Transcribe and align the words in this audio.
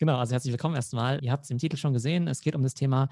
Genau, 0.00 0.16
also 0.16 0.32
herzlich 0.32 0.52
willkommen 0.52 0.76
erstmal. 0.76 1.22
Ihr 1.22 1.30
habt 1.30 1.44
es 1.44 1.50
im 1.50 1.58
Titel 1.58 1.76
schon 1.76 1.92
gesehen. 1.92 2.26
Es 2.26 2.40
geht 2.40 2.54
um 2.54 2.62
das 2.62 2.72
Thema 2.72 3.10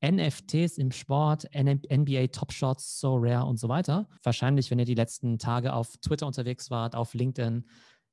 NFTs 0.00 0.78
im 0.78 0.92
Sport, 0.92 1.48
NBA 1.52 2.28
Top 2.28 2.52
Shots, 2.52 3.00
So 3.00 3.16
Rare 3.16 3.44
und 3.44 3.58
so 3.58 3.68
weiter. 3.68 4.06
Wahrscheinlich, 4.22 4.70
wenn 4.70 4.78
ihr 4.78 4.84
die 4.84 4.94
letzten 4.94 5.40
Tage 5.40 5.72
auf 5.72 5.96
Twitter 5.96 6.28
unterwegs 6.28 6.70
wart, 6.70 6.94
auf 6.94 7.12
LinkedIn, 7.12 7.64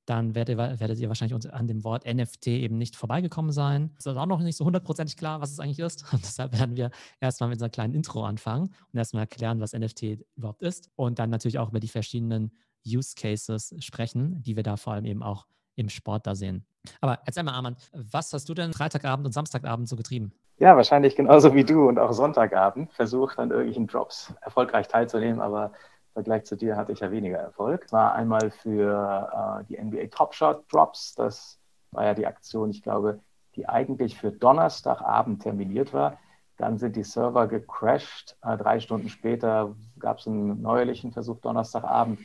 dann 0.08 0.34
werdet, 0.34 0.58
werdet 0.58 0.98
ihr 0.98 1.08
wahrscheinlich 1.08 1.54
an 1.54 1.68
dem 1.68 1.84
Wort 1.84 2.12
NFT 2.12 2.48
eben 2.48 2.80
nicht 2.80 2.96
vorbeigekommen 2.96 3.52
sein. 3.52 3.94
Es 4.00 4.08
ist 4.08 4.18
auch 4.18 4.26
noch 4.26 4.42
nicht 4.42 4.58
so 4.58 4.66
hundertprozentig 4.66 5.18
klar, 5.18 5.40
was 5.40 5.52
es 5.52 5.60
eigentlich 5.60 5.78
ist. 5.78 6.12
Und 6.12 6.24
deshalb 6.26 6.58
werden 6.58 6.76
wir 6.76 6.90
erstmal 7.22 7.50
mit 7.50 7.62
einer 7.62 7.70
kleinen 7.70 7.94
Intro 7.94 8.26
anfangen 8.26 8.74
und 8.92 8.98
erstmal 8.98 9.22
erklären, 9.22 9.60
was 9.60 9.74
NFT 9.74 10.26
überhaupt 10.36 10.64
ist. 10.64 10.90
Und 10.96 11.20
dann 11.20 11.30
natürlich 11.30 11.60
auch 11.60 11.70
über 11.70 11.80
die 11.80 11.90
verschiedenen 11.90 12.58
Use 12.88 13.14
Cases 13.16 13.76
sprechen, 13.78 14.42
die 14.42 14.56
wir 14.56 14.64
da 14.64 14.78
vor 14.78 14.94
allem 14.94 15.06
eben 15.06 15.22
auch 15.22 15.46
im 15.76 15.90
Sport 15.90 16.28
da 16.28 16.36
sehen. 16.36 16.66
Aber 17.02 17.20
erzähl 17.26 17.44
mal, 17.44 17.54
Arman, 17.54 17.76
was 17.94 18.32
hast 18.34 18.48
du 18.48 18.54
denn 18.54 18.74
Freitagabend 18.74 19.26
und 19.26 19.32
Samstagabend 19.32 19.88
so 19.90 19.96
getrieben? 19.96 20.34
Ja, 20.58 20.76
wahrscheinlich 20.76 21.16
genauso 21.16 21.54
wie 21.54 21.66
du 21.66 21.88
und 21.88 22.00
auch 22.00 22.14
Sonntagabend. 22.14 22.94
Versucht 22.94 23.40
an 23.40 23.50
irgendwelchen 23.50 23.88
Drops 23.88 24.34
erfolgreich 24.42 24.88
teilzunehmen, 24.88 25.42
aber 25.42 25.72
Vergleich 26.16 26.46
zu 26.46 26.56
dir 26.56 26.78
hatte 26.78 26.94
ich 26.94 27.02
ja 27.02 27.12
weniger 27.12 27.40
Erfolg. 27.40 27.84
Es 27.88 27.92
war 27.92 28.16
einmal 28.16 28.50
für 28.50 29.60
äh, 29.60 29.66
die 29.66 29.78
NBA 29.78 30.08
Top 30.08 30.34
Shot 30.34 30.64
Drops. 30.72 31.14
Das 31.14 31.60
war 31.92 32.06
ja 32.06 32.14
die 32.14 32.26
Aktion, 32.26 32.70
ich 32.70 32.82
glaube, 32.82 33.20
die 33.58 33.68
eigentlich 33.68 34.18
für 34.18 34.32
Donnerstagabend 34.32 35.44
terminiert 35.44 35.94
war. 35.94 36.18
Dann 36.56 36.78
sind 36.78 36.96
die 36.96 37.04
Server 37.04 37.48
gecrashed. 37.48 38.38
Äh, 38.42 38.56
drei 38.56 38.80
Stunden 38.80 39.10
später 39.10 39.76
gab 40.00 40.20
es 40.20 40.28
einen 40.28 40.62
neuerlichen 40.62 41.12
Versuch 41.12 41.42
Donnerstagabend. 41.42 42.22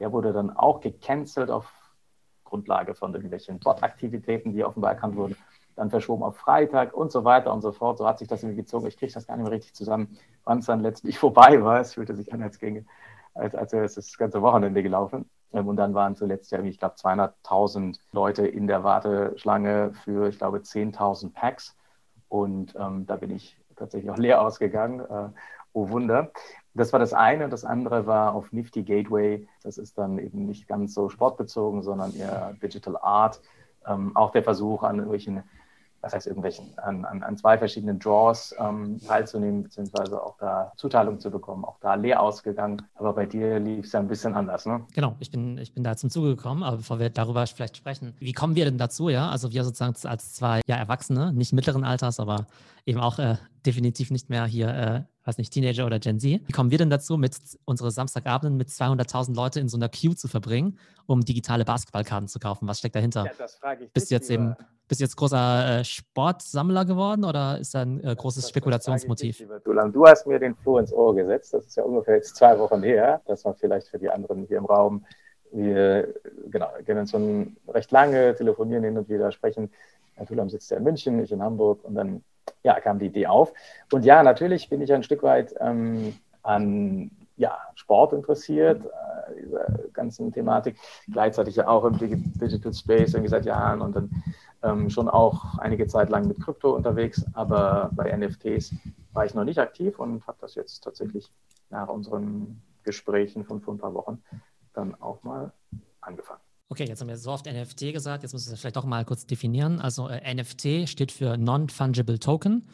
Der 0.00 0.10
wurde 0.10 0.32
dann 0.32 0.56
auch 0.56 0.80
gecancelt 0.80 1.50
auf 1.50 1.70
Grundlage 2.48 2.94
von 2.94 3.14
irgendwelchen 3.14 3.58
Bot-Aktivitäten, 3.58 4.52
die 4.52 4.64
offenbar 4.64 4.92
erkannt 4.92 5.16
wurden. 5.16 5.36
Dann 5.76 5.90
verschoben 5.90 6.22
auf 6.22 6.36
Freitag 6.36 6.92
und 6.92 7.12
so 7.12 7.24
weiter 7.24 7.52
und 7.52 7.60
so 7.60 7.72
fort. 7.72 7.98
So 7.98 8.06
hat 8.06 8.18
sich 8.18 8.28
das 8.28 8.42
irgendwie 8.42 8.62
gezogen. 8.62 8.86
Ich 8.86 8.96
kriege 8.96 9.12
das 9.12 9.26
gar 9.26 9.36
nicht 9.36 9.44
mehr 9.44 9.52
richtig 9.52 9.74
zusammen, 9.74 10.18
wann 10.44 10.58
es 10.58 10.66
dann 10.66 10.80
letztlich 10.80 11.18
vorbei 11.20 11.62
war. 11.62 11.80
Es 11.80 11.94
fühlte 11.94 12.14
sich 12.14 12.32
an, 12.32 12.42
als 12.42 12.58
ginge 12.58 12.84
als, 13.38 13.54
als 13.54 13.72
wäre 13.72 13.84
es 13.84 13.94
das 13.94 14.18
ganze 14.18 14.42
Wochenende 14.42 14.82
gelaufen. 14.82 15.28
Ähm, 15.52 15.68
und 15.68 15.76
dann 15.76 15.94
waren 15.94 16.16
zuletzt 16.16 16.50
ja, 16.52 16.60
ich 16.60 16.78
glaube, 16.78 16.96
200.000 16.96 17.98
Leute 18.12 18.46
in 18.46 18.66
der 18.66 18.84
Warteschlange 18.84 19.92
für, 20.04 20.28
ich 20.28 20.38
glaube, 20.38 20.58
10.000 20.58 21.32
Packs. 21.32 21.76
Und 22.28 22.74
ähm, 22.78 23.06
da 23.06 23.16
bin 23.16 23.30
ich 23.30 23.56
tatsächlich 23.76 24.10
auch 24.10 24.18
leer 24.18 24.42
ausgegangen. 24.42 25.00
Äh, 25.00 25.30
oh 25.78 25.90
Wunder. 25.90 26.32
Das 26.74 26.92
war 26.92 27.00
das 27.00 27.12
eine. 27.12 27.48
Das 27.48 27.64
andere 27.64 28.06
war 28.06 28.34
auf 28.34 28.52
Nifty 28.52 28.82
Gateway. 28.82 29.46
Das 29.62 29.78
ist 29.78 29.98
dann 29.98 30.18
eben 30.18 30.46
nicht 30.46 30.68
ganz 30.68 30.94
so 30.94 31.08
sportbezogen, 31.08 31.82
sondern 31.82 32.14
eher 32.14 32.54
Digital 32.62 32.96
Art. 32.96 33.40
Ähm, 33.86 34.16
auch 34.16 34.30
der 34.30 34.44
Versuch 34.44 34.82
an 34.82 34.96
irgendwelchen 34.96 35.42
was 36.00 36.14
heißt 36.14 36.26
irgendwelchen, 36.26 36.78
an, 36.78 37.04
an, 37.04 37.22
an 37.22 37.36
zwei 37.36 37.58
verschiedenen 37.58 37.98
Draws 37.98 38.54
ähm, 38.58 39.00
teilzunehmen, 39.06 39.64
beziehungsweise 39.64 40.22
auch 40.22 40.36
da 40.38 40.72
Zuteilung 40.76 41.18
zu 41.18 41.30
bekommen, 41.30 41.64
auch 41.64 41.78
da 41.80 41.94
leer 41.94 42.22
ausgegangen. 42.22 42.82
Aber 42.94 43.12
bei 43.12 43.26
dir 43.26 43.58
lief 43.58 43.86
es 43.86 43.92
ja 43.92 44.00
ein 44.00 44.08
bisschen 44.08 44.34
anders, 44.34 44.66
ne? 44.66 44.84
Genau, 44.94 45.16
ich 45.18 45.30
bin, 45.30 45.58
ich 45.58 45.74
bin 45.74 45.82
da 45.82 45.96
zum 45.96 46.10
Zuge 46.10 46.36
gekommen, 46.36 46.62
aber 46.62 46.78
bevor 46.78 46.98
wir 46.98 47.10
darüber 47.10 47.46
vielleicht 47.46 47.76
sprechen, 47.76 48.14
wie 48.20 48.32
kommen 48.32 48.54
wir 48.54 48.64
denn 48.64 48.78
dazu, 48.78 49.08
ja? 49.08 49.28
Also 49.28 49.52
wir 49.52 49.64
sozusagen 49.64 49.94
als 50.06 50.34
zwei 50.34 50.60
ja, 50.66 50.76
Erwachsene, 50.76 51.32
nicht 51.32 51.52
mittleren 51.52 51.84
Alters, 51.84 52.20
aber 52.20 52.46
eben 52.86 53.00
auch 53.00 53.18
äh, 53.18 53.36
definitiv 53.66 54.10
nicht 54.10 54.30
mehr 54.30 54.46
hier, 54.46 54.68
äh, 54.68 55.02
weiß 55.26 55.38
nicht, 55.38 55.52
Teenager 55.52 55.84
oder 55.84 55.98
Gen 55.98 56.18
Z. 56.18 56.40
Wie 56.46 56.52
kommen 56.52 56.70
wir 56.70 56.78
denn 56.78 56.90
dazu, 56.90 57.18
mit 57.18 57.36
unsere 57.64 57.90
Samstagabenden 57.90 58.56
mit 58.56 58.68
200.000 58.68 59.34
Leute 59.34 59.60
in 59.60 59.68
so 59.68 59.76
einer 59.76 59.88
Queue 59.88 60.16
zu 60.16 60.28
verbringen, 60.28 60.78
um 61.06 61.20
digitale 61.22 61.64
Basketballkarten 61.64 62.28
zu 62.28 62.38
kaufen? 62.38 62.66
Was 62.68 62.78
steckt 62.78 62.94
dahinter? 62.94 63.26
Ja, 63.26 63.32
das 63.36 63.56
frage 63.56 63.84
ich 63.84 63.92
Bist 63.92 64.10
du 64.10 64.14
jetzt 64.14 64.30
eben 64.30 64.54
bist 64.88 65.00
du 65.00 65.04
jetzt 65.04 65.16
großer 65.16 65.80
äh, 65.80 65.84
Sportsammler 65.84 66.84
geworden 66.84 67.24
oder 67.24 67.58
ist 67.58 67.74
da 67.74 67.82
ein 67.82 68.02
äh, 68.02 68.16
großes 68.16 68.42
das, 68.42 68.50
Spekulationsmotiv? 68.50 69.38
Dich, 69.38 69.48
du 69.64 70.06
hast 70.06 70.26
mir 70.26 70.38
den 70.38 70.54
Floh 70.56 70.78
ins 70.78 70.92
Ohr 70.92 71.14
gesetzt. 71.14 71.54
Das 71.54 71.66
ist 71.66 71.76
ja 71.76 71.84
ungefähr 71.84 72.16
jetzt 72.16 72.36
zwei 72.36 72.58
Wochen 72.58 72.82
her. 72.82 73.20
Das 73.26 73.44
war 73.44 73.54
vielleicht 73.54 73.88
für 73.88 73.98
die 73.98 74.08
anderen 74.08 74.46
hier 74.46 74.58
im 74.58 74.64
Raum. 74.64 75.04
Wir 75.52 76.14
genau, 76.50 76.68
kennen 76.84 77.00
uns 77.00 77.10
schon 77.10 77.56
recht 77.68 77.90
lange, 77.92 78.34
telefonieren 78.34 78.84
hin 78.84 78.98
und 78.98 79.08
wieder, 79.08 79.30
sprechen. 79.30 79.70
Herr 80.14 80.26
Thulam 80.26 80.50
sitzt 80.50 80.70
ja 80.70 80.78
in 80.78 80.84
München, 80.84 81.22
ich 81.22 81.32
in 81.32 81.42
Hamburg 81.42 81.84
und 81.84 81.94
dann 81.94 82.22
ja, 82.62 82.80
kam 82.80 82.98
die 82.98 83.06
Idee 83.06 83.26
auf. 83.26 83.52
Und 83.92 84.04
ja, 84.04 84.22
natürlich 84.22 84.68
bin 84.68 84.80
ich 84.80 84.92
ein 84.92 85.02
Stück 85.02 85.22
weit 85.22 85.54
ähm, 85.60 86.14
an 86.42 87.10
ja, 87.36 87.56
Sport 87.74 88.12
interessiert, 88.12 88.84
äh, 88.84 89.42
dieser 89.42 89.66
ganzen 89.92 90.32
Thematik. 90.32 90.76
Gleichzeitig 91.10 91.56
ja 91.56 91.68
auch 91.68 91.84
im 91.84 91.96
Digital 91.98 92.74
Space 92.74 93.14
irgendwie 93.14 93.30
seit 93.30 93.46
Jahren 93.46 93.80
und 93.80 93.94
dann 93.94 94.10
ähm, 94.62 94.90
schon 94.90 95.08
auch 95.08 95.58
einige 95.58 95.86
Zeit 95.86 96.10
lang 96.10 96.26
mit 96.26 96.40
Krypto 96.40 96.74
unterwegs, 96.74 97.24
aber 97.34 97.90
bei 97.92 98.14
NFTs 98.16 98.74
war 99.12 99.24
ich 99.24 99.34
noch 99.34 99.44
nicht 99.44 99.58
aktiv 99.58 99.98
und 99.98 100.26
habe 100.26 100.38
das 100.40 100.54
jetzt 100.54 100.82
tatsächlich 100.82 101.30
nach 101.70 101.88
unseren 101.88 102.60
Gesprächen 102.82 103.44
von 103.44 103.60
vor 103.60 103.74
ein 103.74 103.78
paar 103.78 103.94
Wochen 103.94 104.22
dann 104.72 104.94
auch 105.00 105.22
mal 105.22 105.52
angefangen. 106.00 106.40
Okay, 106.70 106.84
jetzt 106.84 107.00
haben 107.00 107.08
wir 107.08 107.16
so 107.16 107.30
oft 107.30 107.46
NFT 107.46 107.92
gesagt, 107.92 108.22
jetzt 108.22 108.34
müssen 108.34 108.50
wir 108.50 108.56
vielleicht 108.58 108.76
doch 108.76 108.84
mal 108.84 109.04
kurz 109.04 109.26
definieren. 109.26 109.80
Also 109.80 110.08
äh, 110.08 110.34
NFT 110.34 110.88
steht 110.88 111.12
für 111.12 111.36
Non-Fungible 111.38 112.18
Token. 112.18 112.68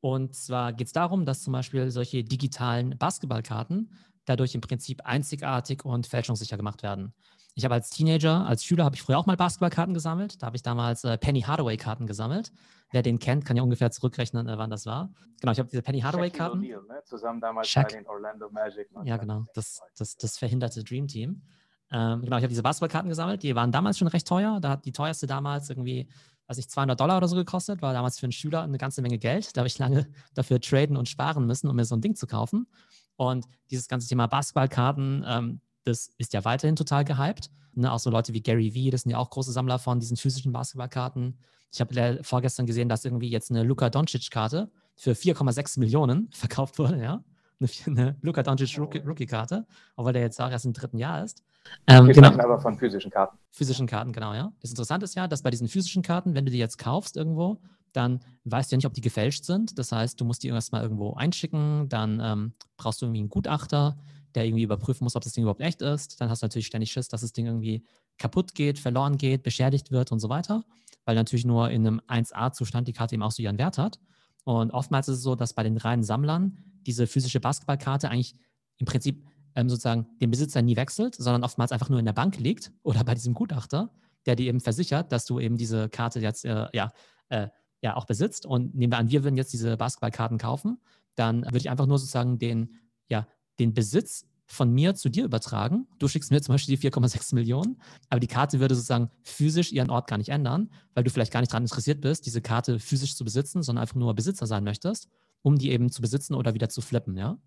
Und 0.00 0.34
zwar 0.34 0.72
geht 0.72 0.86
es 0.86 0.92
darum, 0.92 1.24
dass 1.24 1.42
zum 1.42 1.54
Beispiel 1.54 1.90
solche 1.90 2.22
digitalen 2.22 2.96
Basketballkarten 2.98 3.90
dadurch 4.26 4.54
im 4.54 4.60
Prinzip 4.60 5.00
einzigartig 5.04 5.84
und 5.84 6.06
fälschungssicher 6.06 6.56
gemacht 6.56 6.82
werden. 6.82 7.14
Ich 7.58 7.64
habe 7.64 7.74
als 7.74 7.90
Teenager, 7.90 8.46
als 8.46 8.64
Schüler, 8.64 8.84
habe 8.84 8.94
ich 8.94 9.02
früher 9.02 9.18
auch 9.18 9.26
mal 9.26 9.36
Basketballkarten 9.36 9.92
gesammelt. 9.92 10.40
Da 10.40 10.46
habe 10.46 10.54
ich 10.54 10.62
damals 10.62 11.02
äh, 11.02 11.18
Penny 11.18 11.40
Hardaway-Karten 11.40 12.06
gesammelt. 12.06 12.52
Wer 12.92 13.02
den 13.02 13.18
kennt, 13.18 13.44
kann 13.44 13.56
ja 13.56 13.64
ungefähr 13.64 13.90
zurückrechnen, 13.90 14.48
äh, 14.48 14.56
wann 14.58 14.70
das 14.70 14.86
war. 14.86 15.12
Genau, 15.40 15.50
ich 15.50 15.58
habe 15.58 15.68
diese 15.68 15.82
Penny 15.82 15.98
Hardaway-Karten. 15.98 16.60
Ne? 16.60 16.78
Zusammen 17.04 17.40
damals 17.40 17.68
Shaq. 17.68 17.88
bei 17.88 17.96
den 17.96 18.06
Orlando 18.06 18.48
Magic. 18.48 18.86
Ja, 19.02 19.16
genau, 19.16 19.44
das, 19.54 19.80
das, 19.96 20.16
das 20.16 20.38
verhinderte 20.38 20.84
Dream 20.84 21.08
Team. 21.08 21.42
Ähm, 21.90 22.20
genau, 22.22 22.36
ich 22.36 22.44
habe 22.44 22.48
diese 22.48 22.62
Basketballkarten 22.62 23.08
gesammelt. 23.08 23.42
Die 23.42 23.56
waren 23.56 23.72
damals 23.72 23.98
schon 23.98 24.06
recht 24.06 24.28
teuer. 24.28 24.60
Da 24.60 24.70
hat 24.70 24.84
die 24.84 24.92
teuerste 24.92 25.26
damals 25.26 25.68
irgendwie, 25.68 26.08
weiß 26.46 26.58
ich, 26.58 26.70
200 26.70 27.00
Dollar 27.00 27.16
oder 27.16 27.26
so 27.26 27.34
gekostet. 27.34 27.82
War 27.82 27.92
damals 27.92 28.20
für 28.20 28.26
einen 28.26 28.32
Schüler 28.32 28.62
eine 28.62 28.78
ganze 28.78 29.02
Menge 29.02 29.18
Geld. 29.18 29.56
Da 29.56 29.62
habe 29.62 29.66
ich 29.66 29.80
lange 29.80 30.06
dafür 30.34 30.60
traden 30.60 30.96
und 30.96 31.08
sparen 31.08 31.44
müssen, 31.44 31.68
um 31.68 31.74
mir 31.74 31.84
so 31.84 31.96
ein 31.96 32.02
Ding 32.02 32.14
zu 32.14 32.28
kaufen. 32.28 32.68
Und 33.16 33.46
dieses 33.68 33.88
ganze 33.88 34.08
Thema 34.08 34.28
Basketballkarten, 34.28 35.24
ähm, 35.26 35.60
das 35.84 36.10
ist 36.18 36.32
ja 36.32 36.44
weiterhin 36.44 36.76
total 36.76 37.04
gehypt. 37.04 37.50
Ne, 37.74 37.92
auch 37.92 37.98
so 37.98 38.10
Leute 38.10 38.32
wie 38.32 38.42
Gary 38.42 38.74
Vee, 38.74 38.90
das 38.90 39.02
sind 39.02 39.12
ja 39.12 39.18
auch 39.18 39.30
große 39.30 39.52
Sammler 39.52 39.78
von 39.78 40.00
diesen 40.00 40.16
physischen 40.16 40.52
Basketballkarten. 40.52 41.38
Ich 41.72 41.80
habe 41.80 42.18
vorgestern 42.22 42.66
gesehen, 42.66 42.88
dass 42.88 43.04
irgendwie 43.04 43.28
jetzt 43.28 43.50
eine 43.50 43.62
Luka 43.62 43.90
Doncic-Karte 43.90 44.70
für 44.96 45.12
4,6 45.12 45.78
Millionen 45.78 46.28
verkauft 46.32 46.78
wurde, 46.78 47.02
ja. 47.02 47.24
Eine, 47.60 47.70
eine 47.86 48.16
Luka 48.22 48.42
Doncic 48.42 48.78
Rookie-Karte, 48.78 49.66
obwohl 49.96 50.12
der 50.12 50.22
jetzt 50.22 50.40
auch 50.40 50.50
erst 50.50 50.64
im 50.64 50.72
dritten 50.72 50.98
Jahr 50.98 51.24
ist. 51.24 51.42
Ähm, 51.86 52.06
Wir 52.06 52.14
genau. 52.14 52.28
aber 52.28 52.60
von 52.60 52.76
physischen 52.76 53.10
Karten. 53.10 53.36
Physischen 53.50 53.86
Karten, 53.86 54.12
genau, 54.12 54.32
ja. 54.34 54.52
Das 54.60 54.70
Interessante 54.70 55.04
ist 55.04 55.14
ja, 55.14 55.28
dass 55.28 55.42
bei 55.42 55.50
diesen 55.50 55.68
physischen 55.68 56.02
Karten, 56.02 56.34
wenn 56.34 56.46
du 56.46 56.52
die 56.52 56.58
jetzt 56.58 56.78
kaufst 56.78 57.16
irgendwo, 57.16 57.60
dann 57.92 58.20
weißt 58.44 58.70
du 58.70 58.74
ja 58.74 58.76
nicht, 58.78 58.86
ob 58.86 58.94
die 58.94 59.00
gefälscht 59.00 59.44
sind. 59.44 59.78
Das 59.78 59.92
heißt, 59.92 60.20
du 60.20 60.24
musst 60.24 60.42
die 60.42 60.48
erstmal 60.48 60.82
irgendwo 60.82 61.14
einschicken, 61.14 61.88
dann 61.88 62.20
ähm, 62.22 62.52
brauchst 62.76 63.00
du 63.00 63.06
irgendwie 63.06 63.20
einen 63.20 63.28
Gutachter, 63.28 63.96
der 64.38 64.46
irgendwie 64.46 64.62
überprüfen 64.62 65.04
muss, 65.04 65.16
ob 65.16 65.24
das 65.24 65.32
Ding 65.32 65.42
überhaupt 65.42 65.60
echt 65.60 65.82
ist. 65.82 66.20
Dann 66.20 66.30
hast 66.30 66.42
du 66.42 66.46
natürlich 66.46 66.66
ständig 66.66 66.92
Schiss, 66.92 67.08
dass 67.08 67.22
das 67.22 67.32
Ding 67.32 67.46
irgendwie 67.46 67.84
kaputt 68.18 68.54
geht, 68.54 68.78
verloren 68.78 69.18
geht, 69.18 69.42
beschädigt 69.42 69.90
wird 69.90 70.12
und 70.12 70.20
so 70.20 70.28
weiter, 70.28 70.64
weil 71.04 71.16
natürlich 71.16 71.44
nur 71.44 71.70
in 71.70 71.86
einem 71.86 72.00
1A-Zustand 72.06 72.86
die 72.86 72.92
Karte 72.92 73.16
eben 73.16 73.22
auch 73.24 73.32
so 73.32 73.42
ihren 73.42 73.58
Wert 73.58 73.78
hat. 73.78 73.98
Und 74.44 74.70
oftmals 74.70 75.08
ist 75.08 75.16
es 75.18 75.22
so, 75.22 75.34
dass 75.34 75.54
bei 75.54 75.64
den 75.64 75.76
reinen 75.76 76.04
Sammlern 76.04 76.58
diese 76.86 77.06
physische 77.06 77.40
Basketballkarte 77.40 78.08
eigentlich 78.10 78.36
im 78.76 78.86
Prinzip 78.86 79.26
ähm, 79.56 79.68
sozusagen 79.68 80.06
den 80.20 80.30
Besitzer 80.30 80.62
nie 80.62 80.76
wechselt, 80.76 81.16
sondern 81.16 81.42
oftmals 81.42 81.72
einfach 81.72 81.88
nur 81.88 81.98
in 81.98 82.04
der 82.04 82.12
Bank 82.12 82.38
liegt 82.38 82.70
oder 82.84 83.02
bei 83.02 83.14
diesem 83.14 83.34
Gutachter, 83.34 83.90
der 84.24 84.36
dir 84.36 84.46
eben 84.46 84.60
versichert, 84.60 85.10
dass 85.10 85.24
du 85.24 85.40
eben 85.40 85.56
diese 85.56 85.88
Karte 85.88 86.20
jetzt 86.20 86.44
äh, 86.44 86.68
ja, 86.72 86.92
äh, 87.28 87.48
ja 87.82 87.96
auch 87.96 88.04
besitzt. 88.04 88.46
Und 88.46 88.76
nehmen 88.76 88.92
wir 88.92 88.98
an, 88.98 89.10
wir 89.10 89.24
würden 89.24 89.36
jetzt 89.36 89.52
diese 89.52 89.76
Basketballkarten 89.76 90.38
kaufen, 90.38 90.78
dann 91.16 91.42
würde 91.44 91.58
ich 91.58 91.70
einfach 91.70 91.86
nur 91.86 91.98
sozusagen 91.98 92.38
den, 92.38 92.76
ja, 93.08 93.26
den 93.58 93.74
Besitz 93.74 94.24
von 94.50 94.72
mir 94.72 94.94
zu 94.94 95.10
dir 95.10 95.24
übertragen. 95.24 95.86
Du 95.98 96.08
schickst 96.08 96.30
mir 96.30 96.40
zum 96.40 96.54
Beispiel 96.54 96.76
die 96.76 96.90
4,6 96.90 97.34
Millionen, 97.34 97.78
aber 98.08 98.18
die 98.18 98.26
Karte 98.26 98.60
würde 98.60 98.74
sozusagen 98.74 99.10
physisch 99.22 99.72
ihren 99.72 99.90
Ort 99.90 100.08
gar 100.08 100.16
nicht 100.16 100.30
ändern, 100.30 100.70
weil 100.94 101.04
du 101.04 101.10
vielleicht 101.10 101.32
gar 101.32 101.40
nicht 101.40 101.52
daran 101.52 101.64
interessiert 101.64 102.00
bist, 102.00 102.24
diese 102.24 102.40
Karte 102.40 102.78
physisch 102.78 103.14
zu 103.14 103.24
besitzen, 103.24 103.62
sondern 103.62 103.82
einfach 103.82 103.96
nur 103.96 104.14
Besitzer 104.14 104.46
sein 104.46 104.64
möchtest, 104.64 105.08
um 105.42 105.58
die 105.58 105.70
eben 105.70 105.90
zu 105.90 106.00
besitzen 106.00 106.34
oder 106.34 106.54
wieder 106.54 106.70
zu 106.70 106.80
flippen, 106.80 107.16
ja. 107.16 107.38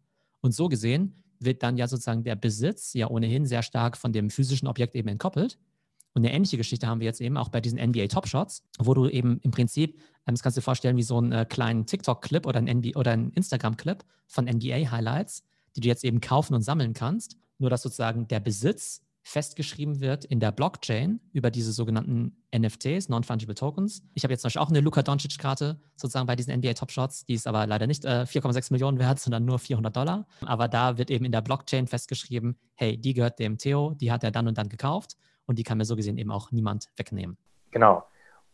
Und 0.41 0.53
so 0.53 0.69
gesehen 0.69 1.15
wird 1.39 1.63
dann 1.63 1.77
ja 1.77 1.87
sozusagen 1.87 2.23
der 2.23 2.35
Besitz 2.35 2.93
ja 2.93 3.09
ohnehin 3.09 3.45
sehr 3.45 3.63
stark 3.63 3.97
von 3.97 4.13
dem 4.13 4.29
physischen 4.29 4.67
Objekt 4.67 4.95
eben 4.95 5.07
entkoppelt. 5.07 5.57
Und 6.13 6.25
eine 6.25 6.33
ähnliche 6.33 6.57
Geschichte 6.57 6.87
haben 6.87 6.99
wir 6.99 7.05
jetzt 7.05 7.21
eben 7.21 7.37
auch 7.37 7.49
bei 7.49 7.61
diesen 7.61 7.79
NBA 7.79 8.07
Top 8.07 8.27
Shots, 8.27 8.63
wo 8.79 8.93
du 8.93 9.07
eben 9.07 9.39
im 9.43 9.51
Prinzip, 9.51 9.97
ähm, 10.27 10.35
das 10.35 10.43
kannst 10.43 10.57
du 10.57 10.61
dir 10.61 10.65
vorstellen 10.65 10.97
wie 10.97 11.03
so 11.03 11.17
einen 11.17 11.31
äh, 11.31 11.45
kleinen 11.45 11.85
TikTok-Clip 11.85 12.45
oder 12.45 12.59
ein, 12.59 12.95
oder 12.95 13.11
ein 13.11 13.31
Instagram-Clip 13.31 14.03
von 14.27 14.45
NBA-Highlights, 14.45 15.43
die 15.75 15.81
du 15.81 15.87
jetzt 15.87 16.03
eben 16.03 16.21
kaufen 16.21 16.53
und 16.53 16.61
sammeln 16.61 16.93
kannst. 16.93 17.37
Nur 17.57 17.69
dass 17.69 17.81
sozusagen 17.81 18.27
der 18.27 18.39
Besitz 18.39 19.01
festgeschrieben 19.23 19.99
wird 19.99 20.25
in 20.25 20.39
der 20.39 20.51
Blockchain 20.51 21.19
über 21.31 21.51
diese 21.51 21.71
sogenannten 21.71 22.43
NFTs, 22.55 23.07
Non-Fungible 23.09 23.55
Tokens. 23.55 24.03
Ich 24.15 24.23
habe 24.23 24.33
jetzt 24.33 24.41
zum 24.41 24.47
Beispiel 24.47 24.61
auch 24.61 24.69
eine 24.69 24.79
Luka 24.79 25.03
Doncic-Karte 25.03 25.79
sozusagen 25.95 26.25
bei 26.25 26.35
diesen 26.35 26.55
NBA 26.57 26.73
Top 26.73 26.91
Shots. 26.91 27.25
Die 27.25 27.35
ist 27.35 27.47
aber 27.47 27.67
leider 27.67 27.87
nicht 27.87 28.03
äh, 28.03 28.25
4,6 28.27 28.73
Millionen 28.73 28.99
wert, 28.99 29.19
sondern 29.19 29.45
nur 29.45 29.59
400 29.59 29.95
Dollar. 29.95 30.25
Aber 30.45 30.67
da 30.67 30.97
wird 30.97 31.11
eben 31.11 31.25
in 31.25 31.31
der 31.31 31.41
Blockchain 31.41 31.87
festgeschrieben, 31.87 32.57
hey, 32.73 32.97
die 32.97 33.13
gehört 33.13 33.39
dem 33.39 33.57
Theo, 33.57 33.93
die 33.93 34.11
hat 34.11 34.23
er 34.23 34.31
dann 34.31 34.47
und 34.47 34.57
dann 34.57 34.69
gekauft 34.69 35.17
und 35.45 35.59
die 35.59 35.63
kann 35.63 35.77
mir 35.77 35.85
so 35.85 35.95
gesehen 35.95 36.17
eben 36.17 36.31
auch 36.31 36.51
niemand 36.51 36.87
wegnehmen. 36.97 37.37
Genau. 37.69 38.03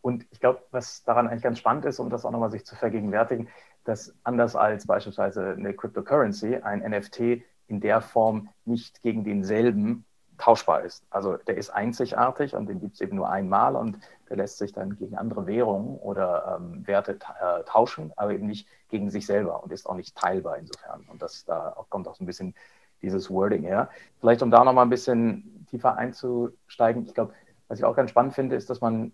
Und 0.01 0.25
ich 0.31 0.39
glaube, 0.39 0.61
was 0.71 1.03
daran 1.03 1.27
eigentlich 1.27 1.43
ganz 1.43 1.59
spannend 1.59 1.85
ist, 1.85 1.99
um 1.99 2.09
das 2.09 2.25
auch 2.25 2.31
nochmal 2.31 2.51
sich 2.51 2.65
zu 2.65 2.75
vergegenwärtigen, 2.75 3.49
dass 3.87 4.13
anders 4.23 4.55
als 4.55 4.85
beispielsweise 4.85 5.51
eine 5.51 5.73
Cryptocurrency 5.73 6.57
ein 6.57 6.79
NFT 6.79 7.43
in 7.67 7.79
der 7.79 8.01
Form 8.01 8.49
nicht 8.65 9.01
gegen 9.01 9.23
denselben 9.23 10.05
tauschbar 10.37 10.83
ist. 10.83 11.05
Also 11.09 11.37
der 11.37 11.57
ist 11.57 11.69
einzigartig 11.69 12.53
und 12.53 12.67
den 12.67 12.79
gibt 12.79 12.95
es 12.95 13.01
eben 13.01 13.15
nur 13.15 13.29
einmal 13.29 13.75
und 13.75 13.97
der 14.29 14.37
lässt 14.37 14.57
sich 14.57 14.73
dann 14.73 14.97
gegen 14.97 15.15
andere 15.15 15.47
Währungen 15.47 15.97
oder 15.97 16.59
ähm, 16.59 16.85
Werte 16.85 17.13
äh, 17.13 17.63
tauschen, 17.63 18.11
aber 18.17 18.33
eben 18.33 18.45
nicht 18.45 18.67
gegen 18.89 19.09
sich 19.09 19.25
selber 19.25 19.63
und 19.63 19.71
ist 19.71 19.87
auch 19.87 19.95
nicht 19.95 20.15
teilbar 20.15 20.57
insofern. 20.57 21.05
Und 21.09 21.21
das 21.21 21.45
da 21.45 21.75
kommt 21.89 22.07
auch 22.07 22.15
so 22.15 22.23
ein 22.23 22.27
bisschen 22.27 22.53
dieses 23.01 23.29
Wording 23.31 23.63
her. 23.63 23.89
Vielleicht 24.19 24.43
um 24.43 24.51
da 24.51 24.63
nochmal 24.63 24.85
ein 24.85 24.89
bisschen 24.89 25.65
tiefer 25.69 25.97
einzusteigen, 25.97 27.05
ich 27.05 27.13
glaube, 27.13 27.33
was 27.67 27.79
ich 27.79 27.85
auch 27.85 27.95
ganz 27.95 28.09
spannend 28.11 28.33
finde, 28.33 28.55
ist, 28.55 28.69
dass 28.69 28.81
man 28.81 29.13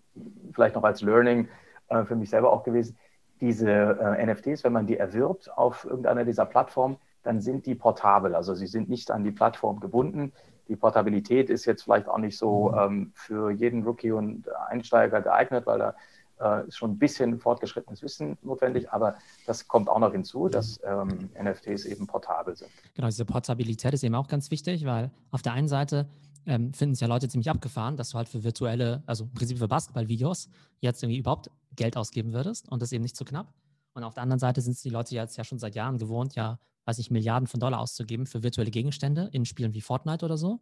vielleicht 0.52 0.74
noch 0.74 0.84
als 0.84 1.00
Learning 1.00 1.48
äh, 1.88 2.04
für 2.04 2.16
mich 2.16 2.30
selber 2.30 2.52
auch 2.52 2.64
gewesen, 2.64 2.96
diese 3.46 3.70
äh, 3.70 4.26
NFTs, 4.26 4.64
wenn 4.64 4.72
man 4.72 4.86
die 4.86 4.96
erwirbt 4.96 5.50
auf 5.56 5.84
irgendeiner 5.84 6.24
dieser 6.24 6.46
Plattformen, 6.46 6.96
dann 7.22 7.40
sind 7.40 7.66
die 7.66 7.74
portabel. 7.74 8.34
Also 8.34 8.54
sie 8.54 8.66
sind 8.66 8.88
nicht 8.88 9.10
an 9.10 9.24
die 9.24 9.30
Plattform 9.30 9.80
gebunden 9.80 10.32
die 10.68 10.76
Portabilität 10.76 11.50
ist 11.50 11.64
jetzt 11.64 11.82
vielleicht 11.82 12.08
auch 12.08 12.18
nicht 12.18 12.38
so 12.38 12.70
mhm. 12.70 12.78
ähm, 12.78 13.12
für 13.14 13.50
jeden 13.50 13.84
Rookie 13.84 14.12
und 14.12 14.48
Einsteiger 14.68 15.20
geeignet, 15.20 15.66
weil 15.66 15.78
da 15.78 15.94
äh, 16.40 16.66
ist 16.66 16.76
schon 16.76 16.92
ein 16.92 16.98
bisschen 16.98 17.38
fortgeschrittenes 17.38 18.02
Wissen 18.02 18.38
notwendig, 18.42 18.90
aber 18.90 19.16
das 19.46 19.68
kommt 19.68 19.88
auch 19.88 19.98
noch 19.98 20.12
hinzu, 20.12 20.48
dass 20.48 20.80
ähm, 20.84 21.30
NFTs 21.40 21.84
eben 21.84 22.06
portabel 22.06 22.56
sind. 22.56 22.70
Genau, 22.94 23.08
diese 23.08 23.24
Portabilität 23.24 23.94
ist 23.94 24.02
eben 24.02 24.14
auch 24.14 24.28
ganz 24.28 24.50
wichtig, 24.50 24.84
weil 24.84 25.10
auf 25.30 25.42
der 25.42 25.52
einen 25.52 25.68
Seite 25.68 26.08
ähm, 26.46 26.72
finden 26.74 26.94
es 26.94 27.00
ja 27.00 27.06
Leute 27.06 27.28
ziemlich 27.28 27.50
abgefahren, 27.50 27.96
dass 27.96 28.10
du 28.10 28.18
halt 28.18 28.28
für 28.28 28.42
virtuelle, 28.42 29.02
also 29.06 29.24
im 29.24 29.34
Prinzip 29.34 29.58
für 29.58 29.68
Basketballvideos 29.68 30.48
jetzt 30.80 31.02
irgendwie 31.02 31.18
überhaupt 31.18 31.50
Geld 31.76 31.96
ausgeben 31.96 32.32
würdest 32.32 32.70
und 32.70 32.82
das 32.82 32.92
eben 32.92 33.02
nicht 33.02 33.16
zu 33.16 33.24
knapp. 33.24 33.52
Und 33.94 34.04
auf 34.04 34.14
der 34.14 34.22
anderen 34.22 34.40
Seite 34.40 34.60
sind 34.60 34.72
es 34.72 34.82
die 34.82 34.90
Leute 34.90 35.14
jetzt 35.14 35.36
ja 35.36 35.44
schon 35.44 35.58
seit 35.58 35.74
Jahren 35.74 35.98
gewohnt, 35.98 36.34
ja 36.34 36.58
weiß 36.84 36.98
ich, 36.98 37.10
Milliarden 37.10 37.46
von 37.46 37.60
Dollar 37.60 37.80
auszugeben 37.80 38.26
für 38.26 38.42
virtuelle 38.42 38.70
Gegenstände 38.70 39.28
in 39.32 39.44
Spielen 39.44 39.74
wie 39.74 39.80
Fortnite 39.80 40.24
oder 40.24 40.36
so. 40.36 40.60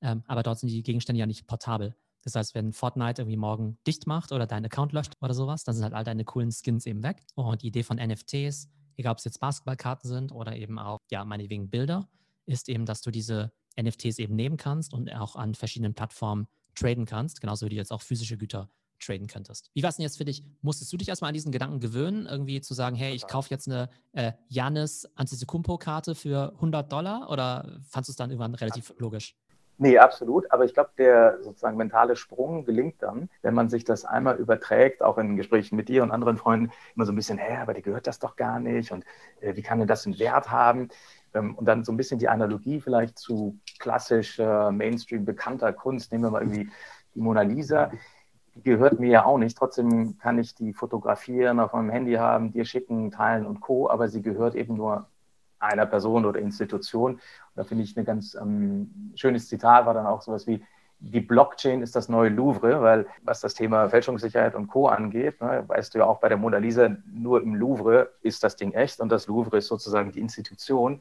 Ähm, 0.00 0.22
aber 0.26 0.42
dort 0.42 0.58
sind 0.58 0.68
die 0.68 0.82
Gegenstände 0.82 1.20
ja 1.20 1.26
nicht 1.26 1.46
portabel. 1.46 1.94
Das 2.22 2.34
heißt, 2.34 2.54
wenn 2.54 2.72
Fortnite 2.72 3.22
irgendwie 3.22 3.36
morgen 3.36 3.78
dicht 3.86 4.06
macht 4.06 4.32
oder 4.32 4.46
deinen 4.46 4.66
Account 4.66 4.92
löscht 4.92 5.14
oder 5.20 5.34
sowas, 5.34 5.64
dann 5.64 5.74
sind 5.74 5.84
halt 5.84 5.94
all 5.94 6.04
deine 6.04 6.24
coolen 6.24 6.50
Skins 6.52 6.86
eben 6.86 7.02
weg. 7.02 7.24
Und 7.34 7.62
die 7.62 7.68
Idee 7.68 7.82
von 7.82 7.96
NFTs, 7.96 8.68
egal 8.96 9.12
ob 9.12 9.18
es 9.18 9.24
jetzt 9.24 9.40
Basketballkarten 9.40 10.08
sind 10.08 10.32
oder 10.32 10.56
eben 10.56 10.78
auch, 10.78 10.98
ja, 11.10 11.24
meinetwegen 11.24 11.70
Bilder, 11.70 12.08
ist 12.46 12.68
eben, 12.68 12.84
dass 12.84 13.00
du 13.00 13.10
diese 13.10 13.52
NFTs 13.80 14.18
eben 14.18 14.34
nehmen 14.34 14.56
kannst 14.56 14.92
und 14.92 15.10
auch 15.12 15.36
an 15.36 15.54
verschiedenen 15.54 15.94
Plattformen 15.94 16.46
traden 16.74 17.06
kannst, 17.06 17.40
genauso 17.40 17.66
wie 17.66 17.70
du 17.70 17.76
jetzt 17.76 17.92
auch 17.92 18.02
physische 18.02 18.36
Güter 18.36 18.68
traden 19.00 19.26
könntest. 19.26 19.70
Wie 19.74 19.82
war 19.82 19.90
es 19.90 19.96
denn 19.96 20.04
jetzt 20.04 20.18
für 20.18 20.24
dich? 20.24 20.44
Musstest 20.62 20.92
du 20.92 20.96
dich 20.96 21.08
erstmal 21.08 21.28
an 21.28 21.34
diesen 21.34 21.52
Gedanken 21.52 21.80
gewöhnen, 21.80 22.26
irgendwie 22.26 22.60
zu 22.60 22.74
sagen, 22.74 22.96
hey, 22.96 23.14
ich 23.14 23.26
kaufe 23.26 23.50
jetzt 23.50 23.68
eine 23.68 23.88
äh, 24.12 24.32
Janis 24.48 25.08
Antetokounmpo-Karte 25.16 26.14
für 26.14 26.52
100 26.54 26.92
Dollar 26.92 27.30
oder 27.30 27.80
fandest 27.88 28.08
du 28.08 28.12
es 28.12 28.16
dann 28.16 28.30
irgendwann 28.30 28.54
relativ 28.54 28.94
logisch? 28.98 29.36
Nee, 29.82 29.96
absolut. 29.96 30.52
Aber 30.52 30.66
ich 30.66 30.74
glaube, 30.74 30.90
der 30.98 31.38
sozusagen 31.42 31.78
mentale 31.78 32.14
Sprung 32.14 32.66
gelingt 32.66 33.02
dann, 33.02 33.30
wenn 33.40 33.54
man 33.54 33.70
sich 33.70 33.82
das 33.82 34.04
einmal 34.04 34.36
überträgt, 34.36 35.02
auch 35.02 35.16
in 35.16 35.36
Gesprächen 35.36 35.74
mit 35.74 35.88
dir 35.88 36.02
und 36.02 36.10
anderen 36.10 36.36
Freunden, 36.36 36.70
immer 36.94 37.06
so 37.06 37.12
ein 37.12 37.16
bisschen, 37.16 37.38
hä, 37.38 37.56
aber 37.62 37.72
dir 37.72 37.80
gehört 37.80 38.06
das 38.06 38.18
doch 38.18 38.36
gar 38.36 38.60
nicht 38.60 38.92
und 38.92 39.06
äh, 39.40 39.56
wie 39.56 39.62
kann 39.62 39.78
denn 39.78 39.88
das 39.88 40.04
einen 40.04 40.18
Wert 40.18 40.50
haben? 40.50 40.90
Ähm, 41.32 41.54
und 41.54 41.64
dann 41.64 41.82
so 41.82 41.92
ein 41.92 41.96
bisschen 41.96 42.18
die 42.18 42.28
Analogie 42.28 42.82
vielleicht 42.82 43.18
zu 43.18 43.58
klassischer, 43.78 44.70
Mainstream 44.70 45.24
bekannter 45.24 45.72
Kunst, 45.72 46.12
nehmen 46.12 46.24
wir 46.24 46.30
mal 46.30 46.42
irgendwie 46.42 46.68
die 47.14 47.20
Mona 47.20 47.40
Lisa 47.40 47.90
gehört 48.56 49.00
mir 49.00 49.10
ja 49.10 49.24
auch 49.24 49.38
nicht. 49.38 49.56
Trotzdem 49.56 50.18
kann 50.18 50.38
ich 50.38 50.54
die 50.54 50.72
fotografieren, 50.72 51.60
auf 51.60 51.72
meinem 51.72 51.90
Handy 51.90 52.14
haben, 52.14 52.52
dir 52.52 52.64
schicken, 52.64 53.10
teilen 53.10 53.46
und 53.46 53.60
Co. 53.60 53.88
Aber 53.90 54.08
sie 54.08 54.22
gehört 54.22 54.54
eben 54.54 54.76
nur 54.76 55.06
einer 55.58 55.86
Person 55.86 56.24
oder 56.24 56.40
Institution. 56.40 57.14
Und 57.14 57.20
da 57.54 57.64
finde 57.64 57.84
ich 57.84 57.96
ein 57.96 58.04
ganz 58.04 58.34
ähm, 58.34 59.12
schönes 59.14 59.48
Zitat 59.48 59.86
war 59.86 59.94
dann 59.94 60.06
auch 60.06 60.22
sowas 60.22 60.46
wie, 60.46 60.62
die 61.00 61.20
Blockchain 61.20 61.80
ist 61.82 61.96
das 61.96 62.08
neue 62.08 62.28
Louvre, 62.28 62.82
weil 62.82 63.06
was 63.22 63.40
das 63.40 63.54
Thema 63.54 63.88
Fälschungssicherheit 63.88 64.54
und 64.54 64.68
Co. 64.68 64.86
angeht, 64.86 65.40
ne, 65.40 65.64
weißt 65.66 65.94
du 65.94 66.00
ja 66.00 66.04
auch 66.04 66.20
bei 66.20 66.28
der 66.28 66.36
Mona 66.36 66.58
Lisa, 66.58 66.94
nur 67.10 67.42
im 67.42 67.54
Louvre 67.54 68.10
ist 68.20 68.44
das 68.44 68.56
Ding 68.56 68.72
echt 68.72 69.00
und 69.00 69.08
das 69.10 69.26
Louvre 69.26 69.56
ist 69.56 69.68
sozusagen 69.68 70.12
die 70.12 70.20
Institution, 70.20 71.00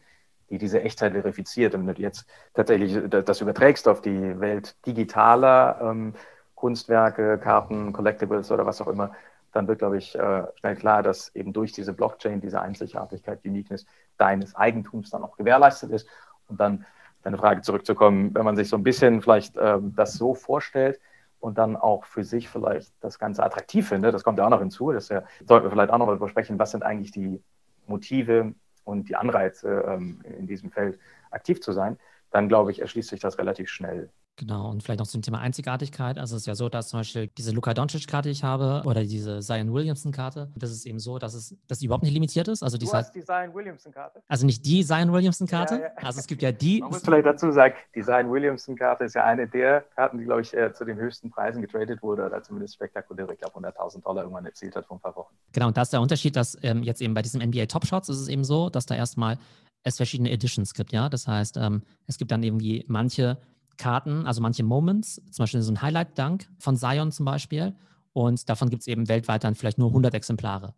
die 0.50 0.58
diese 0.58 0.82
Echtheit 0.82 1.12
verifiziert. 1.12 1.76
Und 1.76 1.86
wenn 1.86 1.96
du 1.96 2.02
jetzt 2.02 2.26
tatsächlich 2.54 2.98
das 3.10 3.42
überträgst 3.42 3.88
auf 3.90 4.02
die 4.02 4.40
Welt 4.40 4.78
digitaler, 4.86 5.80
ähm, 5.82 6.14
Kunstwerke, 6.60 7.38
Karten, 7.38 7.94
Collectibles 7.94 8.52
oder 8.52 8.66
was 8.66 8.82
auch 8.82 8.88
immer, 8.88 9.12
dann 9.54 9.68
wird, 9.68 9.80
glaube 9.80 9.98
ich, 9.98 10.14
äh, 10.16 10.44
schnell 10.60 10.76
klar, 10.76 11.02
dass 11.02 11.34
eben 11.34 11.54
durch 11.54 11.72
diese 11.72 11.94
Blockchain 11.94 12.42
diese 12.42 12.62
Einzigartigkeit, 12.62 13.46
Uniqueness 13.46 13.86
deines 14.18 14.56
Eigentums 14.56 15.10
dann 15.10 15.24
auch 15.24 15.38
gewährleistet 15.38 15.92
ist. 15.92 16.08
Und 16.48 16.60
dann 16.60 16.86
deine 17.24 17.38
Frage 17.38 17.62
zurückzukommen, 17.62 18.36
wenn 18.36 18.44
man 18.44 18.58
sich 18.58 18.68
so 18.68 18.76
ein 18.76 18.84
bisschen 18.84 19.22
vielleicht 19.22 19.56
ähm, 19.58 19.94
das 19.96 20.14
so 20.14 20.36
vorstellt 20.36 21.00
und 21.40 21.58
dann 21.58 21.78
auch 21.78 22.04
für 22.04 22.26
sich 22.26 22.50
vielleicht 22.50 22.94
das 23.00 23.20
Ganze 23.20 23.44
attraktiv 23.44 23.88
findet, 23.88 24.14
das 24.14 24.24
kommt 24.24 24.38
ja 24.38 24.46
auch 24.46 24.50
noch 24.50 24.60
hinzu, 24.60 24.92
das 24.92 25.08
ja, 25.10 25.24
sollten 25.46 25.66
wir 25.66 25.72
vielleicht 25.72 25.92
auch 25.92 25.98
noch 25.98 26.08
mal 26.08 26.18
besprechen, 26.18 26.60
was 26.60 26.72
sind 26.72 26.84
eigentlich 26.84 27.12
die 27.12 27.42
Motive 27.88 28.54
und 28.84 29.08
die 29.08 29.16
Anreize 29.16 29.86
ähm, 29.88 30.22
in 30.38 30.46
diesem 30.48 30.72
Feld 30.72 31.00
aktiv 31.32 31.62
zu 31.62 31.72
sein, 31.72 31.98
dann 32.32 32.50
glaube 32.50 32.72
ich, 32.72 32.82
erschließt 32.82 33.10
sich 33.10 33.20
das 33.20 33.38
relativ 33.38 33.70
schnell. 33.70 34.10
Genau, 34.40 34.70
und 34.70 34.82
vielleicht 34.82 35.02
noch 35.02 35.08
zum 35.08 35.22
Thema 35.22 35.40
Einzigartigkeit. 35.40 36.18
Also 36.18 36.38
es 36.38 36.44
ist 36.44 36.46
ja 36.46 36.56
so, 36.56 36.70
dass 36.70 36.88
zum 36.88 37.02
Beispiel 37.02 37.28
diese 37.38 37.52
Luka 37.52 37.74
Doncic-Karte, 37.74 38.30
die 38.30 38.32
ich 38.32 38.46
habe, 38.46 38.84
oder 38.86 39.04
diese 39.04 39.42
Zion 39.42 39.74
Williamson-Karte, 39.74 40.50
das 40.56 40.72
ist 40.72 40.86
eben 40.86 40.98
so, 40.98 41.20
dass 41.20 41.34
es 41.34 41.58
dass 41.68 41.80
die 41.80 41.88
überhaupt 41.88 42.06
nicht 42.06 42.14
limitiert 42.14 42.48
ist. 42.48 42.64
Also 42.64 42.78
die 42.78 42.86
du 42.86 42.94
hast 42.94 43.14
die 43.14 43.24
Zion 43.26 43.54
Williamson-Karte? 43.54 44.24
Also 44.30 44.46
nicht 44.46 44.66
die 44.66 44.86
Zion 44.86 45.12
Williamson-Karte. 45.12 45.76
Ja, 45.76 45.82
ja. 45.82 45.90
Also 45.98 46.22
es 46.22 46.28
gibt 46.28 46.42
ja 46.42 46.54
die. 46.54 46.80
Man 46.80 46.92
muss 46.92 47.02
vielleicht 47.02 47.26
dazu 47.26 47.52
sagen, 47.52 47.76
die 47.94 48.02
Zion 48.02 48.32
Williamson-Karte 48.32 49.04
ist 49.04 49.16
ja 49.16 49.26
eine 49.26 49.46
der 49.46 49.82
Karten, 49.94 50.20
die, 50.20 50.24
glaube 50.24 50.42
ich, 50.42 50.54
äh, 50.54 50.72
zu 50.74 50.86
den 50.86 50.96
höchsten 50.98 51.30
Preisen 51.32 51.62
getradet 51.62 52.02
wurde 52.02 52.26
oder 52.26 52.42
zumindest 52.42 52.76
spektakulär, 52.76 53.30
ich 53.30 53.40
glaube, 53.40 53.60
100.000 53.60 54.02
Dollar 54.02 54.24
irgendwann 54.24 54.46
erzielt 54.46 54.74
hat 54.78 54.86
vor 54.86 54.96
ein 54.96 55.02
paar 55.02 55.18
Wochen. 55.18 55.36
Genau, 55.52 55.68
und 55.68 55.76
da 55.76 55.82
ist 55.82 55.92
der 55.92 56.00
Unterschied, 56.00 56.38
dass 56.38 56.58
ähm, 56.62 56.82
jetzt 56.82 57.02
eben 57.02 57.14
bei 57.14 57.22
diesen 57.22 57.42
NBA 57.42 57.66
Top 57.66 57.86
Shots 57.86 58.08
ist 58.08 58.20
es 58.20 58.30
eben 58.30 58.46
so, 58.46 58.70
dass 58.70 58.86
da 58.86 58.96
erstmal 58.96 59.38
es 59.84 59.98
verschiedene 59.98 60.32
Editions 60.32 60.74
gibt, 60.74 60.94
ja. 60.94 61.10
Das 61.10 61.28
heißt, 61.28 61.58
ähm, 61.58 61.82
es 62.08 62.18
gibt 62.18 62.32
dann 62.32 62.42
irgendwie 62.42 62.86
manche 62.88 63.38
Karten, 63.80 64.28
also 64.28 64.42
manche 64.42 64.64
Moments, 64.64 65.16
zum 65.32 65.44
Beispiel 65.44 65.62
so 65.64 65.72
ein 65.72 65.82
Highlight-Dunk 65.82 66.48
von 66.60 66.78
Zion 66.78 67.12
zum 67.12 67.26
Beispiel. 67.26 67.74
Und 68.14 68.48
davon 68.50 68.70
gibt 68.70 68.82
es 68.82 68.88
eben 68.88 69.08
weltweit 69.08 69.44
dann 69.44 69.56
vielleicht 69.56 69.80
nur 69.80 69.88
100 69.88 70.14
Exemplare. 70.14 70.76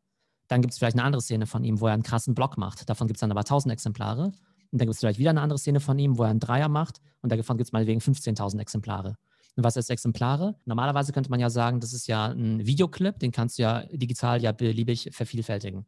Dann 0.48 0.62
gibt 0.62 0.72
es 0.72 0.78
vielleicht 0.78 0.96
eine 0.96 1.04
andere 1.04 1.22
Szene 1.22 1.48
von 1.48 1.64
ihm, 1.64 1.82
wo 1.82 1.88
er 1.88 1.94
einen 1.94 2.04
krassen 2.04 2.36
Block 2.36 2.58
macht. 2.58 2.90
Davon 2.90 3.08
gibt 3.08 3.18
es 3.18 3.22
dann 3.22 3.32
aber 3.32 3.42
1000 3.42 3.74
Exemplare. 3.74 4.26
Und 4.26 4.80
dann 4.80 4.88
gibt 4.88 4.92
es 4.92 5.00
vielleicht 5.00 5.20
wieder 5.20 5.32
eine 5.32 5.42
andere 5.42 5.60
Szene 5.60 5.80
von 5.80 5.98
ihm, 6.00 6.18
wo 6.18 6.24
er 6.24 6.30
einen 6.30 6.40
Dreier 6.40 6.70
macht. 6.70 7.02
Und 7.22 7.32
davon 7.32 7.58
gibt 7.58 7.68
es 7.68 7.74
meinetwegen 7.74 8.00
15.000 8.00 8.60
Exemplare. 8.60 9.16
Und 9.56 9.64
was 9.64 9.76
ist 9.76 9.90
Exemplare? 9.90 10.56
Normalerweise 10.66 11.12
könnte 11.12 11.30
man 11.30 11.40
ja 11.40 11.50
sagen, 11.50 11.80
das 11.80 11.94
ist 11.94 12.08
ja 12.08 12.28
ein 12.28 12.66
Videoclip, 12.66 13.20
den 13.20 13.32
kannst 13.32 13.58
du 13.58 13.64
ja 13.64 13.84
digital 13.92 14.42
ja 14.42 14.54
beliebig 14.54 15.10
vervielfältigen. 15.12 15.86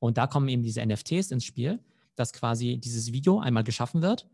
Und 0.00 0.18
da 0.18 0.26
kommen 0.26 0.48
eben 0.48 0.62
diese 0.62 0.84
NFTs 0.84 1.30
ins 1.30 1.44
Spiel, 1.44 1.78
dass 2.16 2.32
quasi 2.32 2.78
dieses 2.78 3.12
Video 3.12 3.38
einmal 3.38 3.64
geschaffen 3.64 4.02
wird 4.02 4.26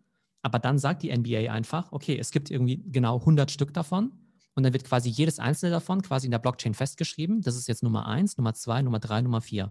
aber 0.42 0.58
dann 0.58 0.78
sagt 0.78 1.02
die 1.02 1.16
NBA 1.16 1.52
einfach, 1.52 1.92
okay, 1.92 2.18
es 2.18 2.30
gibt 2.30 2.50
irgendwie 2.50 2.82
genau 2.86 3.18
100 3.18 3.50
Stück 3.50 3.74
davon 3.74 4.12
und 4.54 4.62
dann 4.62 4.72
wird 4.72 4.84
quasi 4.84 5.08
jedes 5.08 5.38
einzelne 5.38 5.72
davon 5.72 6.02
quasi 6.02 6.26
in 6.26 6.30
der 6.30 6.38
Blockchain 6.38 6.74
festgeschrieben. 6.74 7.42
Das 7.42 7.56
ist 7.56 7.68
jetzt 7.68 7.82
Nummer 7.82 8.06
1, 8.06 8.36
Nummer 8.38 8.54
2, 8.54 8.82
Nummer 8.82 8.98
3, 8.98 9.22
Nummer 9.22 9.40
4. 9.40 9.70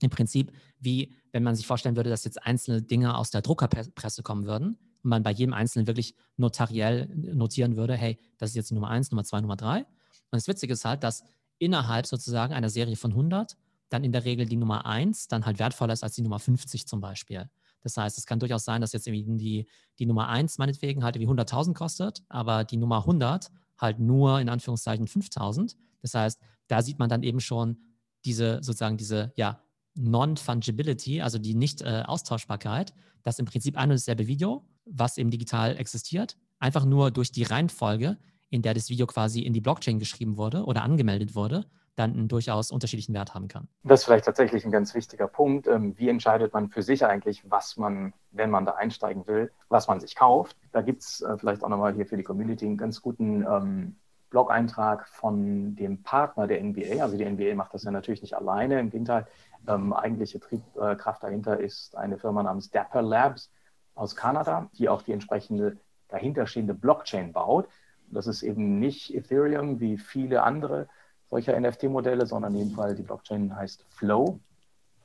Im 0.00 0.10
Prinzip 0.10 0.52
wie, 0.78 1.14
wenn 1.32 1.42
man 1.42 1.54
sich 1.54 1.66
vorstellen 1.66 1.96
würde, 1.96 2.10
dass 2.10 2.24
jetzt 2.24 2.42
einzelne 2.44 2.82
Dinge 2.82 3.16
aus 3.16 3.30
der 3.30 3.42
Druckerpresse 3.42 4.22
kommen 4.22 4.44
würden 4.44 4.76
und 5.02 5.10
man 5.10 5.22
bei 5.22 5.30
jedem 5.30 5.54
einzelnen 5.54 5.86
wirklich 5.86 6.14
notariell 6.36 7.06
notieren 7.14 7.76
würde, 7.76 7.96
hey, 7.96 8.18
das 8.38 8.50
ist 8.50 8.56
jetzt 8.56 8.72
Nummer 8.72 8.90
1, 8.90 9.10
Nummer 9.12 9.24
2, 9.24 9.40
Nummer 9.40 9.56
3. 9.56 9.80
Und 9.80 9.86
das 10.32 10.48
Witzige 10.48 10.72
ist 10.72 10.84
halt, 10.84 11.04
dass 11.04 11.22
innerhalb 11.58 12.06
sozusagen 12.06 12.52
einer 12.52 12.70
Serie 12.70 12.96
von 12.96 13.12
100 13.12 13.56
dann 13.88 14.04
in 14.04 14.12
der 14.12 14.24
Regel 14.24 14.46
die 14.46 14.56
Nummer 14.56 14.86
1 14.86 15.28
dann 15.28 15.46
halt 15.46 15.58
wertvoller 15.58 15.92
ist 15.92 16.02
als 16.02 16.14
die 16.14 16.22
Nummer 16.22 16.40
50 16.40 16.86
zum 16.86 17.00
Beispiel. 17.00 17.48
Das 17.84 17.96
heißt, 17.96 18.18
es 18.18 18.26
kann 18.26 18.40
durchaus 18.40 18.64
sein, 18.64 18.80
dass 18.80 18.92
jetzt 18.92 19.06
irgendwie 19.06 19.36
die, 19.36 19.66
die 19.98 20.06
Nummer 20.06 20.28
1 20.28 20.58
meinetwegen 20.58 21.04
halt 21.04 21.14
irgendwie 21.16 21.40
100.000 21.40 21.74
kostet, 21.74 22.24
aber 22.28 22.64
die 22.64 22.78
Nummer 22.78 22.98
100 22.98 23.52
halt 23.78 24.00
nur 24.00 24.40
in 24.40 24.48
Anführungszeichen 24.48 25.06
5.000. 25.06 25.76
Das 26.02 26.14
heißt, 26.14 26.40
da 26.66 26.82
sieht 26.82 26.98
man 26.98 27.08
dann 27.08 27.22
eben 27.22 27.40
schon 27.40 27.76
diese 28.24 28.62
sozusagen 28.62 28.96
diese 28.96 29.32
ja, 29.36 29.60
Non-Fungibility, 29.94 31.20
also 31.20 31.38
die 31.38 31.54
Nicht-Austauschbarkeit, 31.54 32.94
dass 33.22 33.38
im 33.38 33.46
Prinzip 33.46 33.76
ein 33.76 33.90
und 33.90 33.96
dasselbe 33.96 34.26
Video, 34.26 34.66
was 34.86 35.18
eben 35.18 35.30
digital 35.30 35.76
existiert, 35.76 36.36
einfach 36.58 36.84
nur 36.84 37.10
durch 37.10 37.30
die 37.30 37.42
Reihenfolge, 37.42 38.18
in 38.50 38.62
der 38.62 38.74
das 38.74 38.88
Video 38.88 39.06
quasi 39.06 39.40
in 39.40 39.52
die 39.52 39.60
Blockchain 39.60 39.98
geschrieben 39.98 40.36
wurde 40.36 40.64
oder 40.64 40.82
angemeldet 40.82 41.34
wurde, 41.34 41.66
dann 41.96 42.12
einen 42.12 42.28
durchaus 42.28 42.70
unterschiedlichen 42.70 43.14
Wert 43.14 43.34
haben 43.34 43.48
kann. 43.48 43.68
Das 43.82 44.00
ist 44.00 44.04
vielleicht 44.04 44.24
tatsächlich 44.24 44.64
ein 44.64 44.70
ganz 44.70 44.94
wichtiger 44.94 45.28
Punkt. 45.28 45.66
Ähm, 45.66 45.96
wie 45.96 46.08
entscheidet 46.08 46.52
man 46.52 46.68
für 46.68 46.82
sich 46.82 47.04
eigentlich, 47.04 47.48
was 47.50 47.76
man, 47.76 48.12
wenn 48.30 48.50
man 48.50 48.64
da 48.64 48.72
einsteigen 48.72 49.26
will, 49.26 49.52
was 49.68 49.86
man 49.86 50.00
sich 50.00 50.16
kauft? 50.16 50.56
Da 50.72 50.82
gibt 50.82 51.02
es 51.02 51.20
äh, 51.20 51.36
vielleicht 51.38 51.62
auch 51.62 51.68
nochmal 51.68 51.94
hier 51.94 52.06
für 52.06 52.16
die 52.16 52.22
Community 52.22 52.66
einen 52.66 52.76
ganz 52.76 53.00
guten 53.00 53.42
ähm, 53.42 53.96
Blog-Eintrag 54.30 55.08
von 55.08 55.76
dem 55.76 56.02
Partner 56.02 56.48
der 56.48 56.62
NBA. 56.62 57.00
Also 57.02 57.16
die 57.16 57.24
NBA 57.24 57.54
macht 57.54 57.72
das 57.72 57.84
ja 57.84 57.92
natürlich 57.92 58.22
nicht 58.22 58.34
alleine. 58.34 58.80
Im 58.80 58.90
Gegenteil, 58.90 59.26
ähm, 59.68 59.92
eigentliche 59.92 60.40
Triebkraft 60.40 61.22
dahinter 61.22 61.60
ist 61.60 61.96
eine 61.96 62.18
Firma 62.18 62.42
namens 62.42 62.70
Dapper 62.70 63.02
Labs 63.02 63.50
aus 63.94 64.16
Kanada, 64.16 64.68
die 64.76 64.88
auch 64.88 65.02
die 65.02 65.12
entsprechende 65.12 65.76
dahinterstehende 66.08 66.74
Blockchain 66.74 67.32
baut. 67.32 67.68
Das 68.10 68.26
ist 68.26 68.42
eben 68.42 68.80
nicht 68.80 69.14
Ethereum 69.14 69.80
wie 69.80 69.98
viele 69.98 70.42
andere 70.42 70.88
solcher 71.34 71.58
NFT-Modelle, 71.58 72.26
sondern 72.26 72.54
in 72.54 72.68
dem 72.68 72.70
Fall 72.70 72.94
die 72.94 73.02
Blockchain 73.02 73.56
heißt 73.56 73.84
Flow. 73.88 74.38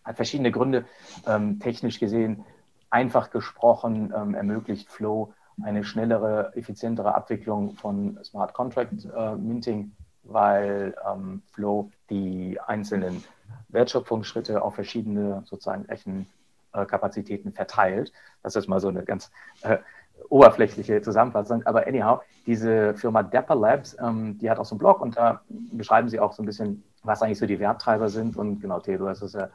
Hat 0.03 0.15
verschiedene 0.15 0.51
Gründe. 0.51 0.85
Ähm, 1.25 1.59
technisch 1.59 1.99
gesehen, 1.99 2.45
einfach 2.91 3.31
gesprochen, 3.31 4.13
ähm, 4.15 4.35
ermöglicht 4.35 4.91
Flow 4.91 5.33
eine 5.63 5.83
schnellere, 5.83 6.51
effizientere 6.55 7.15
Abwicklung 7.15 7.75
von 7.75 8.19
Smart 8.23 8.53
Contract 8.53 8.93
äh, 9.05 9.35
Minting, 9.37 9.91
weil 10.21 10.95
ähm, 11.03 11.41
Flow 11.51 11.89
die 12.11 12.59
einzelnen 12.61 13.23
Wertschöpfungsschritte 13.69 14.61
auf 14.61 14.75
verschiedene 14.75 15.41
sozusagen 15.45 15.87
Rechenkapazitäten 15.87 17.53
verteilt. 17.53 18.13
Das 18.43 18.55
ist 18.55 18.67
mal 18.67 18.79
so 18.79 18.89
eine 18.89 19.03
ganz 19.03 19.31
äh, 19.63 19.79
oberflächliche 20.29 21.01
Zusammenfassung. 21.01 21.63
Aber 21.65 21.87
anyhow, 21.87 22.21
diese 22.45 22.93
Firma 22.95 23.23
Dapper 23.23 23.55
Labs, 23.55 23.95
ähm, 24.01 24.37
die 24.39 24.49
hat 24.49 24.59
auch 24.59 24.65
so 24.65 24.75
einen 24.75 24.79
Blog 24.79 25.01
und 25.01 25.17
da 25.17 25.41
beschreiben 25.71 26.09
sie 26.09 26.19
auch 26.19 26.33
so 26.33 26.43
ein 26.43 26.45
bisschen, 26.45 26.83
was 27.03 27.21
eigentlich 27.21 27.39
so 27.39 27.45
die 27.45 27.59
Werttreiber 27.59 28.09
sind. 28.09 28.37
Und 28.37 28.59
genau, 28.59 28.79
Theodor, 28.79 29.09
hast 29.09 29.21
es 29.21 29.33
ja 29.33 29.49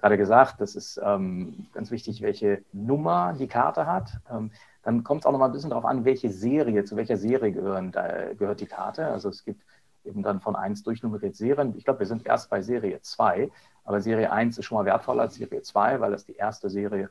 gerade 0.00 0.16
gesagt, 0.16 0.60
das 0.60 0.74
ist 0.74 1.00
ähm, 1.04 1.66
ganz 1.72 1.90
wichtig, 1.90 2.22
welche 2.22 2.62
Nummer 2.72 3.34
die 3.38 3.48
Karte 3.48 3.86
hat. 3.86 4.10
Ähm, 4.30 4.50
dann 4.82 5.04
kommt 5.04 5.22
es 5.22 5.26
auch 5.26 5.32
noch 5.32 5.38
mal 5.38 5.46
ein 5.46 5.52
bisschen 5.52 5.70
darauf 5.70 5.84
an, 5.84 6.04
welche 6.04 6.30
Serie, 6.30 6.84
zu 6.84 6.96
welcher 6.96 7.16
Serie 7.16 7.52
gehören, 7.52 7.92
da, 7.92 8.32
gehört 8.32 8.60
die 8.60 8.66
Karte. 8.66 9.06
Also 9.06 9.28
es 9.28 9.44
gibt 9.44 9.62
eben 10.04 10.22
dann 10.22 10.40
von 10.40 10.56
1 10.56 10.82
durchnummeriert 10.82 11.36
Serien. 11.36 11.74
Ich 11.76 11.84
glaube, 11.84 12.00
wir 12.00 12.06
sind 12.06 12.26
erst 12.26 12.48
bei 12.48 12.62
Serie 12.62 13.00
2, 13.02 13.50
aber 13.84 14.00
Serie 14.00 14.32
1 14.32 14.58
ist 14.58 14.64
schon 14.64 14.78
mal 14.78 14.84
wertvoller 14.84 15.22
als 15.22 15.34
Serie 15.34 15.62
2, 15.62 16.00
weil 16.00 16.12
das 16.12 16.24
die 16.24 16.36
erste 16.36 16.70
Serie 16.70 17.10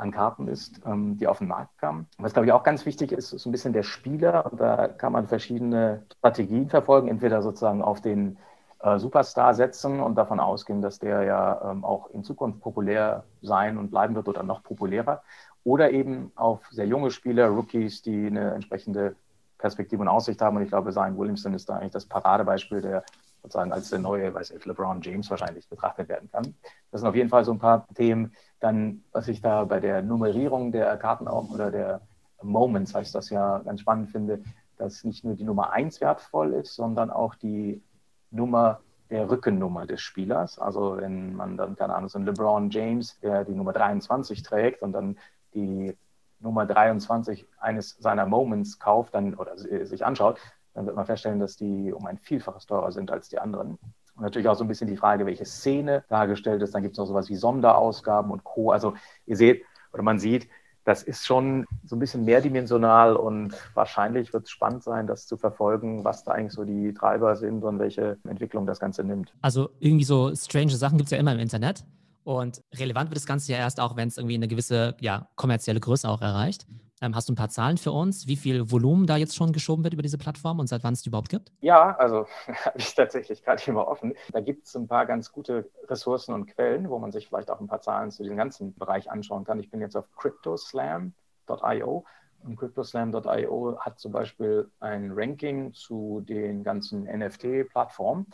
an 0.00 0.10
Karten 0.10 0.48
ist, 0.48 0.80
ähm, 0.86 1.16
die 1.18 1.26
auf 1.26 1.38
den 1.38 1.48
Markt 1.48 1.78
kam. 1.78 2.06
Was, 2.18 2.32
glaube 2.32 2.46
ich, 2.46 2.52
auch 2.52 2.62
ganz 2.62 2.86
wichtig 2.86 3.12
ist, 3.12 3.32
ist 3.32 3.46
ein 3.46 3.52
bisschen 3.52 3.72
der 3.72 3.82
Spieler. 3.82 4.50
Und 4.50 4.60
da 4.60 4.88
kann 4.88 5.12
man 5.12 5.28
verschiedene 5.28 6.02
Strategien 6.18 6.68
verfolgen. 6.68 7.08
Entweder 7.08 7.42
sozusagen 7.42 7.82
auf 7.82 8.00
den 8.00 8.38
äh, 8.82 8.98
Superstar 8.98 9.54
setzen 9.54 10.00
und 10.00 10.16
davon 10.16 10.40
ausgehen, 10.40 10.80
dass 10.82 10.98
der 10.98 11.22
ja 11.24 11.70
ähm, 11.70 11.84
auch 11.84 12.10
in 12.10 12.24
Zukunft 12.24 12.60
populär 12.60 13.24
sein 13.42 13.78
und 13.78 13.90
bleiben 13.90 14.14
wird 14.14 14.28
oder 14.28 14.42
noch 14.42 14.62
populärer. 14.62 15.22
Oder 15.64 15.90
eben 15.90 16.32
auf 16.36 16.60
sehr 16.70 16.86
junge 16.86 17.10
Spieler, 17.10 17.48
Rookies, 17.48 18.00
die 18.02 18.26
eine 18.26 18.54
entsprechende 18.54 19.16
Perspektive 19.58 20.00
und 20.00 20.08
Aussicht 20.08 20.40
haben. 20.40 20.56
Und 20.56 20.62
ich 20.62 20.70
glaube, 20.70 20.92
Zion 20.92 21.18
Williamson 21.18 21.52
ist 21.52 21.68
da 21.68 21.76
eigentlich 21.76 21.92
das 21.92 22.06
Paradebeispiel, 22.06 22.80
der 22.80 23.04
sozusagen 23.42 23.72
als 23.72 23.90
der 23.90 23.98
neue, 23.98 24.32
weiß 24.34 24.50
ich, 24.50 24.64
LeBron 24.64 25.00
James 25.02 25.30
wahrscheinlich 25.30 25.68
betrachtet 25.68 26.08
werden 26.08 26.30
kann. 26.30 26.54
Das 26.90 27.00
sind 27.00 27.08
auf 27.08 27.14
jeden 27.14 27.28
Fall 27.28 27.44
so 27.44 27.52
ein 27.52 27.58
paar 27.58 27.86
Themen. 27.94 28.32
Dann, 28.60 29.04
was 29.12 29.28
ich 29.28 29.40
da 29.40 29.64
bei 29.64 29.80
der 29.80 30.02
Nummerierung 30.02 30.72
der 30.72 30.96
Karten 30.96 31.28
auch 31.28 31.50
oder 31.50 31.70
der 31.70 32.00
Moments, 32.42 32.94
heißt 32.94 33.14
das 33.14 33.30
ja, 33.30 33.58
ganz 33.58 33.80
spannend 33.80 34.10
finde, 34.10 34.42
dass 34.76 35.04
nicht 35.04 35.24
nur 35.24 35.34
die 35.34 35.44
Nummer 35.44 35.72
1 35.72 36.00
wertvoll 36.00 36.54
ist, 36.54 36.74
sondern 36.74 37.10
auch 37.10 37.34
die 37.34 37.82
Nummer 38.30 38.80
der 39.10 39.28
Rückennummer 39.28 39.86
des 39.86 40.00
Spielers. 40.00 40.58
Also 40.58 40.96
wenn 40.96 41.34
man 41.34 41.56
dann, 41.56 41.76
keine 41.76 41.94
Ahnung, 41.94 42.08
so 42.08 42.18
ein 42.18 42.24
LeBron 42.24 42.70
James, 42.70 43.18
der 43.20 43.44
die 43.44 43.54
Nummer 43.54 43.72
23 43.72 44.42
trägt 44.42 44.82
und 44.82 44.92
dann 44.92 45.18
die 45.54 45.96
Nummer 46.38 46.64
23 46.64 47.46
eines 47.58 47.96
seiner 47.98 48.24
Moments 48.24 48.78
kauft 48.78 49.14
dann, 49.14 49.34
oder 49.34 49.58
sich 49.58 50.04
anschaut, 50.06 50.38
dann 50.80 50.86
wird 50.86 50.96
man 50.96 51.04
feststellen, 51.04 51.40
dass 51.40 51.56
die 51.56 51.92
um 51.92 52.06
ein 52.06 52.16
Vielfaches 52.16 52.64
teurer 52.64 52.90
sind 52.90 53.10
als 53.10 53.28
die 53.28 53.38
anderen. 53.38 53.78
Und 54.14 54.22
natürlich 54.22 54.48
auch 54.48 54.56
so 54.56 54.64
ein 54.64 54.68
bisschen 54.68 54.88
die 54.88 54.96
Frage, 54.96 55.26
welche 55.26 55.44
Szene 55.44 56.04
dargestellt 56.08 56.62
ist. 56.62 56.74
Dann 56.74 56.82
gibt 56.82 56.94
es 56.94 56.98
noch 56.98 57.06
sowas 57.06 57.28
wie 57.28 57.36
Sonderausgaben 57.36 58.30
und 58.30 58.44
Co. 58.44 58.70
Also 58.70 58.94
ihr 59.26 59.36
seht 59.36 59.62
oder 59.92 60.02
man 60.02 60.18
sieht, 60.18 60.48
das 60.84 61.02
ist 61.02 61.26
schon 61.26 61.66
so 61.84 61.96
ein 61.96 61.98
bisschen 61.98 62.24
mehrdimensional 62.24 63.14
und 63.14 63.54
wahrscheinlich 63.74 64.32
wird 64.32 64.44
es 64.44 64.50
spannend 64.50 64.82
sein, 64.82 65.06
das 65.06 65.26
zu 65.26 65.36
verfolgen, 65.36 66.02
was 66.02 66.24
da 66.24 66.32
eigentlich 66.32 66.54
so 66.54 66.64
die 66.64 66.94
Treiber 66.94 67.36
sind 67.36 67.62
und 67.62 67.78
welche 67.78 68.16
Entwicklung 68.26 68.64
das 68.64 68.80
Ganze 68.80 69.04
nimmt. 69.04 69.34
Also 69.42 69.68
irgendwie 69.80 70.04
so 70.04 70.34
strange 70.34 70.70
Sachen 70.70 70.96
gibt 70.96 71.08
es 71.08 71.10
ja 71.10 71.18
immer 71.18 71.32
im 71.34 71.38
Internet. 71.38 71.84
Und 72.24 72.62
relevant 72.74 73.10
wird 73.10 73.16
das 73.16 73.26
Ganze 73.26 73.52
ja 73.52 73.58
erst 73.58 73.80
auch, 73.80 73.96
wenn 73.96 74.08
es 74.08 74.16
irgendwie 74.16 74.36
eine 74.36 74.48
gewisse 74.48 74.96
ja, 75.00 75.28
kommerzielle 75.36 75.80
Größe 75.80 76.08
auch 76.08 76.22
erreicht. 76.22 76.66
Ähm, 77.02 77.14
hast 77.14 77.28
du 77.28 77.32
ein 77.32 77.36
paar 77.36 77.48
Zahlen 77.48 77.78
für 77.78 77.92
uns, 77.92 78.26
wie 78.26 78.36
viel 78.36 78.70
Volumen 78.70 79.06
da 79.06 79.16
jetzt 79.16 79.34
schon 79.34 79.52
geschoben 79.52 79.84
wird 79.84 79.94
über 79.94 80.02
diese 80.02 80.18
Plattform 80.18 80.58
und 80.58 80.66
seit 80.66 80.84
wann 80.84 80.92
es 80.92 81.02
die 81.02 81.08
überhaupt 81.08 81.30
gibt? 81.30 81.50
Ja, 81.60 81.96
also 81.96 82.26
habe 82.64 82.78
ich 82.78 82.94
tatsächlich 82.94 83.42
gerade 83.42 83.62
immer 83.66 83.88
offen. 83.88 84.14
Da 84.32 84.40
gibt 84.40 84.66
es 84.66 84.76
ein 84.76 84.86
paar 84.86 85.06
ganz 85.06 85.32
gute 85.32 85.70
Ressourcen 85.88 86.34
und 86.34 86.46
Quellen, 86.46 86.90
wo 86.90 86.98
man 86.98 87.10
sich 87.10 87.28
vielleicht 87.28 87.50
auch 87.50 87.60
ein 87.60 87.68
paar 87.68 87.80
Zahlen 87.80 88.10
zu 88.10 88.22
diesem 88.22 88.36
ganzen 88.36 88.74
Bereich 88.74 89.10
anschauen 89.10 89.44
kann. 89.44 89.58
Ich 89.60 89.70
bin 89.70 89.80
jetzt 89.80 89.96
auf 89.96 90.10
cryptoslam.io 90.16 92.04
und 92.44 92.56
cryptoslam.io 92.56 93.78
hat 93.80 93.98
zum 93.98 94.12
Beispiel 94.12 94.70
ein 94.80 95.10
Ranking 95.12 95.72
zu 95.72 96.20
den 96.20 96.62
ganzen 96.64 97.04
NFT-Plattformen 97.04 98.26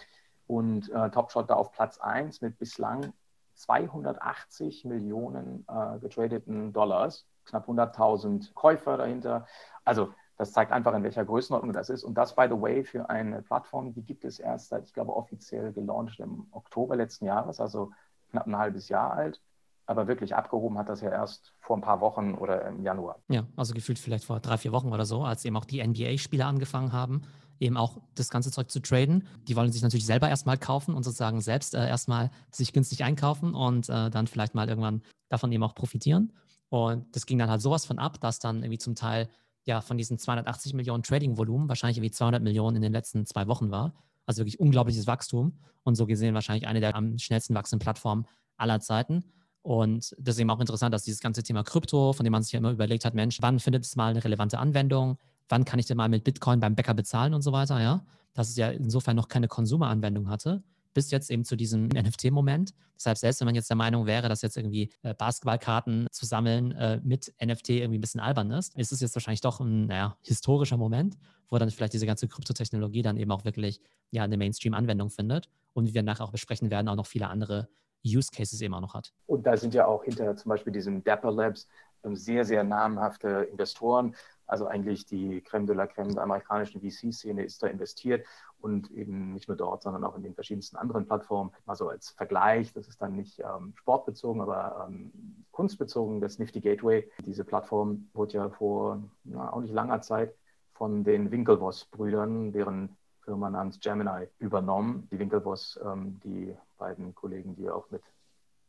und 0.49 0.91
äh, 0.91 1.11
Topshot 1.11 1.51
da 1.51 1.55
auf 1.55 1.71
Platz 1.73 1.99
1 1.99 2.41
mit 2.41 2.59
bislang 2.59 3.13
280 3.55 4.85
Millionen 4.85 5.65
äh, 5.69 5.99
getradeten 6.01 6.73
Dollars 6.73 7.27
knapp 7.47 7.69
100.000 7.69 8.53
Käufer 8.55 8.97
dahinter. 8.97 9.47
Also 9.85 10.13
das 10.37 10.53
zeigt 10.53 10.73
einfach, 10.73 10.95
in 10.95 11.03
welcher 11.03 11.25
Größenordnung 11.25 11.73
das 11.73 11.89
ist. 11.89 12.05
Und 12.05 12.15
das, 12.15 12.35
by 12.35 12.47
the 12.49 12.61
way, 12.61 12.85
für 12.85 13.09
eine 13.09 13.43
Plattform, 13.43 13.95
die 13.95 14.03
gibt 14.03 14.25
es 14.25 14.39
erst 14.39 14.69
seit, 14.69 14.85
ich 14.85 14.93
glaube, 14.93 15.17
offiziell 15.17 15.73
gelauncht 15.73 16.21
im 16.21 16.47
Oktober 16.51 16.97
letzten 16.97 17.25
Jahres, 17.25 17.61
also 17.61 17.91
knapp 18.31 18.47
ein 18.47 18.59
halbes 18.59 18.89
Jahr 18.89 19.13
alt. 19.13 19.41
Aber 19.87 20.09
wirklich 20.09 20.35
abgehoben 20.35 20.77
hat 20.79 20.89
das 20.89 21.01
ja 21.01 21.11
erst 21.11 21.55
vor 21.61 21.77
ein 21.77 21.81
paar 21.81 22.01
Wochen 22.01 22.35
oder 22.35 22.67
im 22.67 22.83
Januar. 22.83 23.21
Ja, 23.29 23.47
also 23.57 23.73
gefühlt 23.73 23.99
vielleicht 23.99 24.25
vor 24.25 24.41
drei, 24.41 24.59
vier 24.59 24.73
Wochen 24.73 24.93
oder 24.93 25.07
so, 25.07 25.23
als 25.23 25.45
eben 25.45 25.57
auch 25.57 25.65
die 25.65 25.87
NBA-Spieler 25.87 26.47
angefangen 26.47 26.93
haben, 26.93 27.23
eben 27.61 27.77
auch 27.77 27.99
das 28.17 28.29
ganze 28.29 28.51
Zeug 28.51 28.71
zu 28.71 28.81
traden. 28.81 29.27
Die 29.49 29.57
wollen 29.57 29.71
sich 29.71 29.83
natürlich 29.83 30.05
selber 30.05 30.29
erstmal 30.29 30.59
kaufen 30.59 30.95
und 30.95 31.05
sozusagen 31.05 31.41
selbst 31.41 31.75
äh, 31.75 31.89
erstmal 31.89 32.31
sich 32.51 32.73
günstig 32.73 33.05
einkaufen 33.05 33.55
und 33.55 33.89
äh, 33.89 34.11
dann 34.11 34.27
vielleicht 34.27 34.57
mal 34.57 34.69
irgendwann 34.69 35.03
davon 35.29 35.53
eben 35.53 35.63
auch 35.63 35.75
profitieren. 35.75 36.33
Und 36.69 37.15
das 37.15 37.27
ging 37.27 37.39
dann 37.39 37.51
halt 37.51 37.61
sowas 37.61 37.87
von 37.87 37.99
ab, 37.99 38.21
dass 38.21 38.39
dann 38.39 38.63
irgendwie 38.63 38.79
zum 38.79 38.95
Teil 38.95 39.29
ja 39.65 39.81
von 39.81 39.99
diesen 39.99 40.19
280 40.19 40.75
Millionen 40.75 41.03
Trading-Volumen 41.03 41.69
wahrscheinlich 41.69 41.99
irgendwie 41.99 42.13
200 42.13 42.43
Millionen 42.43 42.77
in 42.77 42.83
den 42.83 42.93
letzten 42.93 43.27
zwei 43.27 43.47
Wochen 43.47 43.71
war. 43.71 43.95
Also 44.25 44.41
wirklich 44.41 44.59
unglaubliches 44.59 45.07
Wachstum 45.07 45.59
und 45.85 45.95
so 45.95 46.07
gesehen 46.07 46.35
wahrscheinlich 46.35 46.67
eine 46.67 46.81
der 46.81 46.95
am 46.95 47.19
schnellsten 47.19 47.55
wachsenden 47.55 47.85
Plattformen 47.85 48.27
aller 48.57 48.81
Zeiten. 48.81 49.25
Und 49.63 50.15
eben 50.39 50.51
auch 50.51 50.61
interessant, 50.61 50.95
dass 50.95 51.03
dieses 51.03 51.21
ganze 51.21 51.43
Thema 51.43 51.65
Krypto, 51.65 52.13
von 52.13 52.25
dem 52.25 52.33
man 52.33 52.43
sich 52.43 52.53
ja 52.53 52.59
immer 52.59 52.71
überlegt 52.71 53.05
hat, 53.05 53.15
Mensch, 53.15 53.39
wann 53.41 53.59
findet 53.59 53.85
es 53.85 53.97
mal 53.97 54.11
eine 54.11 54.23
relevante 54.23 54.59
Anwendung? 54.59 55.19
Wann 55.49 55.65
kann 55.65 55.79
ich 55.79 55.87
denn 55.87 55.97
mal 55.97 56.09
mit 56.09 56.23
Bitcoin 56.23 56.61
beim 56.61 56.77
Bäcker 56.77 56.95
bezahlen 56.95 57.35
und 57.35 57.43
so 57.43 57.53
weiter, 57.53 57.81
ja? 57.81 58.05
Dass 58.33 58.49
es 58.49 58.57
ja 58.57 58.69
insofern 58.71 59.17
noch 59.17 59.29
keine 59.29 59.49
Konsumeranwendung 59.49 60.29
hatte 60.29 60.63
bis 60.97 61.11
jetzt 61.11 61.31
eben 61.31 61.45
zu 61.45 61.57
diesem 61.57 61.89
NFT-Moment. 61.95 62.75
Deshalb, 62.97 63.19
selbst 63.19 63.41
wenn 63.41 63.47
man 63.47 63.55
jetzt 63.55 63.69
der 63.69 63.77
Meinung 63.77 64.07
wäre, 64.07 64.29
dass 64.31 64.41
jetzt 64.41 64.57
irgendwie 64.57 64.91
äh, 65.03 65.13
Basketballkarten 65.15 66.09
zu 66.11 66.25
sammeln 66.25 66.73
äh, 66.73 67.01
mit 67.05 67.35
NFT 67.41 67.71
irgendwie 67.71 67.99
ein 67.99 68.01
bisschen 68.01 68.21
albern 68.21 68.51
ist, 68.51 68.75
ist 68.77 68.93
es 68.93 69.01
jetzt 69.01 69.15
wahrscheinlich 69.15 69.43
doch 69.43 69.61
ein 69.61 69.87
naja, 69.87 70.17
historischer 70.23 70.79
Moment, 70.79 71.19
wo 71.51 71.59
dann 71.59 71.71
vielleicht 71.71 71.93
diese 71.93 72.07
ganze 72.07 72.29
Kryptotechnologie 72.29 73.03
dann 73.03 73.19
eben 73.19 73.31
auch 73.31 73.45
wirklich 73.45 73.81
ja, 74.11 74.25
eine 74.25 74.39
Mainstream-Anwendung 74.39 75.11
findet 75.11 75.51
und 75.75 75.87
wie 75.87 75.93
wir 75.93 76.03
nachher 76.03 76.25
auch 76.25 76.33
besprechen 76.33 76.71
werden, 76.71 76.89
auch 76.89 76.97
noch 76.97 77.07
viele 77.07 77.29
andere 77.29 77.69
Use 78.03 78.31
Cases 78.35 78.59
eben 78.63 78.73
auch 78.73 78.81
noch 78.81 78.95
hat. 78.95 79.13
Und 79.27 79.47
da 79.47 79.57
sind 79.57 79.75
ja 79.75 79.87
auch 79.87 80.05
hinter 80.05 80.35
zum 80.35 80.49
Beispiel 80.49 80.73
diesem 80.73 81.05
Dapper 81.05 81.31
Labs 81.33 81.69
ähm, 82.05 82.17
sehr, 82.17 82.45
sehr 82.45 82.65
namhafte 82.65 83.49
Investoren. 83.51 84.15
Also 84.47 84.67
eigentlich 84.67 85.07
die 85.07 85.41
Creme 85.41 85.67
de 85.67 85.75
la 85.75 85.87
Creme 85.87 86.15
der 86.15 86.23
amerikanischen 86.23 86.81
VC-Szene 86.81 87.45
ist 87.45 87.63
da 87.63 87.67
investiert 87.67 88.27
und 88.61 88.91
eben 88.91 89.33
nicht 89.33 89.49
nur 89.49 89.57
dort, 89.57 89.83
sondern 89.83 90.05
auch 90.05 90.17
in 90.17 90.23
den 90.23 90.35
verschiedensten 90.35 90.77
anderen 90.77 91.07
Plattformen. 91.07 91.53
Mal 91.67 91.75
so 91.75 91.89
als 91.89 92.11
Vergleich, 92.11 92.73
das 92.73 92.89
ist 92.89 93.01
dann 93.03 93.17
nicht 93.17 93.41
ähm, 93.41 93.75
sportbezogen, 93.77 94.41
aber 94.41 94.87
ähm, 94.89 95.45
kunstbezogen, 95.51 96.21
das 96.21 96.39
Nifty 96.39 96.61
Gateway. 96.61 97.11
Diese 97.25 97.45
Plattform 97.45 98.09
wurde 98.15 98.35
ja 98.35 98.49
vor 98.51 99.03
na, 99.25 99.53
auch 99.53 99.61
nicht 99.61 99.75
langer 99.75 100.01
Zeit 100.01 100.35
von 100.75 101.05
den 101.05 101.31
Winklevoss-Brüdern, 101.31 102.53
deren 102.53 102.97
Firma 103.23 103.51
namens 103.51 103.81
Gemini, 103.81 104.29
übernommen. 104.39 105.09
Die 105.11 105.19
Winklevoss, 105.19 105.79
ähm, 105.85 106.21
die 106.23 106.55
beiden 106.79 107.15
Kollegen, 107.15 107.57
die 107.57 107.69
auch 107.69 107.91
mit, 107.91 108.03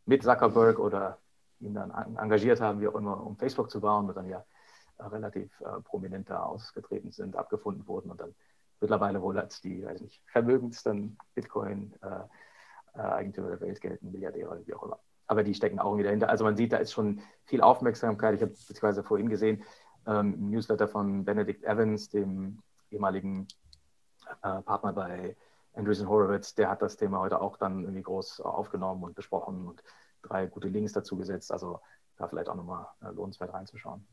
mit 0.06 0.24
Zuckerberg 0.24 0.80
oder 0.80 1.20
ihn 1.60 1.74
dann 1.74 1.92
engagiert 2.18 2.62
haben, 2.62 2.82
wie 2.82 2.88
auch 2.88 2.96
immer, 2.96 3.26
um 3.26 3.38
Facebook 3.38 3.70
zu 3.70 3.82
bauen 3.82 4.08
und 4.08 4.16
dann 4.16 4.30
ja 4.30 4.44
relativ 5.00 5.60
äh, 5.62 5.82
prominent 5.82 6.30
da 6.30 6.44
ausgetreten 6.44 7.12
sind, 7.12 7.36
abgefunden 7.36 7.88
wurden 7.88 8.12
und 8.12 8.22
dann 8.22 8.36
mittlerweile 8.80 9.22
wohl 9.22 9.38
als 9.40 9.62
die, 9.62 9.86
weiß 9.86 10.02
nicht, 10.02 10.22
vermögendsten 10.28 11.18
Bitcoin-Eigentümer 11.36 13.50
der 13.50 13.62
Welt 13.62 13.80
gelten, 13.82 14.12
Milliardäre, 14.12 14.62
wie 14.66 14.74
auch 14.74 14.84
immer. 14.84 15.00
Aber 15.28 15.44
die 15.44 15.54
stecken 15.54 15.80
auch 15.80 15.96
wieder 15.98 16.06
dahinter. 16.06 16.30
Also 16.30 16.44
man 16.44 16.56
sieht, 16.56 16.74
da 16.74 16.78
ist 16.78 16.94
schon 16.94 17.22
viel 17.46 17.62
Aufmerksamkeit. 17.62 18.36
Ich 18.36 18.42
habe 18.42 18.52
beziehungsweise 18.52 19.04
vorhin 19.04 19.30
gesehen, 19.30 19.64
ähm, 20.06 20.50
Newsletter 20.50 20.88
von 20.88 21.26
Benedict 21.26 21.64
Evans, 21.64 22.10
dem 22.10 22.62
ehemaligen 22.92 23.48
äh, 24.42 24.62
Partner 24.62 24.94
bei 24.94 25.36
Andreessen 25.74 26.10
Horowitz, 26.10 26.56
der 26.56 26.70
hat 26.70 26.82
das 26.82 26.98
Thema 26.98 27.20
heute 27.20 27.40
auch 27.40 27.58
dann 27.58 27.84
irgendwie 27.84 28.02
groß 28.02 28.42
aufgenommen 28.42 29.04
und 29.04 29.16
besprochen 29.16 29.68
und 29.68 29.84
drei 30.24 30.48
gute 30.48 30.68
Links 30.68 30.94
dazu 30.94 31.18
gesetzt. 31.18 31.52
Also 31.52 31.82
da 32.18 32.28
vielleicht 32.28 32.50
auch 32.50 32.56
nochmal 32.56 32.88
äh, 33.02 33.10
lohnenswert 33.12 33.54
reinzuschauen. 33.54 34.06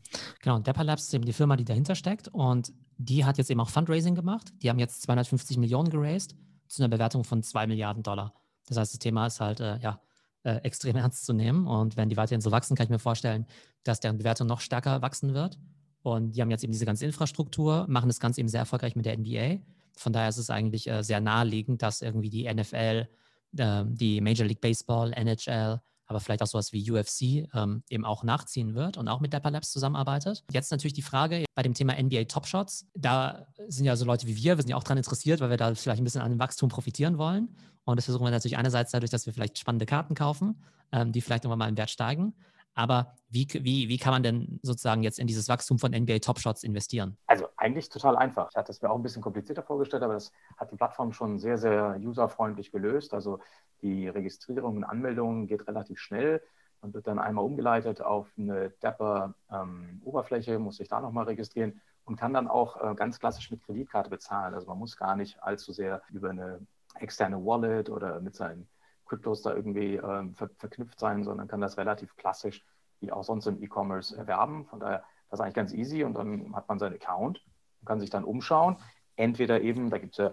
Genau, 0.42 0.58
Dapper 0.58 0.84
Labs 0.84 1.04
ist 1.04 1.14
eben 1.14 1.24
die 1.24 1.32
Firma, 1.32 1.56
die 1.56 1.64
dahinter 1.64 1.94
steckt 1.94 2.28
und 2.28 2.72
die 2.96 3.24
hat 3.24 3.38
jetzt 3.38 3.50
eben 3.50 3.60
auch 3.60 3.70
Fundraising 3.70 4.14
gemacht. 4.14 4.52
Die 4.62 4.70
haben 4.70 4.78
jetzt 4.78 5.02
250 5.02 5.56
Millionen 5.56 5.90
geraced 5.90 6.36
zu 6.68 6.82
einer 6.82 6.90
Bewertung 6.90 7.24
von 7.24 7.42
2 7.42 7.66
Milliarden 7.66 8.02
Dollar. 8.02 8.34
Das 8.66 8.76
heißt, 8.76 8.92
das 8.92 8.98
Thema 8.98 9.26
ist 9.26 9.40
halt, 9.40 9.60
äh, 9.60 9.78
ja, 9.78 10.00
äh, 10.44 10.56
extrem 10.56 10.96
ernst 10.96 11.24
zu 11.26 11.32
nehmen 11.32 11.66
und 11.66 11.96
wenn 11.96 12.08
die 12.08 12.16
weiterhin 12.16 12.40
so 12.40 12.50
wachsen, 12.50 12.76
kann 12.76 12.84
ich 12.84 12.90
mir 12.90 12.98
vorstellen, 12.98 13.46
dass 13.82 14.00
deren 14.00 14.18
Bewertung 14.18 14.46
noch 14.46 14.60
stärker 14.60 15.02
wachsen 15.02 15.34
wird. 15.34 15.58
Und 16.02 16.32
die 16.32 16.42
haben 16.42 16.50
jetzt 16.50 16.62
eben 16.62 16.72
diese 16.72 16.84
ganze 16.84 17.06
Infrastruktur, 17.06 17.86
machen 17.88 18.08
das 18.08 18.20
Ganze 18.20 18.40
eben 18.40 18.48
sehr 18.48 18.60
erfolgreich 18.60 18.94
mit 18.94 19.06
der 19.06 19.16
NBA. 19.16 19.62
Von 19.96 20.12
daher 20.12 20.28
ist 20.28 20.36
es 20.36 20.50
eigentlich 20.50 20.88
äh, 20.88 21.02
sehr 21.02 21.20
naheliegend, 21.20 21.80
dass 21.80 22.02
irgendwie 22.02 22.28
die 22.28 22.52
NFL, 22.52 23.08
äh, 23.56 23.84
die 23.86 24.20
Major 24.20 24.46
League 24.46 24.60
Baseball, 24.60 25.12
NHL, 25.14 25.80
aber 26.06 26.20
vielleicht 26.20 26.42
auch 26.42 26.46
sowas 26.46 26.72
wie 26.72 26.90
UFC 26.90 27.48
ähm, 27.54 27.82
eben 27.88 28.04
auch 28.04 28.24
nachziehen 28.24 28.74
wird 28.74 28.96
und 28.96 29.08
auch 29.08 29.20
mit 29.20 29.32
Dapper 29.32 29.50
Labs 29.50 29.70
zusammenarbeitet. 29.70 30.44
Jetzt 30.50 30.70
natürlich 30.70 30.92
die 30.92 31.02
Frage 31.02 31.44
bei 31.54 31.62
dem 31.62 31.74
Thema 31.74 31.94
NBA 32.00 32.24
Top 32.24 32.46
Shots. 32.46 32.86
Da 32.94 33.46
sind 33.68 33.86
ja 33.86 33.96
so 33.96 34.04
Leute 34.04 34.26
wie 34.26 34.36
wir, 34.36 34.56
wir 34.56 34.62
sind 34.62 34.70
ja 34.70 34.76
auch 34.76 34.84
daran 34.84 34.98
interessiert, 34.98 35.40
weil 35.40 35.50
wir 35.50 35.56
da 35.56 35.74
vielleicht 35.74 36.00
ein 36.00 36.04
bisschen 36.04 36.20
an 36.20 36.30
dem 36.30 36.38
Wachstum 36.38 36.68
profitieren 36.68 37.18
wollen. 37.18 37.56
Und 37.84 37.96
das 37.96 38.06
versuchen 38.06 38.24
wir 38.24 38.30
natürlich 38.30 38.56
einerseits 38.56 38.92
dadurch, 38.92 39.10
dass 39.10 39.26
wir 39.26 39.32
vielleicht 39.32 39.58
spannende 39.58 39.86
Karten 39.86 40.14
kaufen, 40.14 40.62
ähm, 40.92 41.12
die 41.12 41.20
vielleicht 41.20 41.44
irgendwann 41.44 41.58
mal 41.58 41.68
im 41.68 41.76
Wert 41.76 41.90
steigen. 41.90 42.34
Aber 42.74 43.14
wie, 43.28 43.46
wie, 43.52 43.88
wie 43.88 43.98
kann 43.98 44.12
man 44.12 44.22
denn 44.22 44.60
sozusagen 44.62 45.02
jetzt 45.02 45.18
in 45.18 45.26
dieses 45.26 45.48
Wachstum 45.48 45.78
von 45.78 45.92
NBA 45.92 46.18
Top 46.18 46.38
Shots 46.38 46.64
investieren? 46.64 47.16
Also 47.26 47.46
eigentlich 47.56 47.88
total 47.88 48.16
einfach. 48.16 48.48
Ich 48.50 48.56
hatte 48.56 48.72
es 48.72 48.82
mir 48.82 48.90
auch 48.90 48.96
ein 48.96 49.02
bisschen 49.02 49.22
komplizierter 49.22 49.62
vorgestellt, 49.62 50.02
aber 50.02 50.14
das 50.14 50.32
hat 50.56 50.72
die 50.72 50.76
Plattform 50.76 51.12
schon 51.12 51.38
sehr, 51.38 51.58
sehr 51.58 51.98
userfreundlich 52.00 52.72
gelöst. 52.72 53.14
Also 53.14 53.38
die 53.82 54.08
Registrierung 54.08 54.76
und 54.76 54.84
Anmeldung 54.84 55.46
geht 55.46 55.66
relativ 55.68 55.98
schnell. 55.98 56.42
Man 56.82 56.92
wird 56.92 57.06
dann 57.06 57.18
einmal 57.18 57.44
umgeleitet 57.44 58.02
auf 58.02 58.28
eine 58.36 58.70
Dapper-Oberfläche, 58.80 60.54
ähm, 60.54 60.62
muss 60.62 60.76
sich 60.76 60.88
da 60.88 61.00
nochmal 61.00 61.24
registrieren 61.24 61.80
und 62.04 62.16
kann 62.16 62.34
dann 62.34 62.48
auch 62.48 62.76
äh, 62.76 62.94
ganz 62.94 63.18
klassisch 63.18 63.50
mit 63.50 63.64
Kreditkarte 63.64 64.10
bezahlen. 64.10 64.54
Also 64.54 64.66
man 64.66 64.78
muss 64.78 64.96
gar 64.96 65.16
nicht 65.16 65.42
allzu 65.42 65.72
sehr 65.72 66.02
über 66.10 66.30
eine 66.30 66.60
externe 66.96 67.44
Wallet 67.44 67.88
oder 67.88 68.20
mit 68.20 68.34
seinen 68.34 68.68
Kryptos 69.06 69.42
da 69.42 69.54
irgendwie 69.54 69.96
äh, 69.96 70.28
ver 70.34 70.50
verknüpft 70.56 70.98
sein, 70.98 71.24
sondern 71.24 71.48
kann 71.48 71.60
das 71.60 71.76
relativ 71.76 72.16
klassisch 72.16 72.64
wie 73.00 73.12
auch 73.12 73.24
sonst 73.24 73.46
im 73.46 73.62
E-Commerce 73.62 74.16
erwerben. 74.16 74.66
Von 74.66 74.80
daher 74.80 75.04
das 75.30 75.40
ist 75.40 75.44
eigentlich 75.44 75.54
ganz 75.54 75.72
easy 75.72 76.04
und 76.04 76.14
dann 76.14 76.54
hat 76.54 76.68
man 76.68 76.78
seinen 76.78 76.94
Account 76.94 77.44
und 77.80 77.86
kann 77.86 78.00
sich 78.00 78.10
dann 78.10 78.24
umschauen. 78.24 78.76
Entweder 79.16 79.60
eben, 79.62 79.90
da 79.90 79.98
gibt 79.98 80.12
es 80.12 80.18
ja 80.18 80.32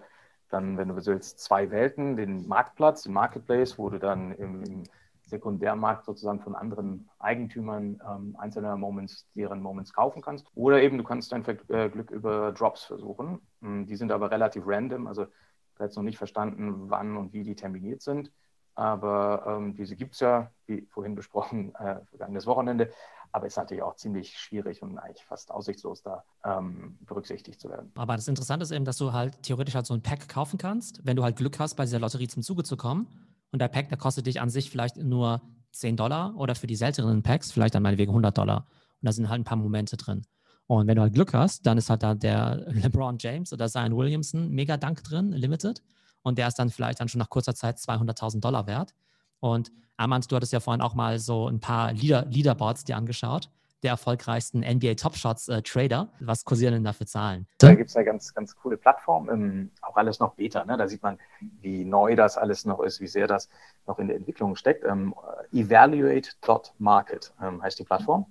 dann, 0.50 0.78
wenn 0.78 0.90
du 0.90 1.06
willst, 1.06 1.40
zwei 1.40 1.72
Welten, 1.72 2.18
den 2.18 2.48
Marktplatz, 2.48 3.04
den 3.04 3.14
Marketplace, 3.14 3.78
wo 3.78 3.90
du 3.90 4.00
dann 4.00 4.34
im, 4.34 4.64
im 4.64 4.84
Sekundärmarkt 5.24 6.06
sozusagen 6.06 6.42
von 6.42 6.56
anderen 6.56 7.10
Eigentümern 7.20 8.02
ähm, 8.08 8.36
einzelner 8.38 8.76
Moments, 8.76 9.28
deren 9.34 9.62
Moments 9.62 9.94
kaufen 9.94 10.22
kannst. 10.22 10.46
Oder 10.56 10.82
eben 10.82 10.98
du 10.98 11.04
kannst 11.04 11.32
dein 11.32 11.46
äh, 11.70 11.90
Glück 11.90 12.12
über 12.12 12.52
Drops 12.52 12.84
versuchen. 12.84 13.40
Hm, 13.62 13.88
die 13.88 13.96
sind 13.96 14.12
aber 14.12 14.30
relativ 14.30 14.64
random, 14.68 15.08
also 15.08 15.24
ich 15.24 15.76
habe 15.76 15.86
jetzt 15.86 15.96
noch 15.96 16.04
nicht 16.04 16.18
verstanden, 16.18 16.90
wann 16.92 17.18
und 17.18 17.34
wie 17.34 17.44
die 17.44 17.56
terminiert 17.56 18.02
sind. 18.02 18.32
Aber 18.76 19.44
ähm, 19.48 19.76
diese 19.76 19.96
gibt 19.96 20.14
es 20.14 20.22
ja, 20.22 20.50
wie 20.66 20.88
vorhin 20.90 21.16
besprochen, 21.16 21.76
äh, 21.76 22.00
vergangenes 22.10 22.46
Wochenende. 22.46 22.92
Aber 23.34 23.48
ist 23.48 23.58
natürlich 23.58 23.84
auch 23.84 23.96
ziemlich 23.96 24.38
schwierig 24.38 24.82
und 24.82 24.98
eigentlich 24.98 25.24
fast 25.24 25.52
aussichtslos, 25.52 26.02
da 26.02 26.24
ähm, 26.44 26.98
berücksichtigt 27.02 27.62
zu 27.62 27.70
werden. 27.70 27.92
Aber 27.96 28.16
das 28.16 28.28
Interessante 28.28 28.64
ist 28.64 28.72
eben, 28.72 28.84
dass 28.84 28.98
du 28.98 29.14
halt 29.14 29.42
theoretisch 29.44 29.76
halt 29.76 29.86
so 29.86 29.94
ein 29.94 30.02
Pack 30.02 30.28
kaufen 30.28 30.58
kannst, 30.58 31.06
wenn 31.06 31.16
du 31.16 31.24
halt 31.24 31.38
Glück 31.38 31.60
hast, 31.60 31.76
bei 31.76 31.86
dieser 31.86 32.00
Lotterie 32.00 32.28
zum 32.28 32.44
Zuge 32.44 32.64
zu 32.64 32.76
kommen. 32.76 33.08
Und 33.52 33.60
der 33.62 33.70
Pack, 33.70 33.90
der 33.90 33.98
kostet 33.98 34.26
dich 34.26 34.42
an 34.42 34.50
sich 34.50 34.70
vielleicht 34.70 34.98
nur 34.98 35.42
10 35.72 35.96
Dollar 35.96 36.36
oder 36.36 36.56
für 36.56 36.68
die 36.68 36.76
seltenen 36.76 37.24
Packs 37.24 37.52
vielleicht 37.52 37.76
dann 37.76 37.84
meinetwegen 37.84 38.12
100 38.12 38.38
Dollar. 38.38 38.68
Und 39.02 39.06
da 39.06 39.12
sind 39.14 39.30
halt 39.30 39.42
ein 39.42 39.46
paar 39.46 39.58
Momente 39.58 39.96
drin. 39.96 40.26
Und 40.68 40.88
wenn 40.88 40.96
du 40.96 41.02
halt 41.02 41.14
Glück 41.14 41.34
hast, 41.34 41.66
dann 41.66 41.78
ist 41.78 41.90
halt 41.90 42.04
da 42.04 42.16
der 42.16 42.56
LeBron 42.68 43.18
James 43.20 43.54
oder 43.54 43.70
Zion 43.70 43.96
Williamson 43.96 44.50
mega 44.50 44.78
Dank 44.78 45.04
drin, 45.04 45.32
Limited 45.32 45.82
und 46.24 46.38
der 46.38 46.48
ist 46.48 46.60
dann 46.60 46.70
vielleicht 46.70 47.00
dann 47.00 47.08
schon 47.08 47.20
nach 47.20 47.30
kurzer 47.30 47.56
Zeit 47.56 47.78
200.000 47.78 48.40
Dollar 48.40 48.68
wert. 48.68 48.94
Und 49.40 49.72
Armand, 49.98 50.32
du 50.32 50.36
hattest 50.36 50.54
ja 50.54 50.60
vorhin 50.60 50.82
auch 50.82 50.94
mal 50.94 51.20
so 51.20 51.48
ein 51.48 51.60
paar 51.60 51.94
Leader 51.94 52.26
Leaderboards 52.26 52.84
dir 52.84 52.98
angeschaut 52.98 53.50
der 53.84 53.92
erfolgreichsten 53.92 54.60
NBA 54.60 54.96
Top 54.96 55.16
Shots 55.16 55.48
äh, 55.48 55.62
Trader. 55.62 56.10
Was 56.20 56.46
kursieren 56.46 56.74
denn 56.74 56.84
da 56.84 56.94
für 56.94 57.06
Zahlen? 57.06 57.48
Da 57.58 57.74
gibt 57.74 57.90
es 57.90 57.96
eine 57.96 58.06
ganz, 58.06 58.34
ganz 58.34 58.56
coole 58.56 58.78
Plattform, 58.78 59.30
ähm, 59.30 59.72
auch 59.82 59.96
alles 59.96 60.20
noch 60.20 60.36
Beta. 60.36 60.66
Ne? 60.66 60.78
Da 60.78 60.88
sieht 60.88 61.02
man, 61.02 61.18
wie 61.62 61.84
neu 61.84 62.16
das 62.16 62.38
alles 62.38 62.66
noch 62.66 62.80
ist, 62.82 63.02
wie 63.02 63.08
sehr 63.08 63.28
das 63.28 63.50
noch 63.88 64.00
in 64.00 64.08
der 64.08 64.18
Entwicklung 64.18 64.56
steckt. 64.56 64.86
Ähm, 64.86 65.16
Evaluate.market 65.52 67.34
ähm, 67.42 67.62
heißt 67.62 67.80
die 67.80 67.84
Plattform. 67.84 68.26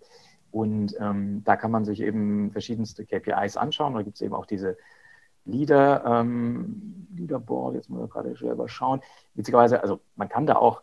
Und 0.52 0.96
ähm, 1.00 1.42
da 1.44 1.56
kann 1.56 1.70
man 1.70 1.84
sich 1.84 2.00
eben 2.00 2.50
verschiedenste 2.52 3.04
KPIs 3.04 3.56
anschauen. 3.56 3.94
Da 3.94 4.02
gibt 4.02 4.16
es 4.16 4.22
eben 4.22 4.34
auch 4.34 4.46
diese 4.46 4.76
Leader, 5.44 6.04
ähm, 6.04 7.06
Leaderboard, 7.14 7.74
jetzt 7.74 7.90
muss 7.90 8.04
ich 8.04 8.10
gerade 8.10 8.34
selber 8.36 8.68
schauen. 8.68 9.00
Witzigerweise, 9.34 9.82
also 9.82 10.00
man 10.16 10.28
kann 10.28 10.46
da 10.46 10.56
auch 10.56 10.82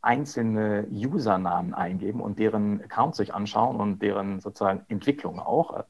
einzelne 0.00 0.86
Usernamen 0.90 1.74
eingeben 1.74 2.20
und 2.20 2.38
deren 2.38 2.82
Account 2.82 3.16
sich 3.16 3.34
anschauen 3.34 3.80
und 3.80 4.00
deren 4.02 4.40
sozusagen 4.40 4.84
Entwicklung 4.88 5.40
auch. 5.40 5.84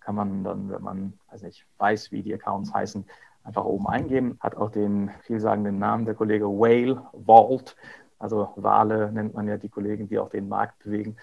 Kann 0.00 0.14
man 0.14 0.44
dann, 0.44 0.70
wenn 0.70 0.82
man 0.82 1.12
weiß 1.30 1.42
nicht, 1.42 1.66
weiß, 1.78 2.12
wie 2.12 2.22
die 2.22 2.34
Accounts 2.34 2.74
heißen, 2.74 3.06
einfach 3.42 3.64
oben 3.64 3.86
eingeben. 3.86 4.36
Hat 4.40 4.56
auch 4.56 4.70
den 4.70 5.10
vielsagenden 5.22 5.78
Namen 5.78 6.04
der 6.04 6.14
Kollege 6.14 6.46
Whale 6.46 7.02
Vault, 7.12 7.76
also 8.18 8.52
Wale 8.56 9.12
nennt 9.12 9.34
man 9.34 9.48
ja 9.48 9.56
die 9.56 9.68
Kollegen, 9.68 10.08
die 10.08 10.18
auch 10.18 10.30
den 10.30 10.48
Markt 10.48 10.78
bewegen. 10.84 11.16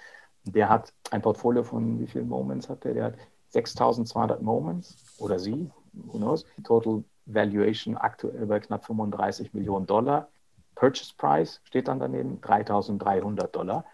Der 0.43 0.69
hat 0.69 0.93
ein 1.11 1.21
Portfolio 1.21 1.63
von 1.63 1.99
wie 1.99 2.07
vielen 2.07 2.27
Moments 2.27 2.69
hat 2.69 2.83
der? 2.83 2.93
Der 2.93 3.03
hat 3.05 3.15
6200 3.49 4.41
Moments 4.41 4.97
oder 5.19 5.39
sie, 5.39 5.69
who 5.93 6.17
knows. 6.17 6.45
Total 6.63 7.03
Valuation 7.25 7.97
aktuell 7.97 8.45
bei 8.45 8.59
knapp 8.59 8.85
35 8.85 9.53
Millionen 9.53 9.85
Dollar. 9.85 10.29
Purchase 10.75 11.13
Price 11.15 11.61
steht 11.63 11.87
dann 11.87 11.99
daneben 11.99 12.41
3300 12.41 13.55
Dollar. 13.55 13.85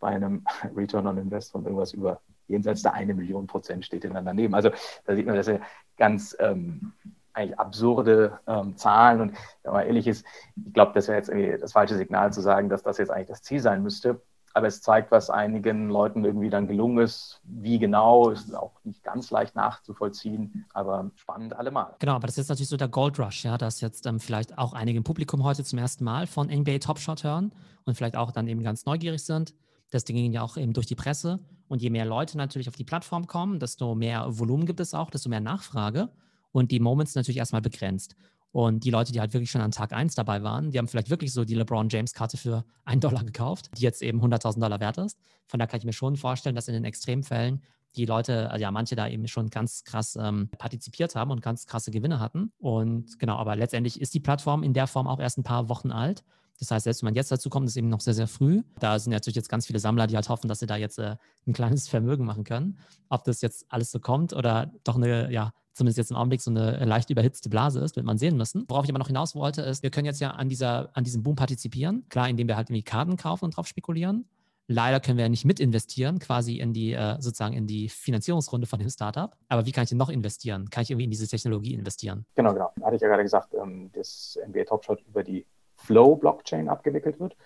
Bei 0.00 0.08
einem 0.08 0.44
Return 0.76 1.06
on 1.06 1.18
Invest 1.18 1.52
von 1.52 1.64
irgendwas 1.64 1.92
über 1.92 2.20
jenseits 2.46 2.82
der 2.82 2.92
eine 2.94 3.14
Million 3.14 3.46
Prozent 3.46 3.86
steht 3.86 4.04
dann 4.04 4.24
daneben. 4.24 4.54
Also 4.54 4.70
da 5.06 5.14
sieht 5.14 5.26
man, 5.26 5.36
dass 5.36 5.48
er 5.48 5.60
ganz 5.96 6.36
ähm, 6.40 6.92
eigentlich 7.32 7.58
absurde 7.58 8.38
ähm, 8.46 8.76
Zahlen 8.76 9.20
und 9.20 9.36
wenn 9.62 9.72
man 9.72 9.86
ehrlich 9.86 10.06
ist, 10.06 10.24
ich 10.64 10.72
glaube, 10.72 10.92
das 10.94 11.08
wäre 11.08 11.18
jetzt 11.18 11.28
irgendwie 11.28 11.58
das 11.58 11.72
falsche 11.72 11.96
Signal 11.96 12.32
zu 12.32 12.40
sagen, 12.40 12.68
dass 12.68 12.82
das 12.82 12.98
jetzt 12.98 13.10
eigentlich 13.10 13.28
das 13.28 13.42
Ziel 13.42 13.60
sein 13.60 13.82
müsste 13.82 14.20
aber 14.54 14.68
es 14.68 14.80
zeigt, 14.80 15.10
was 15.10 15.30
einigen 15.30 15.90
Leuten 15.90 16.24
irgendwie 16.24 16.48
dann 16.48 16.68
gelungen 16.68 16.98
ist. 16.98 17.40
Wie 17.42 17.78
genau, 17.78 18.30
ist 18.30 18.54
auch 18.54 18.72
nicht 18.84 19.02
ganz 19.02 19.30
leicht 19.30 19.56
nachzuvollziehen, 19.56 20.64
aber 20.72 21.10
spannend 21.16 21.56
allemal. 21.56 21.96
Genau, 21.98 22.14
aber 22.14 22.28
das 22.28 22.38
ist 22.38 22.48
natürlich 22.48 22.68
so 22.68 22.76
der 22.76 22.88
Gold 22.88 23.18
Rush, 23.18 23.44
ja, 23.44 23.58
dass 23.58 23.80
jetzt 23.80 24.06
ähm, 24.06 24.20
vielleicht 24.20 24.56
auch 24.56 24.72
einige 24.72 24.96
im 24.96 25.04
Publikum 25.04 25.42
heute 25.42 25.64
zum 25.64 25.80
ersten 25.80 26.04
Mal 26.04 26.28
von 26.28 26.46
NBA 26.46 26.78
Top 26.78 27.00
Shot 27.00 27.24
hören 27.24 27.52
und 27.84 27.96
vielleicht 27.96 28.16
auch 28.16 28.30
dann 28.30 28.46
eben 28.46 28.62
ganz 28.62 28.86
neugierig 28.86 29.24
sind. 29.24 29.54
Das 29.90 30.04
Ding 30.04 30.16
ging 30.16 30.32
ja 30.32 30.42
auch 30.42 30.56
eben 30.56 30.72
durch 30.72 30.86
die 30.86 30.94
Presse. 30.94 31.40
Und 31.66 31.82
je 31.82 31.90
mehr 31.90 32.04
Leute 32.04 32.36
natürlich 32.36 32.68
auf 32.68 32.76
die 32.76 32.84
Plattform 32.84 33.26
kommen, 33.26 33.58
desto 33.58 33.94
mehr 33.94 34.26
Volumen 34.28 34.66
gibt 34.66 34.80
es 34.80 34.94
auch, 34.94 35.10
desto 35.10 35.28
mehr 35.28 35.40
Nachfrage. 35.40 36.10
Und 36.52 36.70
die 36.70 36.78
Moments 36.78 37.16
natürlich 37.16 37.38
erstmal 37.38 37.62
begrenzt. 37.62 38.14
Und 38.54 38.84
die 38.84 38.90
Leute, 38.90 39.10
die 39.10 39.18
halt 39.18 39.32
wirklich 39.34 39.50
schon 39.50 39.62
an 39.62 39.72
Tag 39.72 39.92
1 39.92 40.14
dabei 40.14 40.44
waren, 40.44 40.70
die 40.70 40.78
haben 40.78 40.86
vielleicht 40.86 41.10
wirklich 41.10 41.32
so 41.32 41.44
die 41.44 41.56
LeBron 41.56 41.88
James-Karte 41.88 42.36
für 42.36 42.64
einen 42.84 43.00
Dollar 43.00 43.24
gekauft, 43.24 43.68
die 43.76 43.82
jetzt 43.82 44.00
eben 44.00 44.22
100.000 44.22 44.60
Dollar 44.60 44.78
wert 44.78 44.96
ist. 44.96 45.18
Von 45.48 45.58
da 45.58 45.66
kann 45.66 45.78
ich 45.78 45.84
mir 45.84 45.92
schon 45.92 46.14
vorstellen, 46.16 46.54
dass 46.54 46.68
in 46.68 46.74
den 46.74 46.84
Extremfällen 46.84 47.62
die 47.96 48.06
Leute, 48.06 48.48
also 48.52 48.62
ja, 48.62 48.70
manche 48.70 48.94
da 48.94 49.08
eben 49.08 49.26
schon 49.26 49.50
ganz 49.50 49.82
krass 49.82 50.16
ähm, 50.20 50.50
partizipiert 50.56 51.16
haben 51.16 51.32
und 51.32 51.42
ganz 51.42 51.66
krasse 51.66 51.90
Gewinne 51.90 52.20
hatten. 52.20 52.52
Und 52.58 53.18
genau, 53.18 53.38
aber 53.38 53.56
letztendlich 53.56 54.00
ist 54.00 54.14
die 54.14 54.20
Plattform 54.20 54.62
in 54.62 54.72
der 54.72 54.86
Form 54.86 55.08
auch 55.08 55.18
erst 55.18 55.36
ein 55.38 55.42
paar 55.42 55.68
Wochen 55.68 55.90
alt. 55.90 56.22
Das 56.60 56.70
heißt, 56.70 56.84
selbst 56.84 57.02
wenn 57.02 57.08
man 57.08 57.14
jetzt 57.16 57.32
dazu 57.32 57.50
kommt, 57.50 57.66
ist 57.66 57.76
eben 57.76 57.88
noch 57.88 58.00
sehr, 58.00 58.14
sehr 58.14 58.28
früh. 58.28 58.62
Da 58.78 59.00
sind 59.00 59.12
natürlich 59.12 59.34
jetzt 59.34 59.48
ganz 59.48 59.66
viele 59.66 59.80
Sammler, 59.80 60.06
die 60.06 60.14
halt 60.14 60.28
hoffen, 60.28 60.46
dass 60.46 60.60
sie 60.60 60.66
da 60.66 60.76
jetzt 60.76 61.00
äh, 61.00 61.16
ein 61.44 61.54
kleines 61.54 61.88
Vermögen 61.88 62.24
machen 62.24 62.44
können. 62.44 62.78
Ob 63.08 63.24
das 63.24 63.40
jetzt 63.40 63.66
alles 63.68 63.90
so 63.90 63.98
kommt 63.98 64.32
oder 64.32 64.70
doch 64.84 64.94
eine, 64.94 65.32
ja, 65.32 65.52
zumindest 65.74 65.98
jetzt 65.98 66.10
im 66.10 66.16
Augenblick 66.16 66.40
so 66.40 66.50
eine 66.50 66.84
leicht 66.84 67.10
überhitzte 67.10 67.50
Blase 67.50 67.80
ist, 67.80 67.96
wird 67.96 68.06
man 68.06 68.16
sehen 68.16 68.36
müssen. 68.36 68.64
Worauf 68.68 68.84
ich 68.84 68.90
aber 68.90 68.98
noch 68.98 69.08
hinaus 69.08 69.34
wollte, 69.34 69.62
ist, 69.62 69.82
wir 69.82 69.90
können 69.90 70.06
jetzt 70.06 70.20
ja 70.20 70.30
an, 70.30 70.48
dieser, 70.48 70.90
an 70.96 71.04
diesem 71.04 71.22
Boom 71.22 71.36
partizipieren. 71.36 72.06
Klar, 72.08 72.28
indem 72.28 72.48
wir 72.48 72.56
halt 72.56 72.70
irgendwie 72.70 72.84
Karten 72.84 73.16
kaufen 73.16 73.44
und 73.44 73.56
drauf 73.56 73.66
spekulieren. 73.66 74.26
leider 74.66 74.98
können 75.00 75.18
wir 75.18 75.24
ja 75.24 75.28
nicht 75.28 75.44
mit 75.44 75.60
investieren, 75.60 76.18
quasi 76.20 76.56
in 76.56 76.72
die, 76.72 76.92
äh, 76.94 77.20
sozusagen 77.20 77.54
in 77.54 77.66
die 77.66 77.88
Finanzierungsrunde 77.88 78.66
von 78.66 78.78
dem 78.78 78.88
Startup. 78.88 79.36
Aber 79.48 79.66
wie 79.66 79.72
kann 79.72 79.84
ich 79.84 79.90
denn 79.90 79.98
noch 79.98 80.08
investieren? 80.08 80.70
Kann 80.70 80.84
ich 80.84 80.90
irgendwie 80.90 81.04
in 81.04 81.10
diese 81.10 81.28
Technologie 81.28 81.74
investieren? 81.74 82.24
Genau, 82.34 82.54
genau. 82.54 82.72
Hatte 82.82 82.96
ich 82.96 83.02
ja 83.02 83.08
gerade 83.08 83.24
gesagt, 83.24 83.52
ähm, 83.54 83.90
dass 83.92 84.38
NBA 84.46 84.64
Topshot 84.64 85.02
über 85.06 85.22
die 85.22 85.44
Flow-Blockchain 85.76 86.68
abgewickelt 86.68 87.20
wird. 87.20 87.36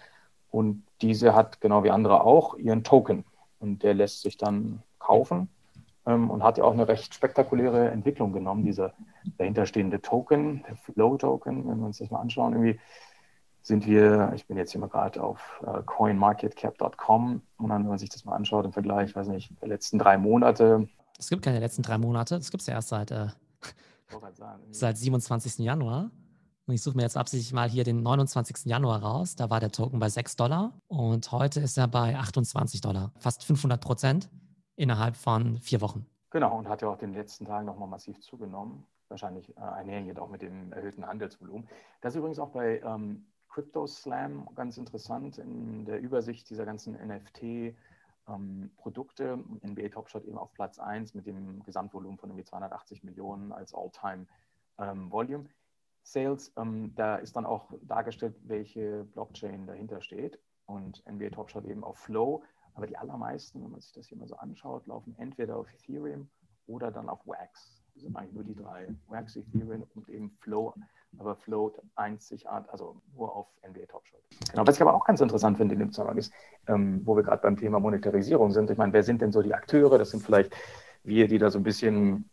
Und 0.50 0.84
diese 1.02 1.34
hat 1.34 1.60
genau 1.60 1.82
wie 1.82 1.90
andere 1.90 2.22
auch 2.22 2.54
ihren 2.56 2.84
Token. 2.84 3.24
Und 3.58 3.82
der 3.82 3.94
lässt 3.94 4.22
sich 4.22 4.36
dann 4.36 4.82
kaufen 4.98 5.48
und 6.14 6.42
hat 6.42 6.58
ja 6.58 6.64
auch 6.64 6.72
eine 6.72 6.88
recht 6.88 7.14
spektakuläre 7.14 7.90
Entwicklung 7.90 8.32
genommen, 8.32 8.64
dieser 8.64 8.92
dahinterstehende 9.36 10.00
Token, 10.00 10.64
der 10.68 10.76
Flow-Token, 10.76 11.68
wenn 11.68 11.78
wir 11.78 11.86
uns 11.86 11.98
das 11.98 12.10
mal 12.10 12.20
anschauen, 12.20 12.52
irgendwie 12.52 12.80
sind 13.62 13.86
wir, 13.86 14.32
ich 14.34 14.46
bin 14.46 14.56
jetzt 14.56 14.72
hier 14.72 14.80
mal 14.80 14.88
gerade 14.88 15.22
auf 15.22 15.62
äh, 15.66 15.82
coinmarketcap.com 15.84 17.42
und 17.58 17.68
dann, 17.68 17.82
wenn 17.82 17.88
man 17.88 17.98
sich 17.98 18.08
das 18.08 18.24
mal 18.24 18.34
anschaut 18.34 18.64
im 18.64 18.72
Vergleich, 18.72 19.14
weiß 19.14 19.28
nicht, 19.28 19.50
der 19.60 19.68
letzten 19.68 19.98
drei 19.98 20.16
Monate. 20.16 20.88
Es 21.18 21.28
gibt 21.28 21.42
keine 21.42 21.60
letzten 21.60 21.82
drei 21.82 21.98
Monate, 21.98 22.36
das 22.36 22.50
gibt 22.50 22.62
es 22.62 22.66
ja 22.66 22.74
erst 22.74 22.88
seit, 22.88 23.10
äh, 23.10 23.26
seit 24.70 24.96
27. 24.96 25.58
Januar. 25.58 26.10
Und 26.66 26.74
ich 26.74 26.82
suche 26.82 26.96
mir 26.96 27.02
jetzt 27.02 27.16
absichtlich 27.16 27.52
mal 27.52 27.68
hier 27.68 27.84
den 27.84 28.02
29. 28.02 28.66
Januar 28.66 29.02
raus. 29.02 29.36
Da 29.36 29.48
war 29.48 29.58
der 29.58 29.72
Token 29.72 29.98
bei 29.98 30.10
6 30.10 30.36
Dollar 30.36 30.72
und 30.86 31.32
heute 31.32 31.60
ist 31.60 31.78
er 31.78 31.88
bei 31.88 32.14
28 32.14 32.82
Dollar. 32.82 33.12
Fast 33.18 33.44
500 33.44 33.80
Prozent 33.80 34.28
innerhalb 34.78 35.16
von 35.16 35.58
vier 35.58 35.80
Wochen. 35.80 36.06
Genau, 36.30 36.56
und 36.56 36.68
hat 36.68 36.82
ja 36.82 36.88
auch 36.88 37.00
in 37.02 37.12
den 37.12 37.14
letzten 37.14 37.46
Tagen 37.46 37.66
nochmal 37.66 37.88
massiv 37.88 38.20
zugenommen. 38.20 38.86
Wahrscheinlich 39.08 39.56
äh, 39.56 39.60
einhergehend 39.60 40.18
auch 40.18 40.28
mit 40.28 40.42
dem 40.42 40.72
erhöhten 40.72 41.06
Handelsvolumen. 41.06 41.66
Das 42.00 42.14
ist 42.14 42.18
übrigens 42.18 42.38
auch 42.38 42.50
bei 42.50 42.80
ähm, 42.80 43.26
Crypto 43.48 43.86
Slam 43.86 44.48
ganz 44.54 44.76
interessant 44.76 45.38
in 45.38 45.84
der 45.84 46.00
Übersicht 46.00 46.48
dieser 46.50 46.66
ganzen 46.66 46.94
NFT. 46.94 47.74
Ähm, 48.28 48.70
Produkte, 48.76 49.38
NBA 49.66 49.88
Topshot 49.88 50.24
eben 50.24 50.36
auf 50.36 50.52
Platz 50.52 50.78
1 50.78 51.14
mit 51.14 51.26
dem 51.26 51.62
Gesamtvolumen 51.64 52.18
von 52.18 52.28
irgendwie 52.28 52.44
280 52.44 53.02
Millionen 53.02 53.52
als 53.52 53.74
All-Time 53.74 54.26
ähm, 54.78 55.10
Volume. 55.10 55.46
Sales, 56.02 56.52
ähm, 56.56 56.94
da 56.94 57.16
ist 57.16 57.36
dann 57.36 57.46
auch 57.46 57.72
dargestellt, 57.82 58.36
welche 58.44 59.04
Blockchain 59.14 59.66
dahinter 59.66 60.02
steht. 60.02 60.38
Und 60.66 61.02
NBA 61.10 61.30
Topshot 61.30 61.64
eben 61.64 61.82
auf 61.82 61.96
Flow. 61.96 62.42
Aber 62.78 62.86
die 62.86 62.96
allermeisten, 62.96 63.60
wenn 63.64 63.72
man 63.72 63.80
sich 63.80 63.92
das 63.92 64.06
hier 64.06 64.16
mal 64.16 64.28
so 64.28 64.36
anschaut, 64.36 64.86
laufen 64.86 65.12
entweder 65.18 65.56
auf 65.56 65.66
Ethereum 65.74 66.28
oder 66.68 66.92
dann 66.92 67.08
auf 67.08 67.18
Wax. 67.26 67.82
Das 67.94 68.04
sind 68.04 68.14
eigentlich 68.16 68.34
nur 68.34 68.44
die 68.44 68.54
drei. 68.54 68.86
Wax, 69.08 69.34
Ethereum 69.34 69.82
und 69.96 70.08
eben 70.08 70.30
Flow. 70.38 70.72
Aber 71.18 71.34
Float 71.34 71.82
einzigartig, 71.96 72.70
also 72.70 73.02
nur 73.16 73.34
auf 73.34 73.48
NBA 73.68 73.86
Topshot. 73.86 74.20
Genau, 74.52 74.64
was 74.64 74.76
ich 74.76 74.82
aber 74.82 74.94
auch 74.94 75.04
ganz 75.04 75.20
interessant 75.20 75.56
finde 75.56 75.74
in 75.74 75.80
dem 75.80 75.90
Zusammenhang 75.90 76.18
ist, 76.18 76.32
ähm, 76.68 77.02
wo 77.04 77.16
wir 77.16 77.24
gerade 77.24 77.42
beim 77.42 77.56
Thema 77.56 77.80
Monetarisierung 77.80 78.52
sind. 78.52 78.70
Ich 78.70 78.78
meine, 78.78 78.92
wer 78.92 79.02
sind 79.02 79.22
denn 79.22 79.32
so 79.32 79.42
die 79.42 79.54
Akteure? 79.54 79.98
Das 79.98 80.10
sind 80.10 80.22
vielleicht 80.22 80.54
wir, 81.02 81.26
die 81.26 81.38
da 81.38 81.50
so 81.50 81.58
ein 81.58 81.64
bisschen 81.64 82.30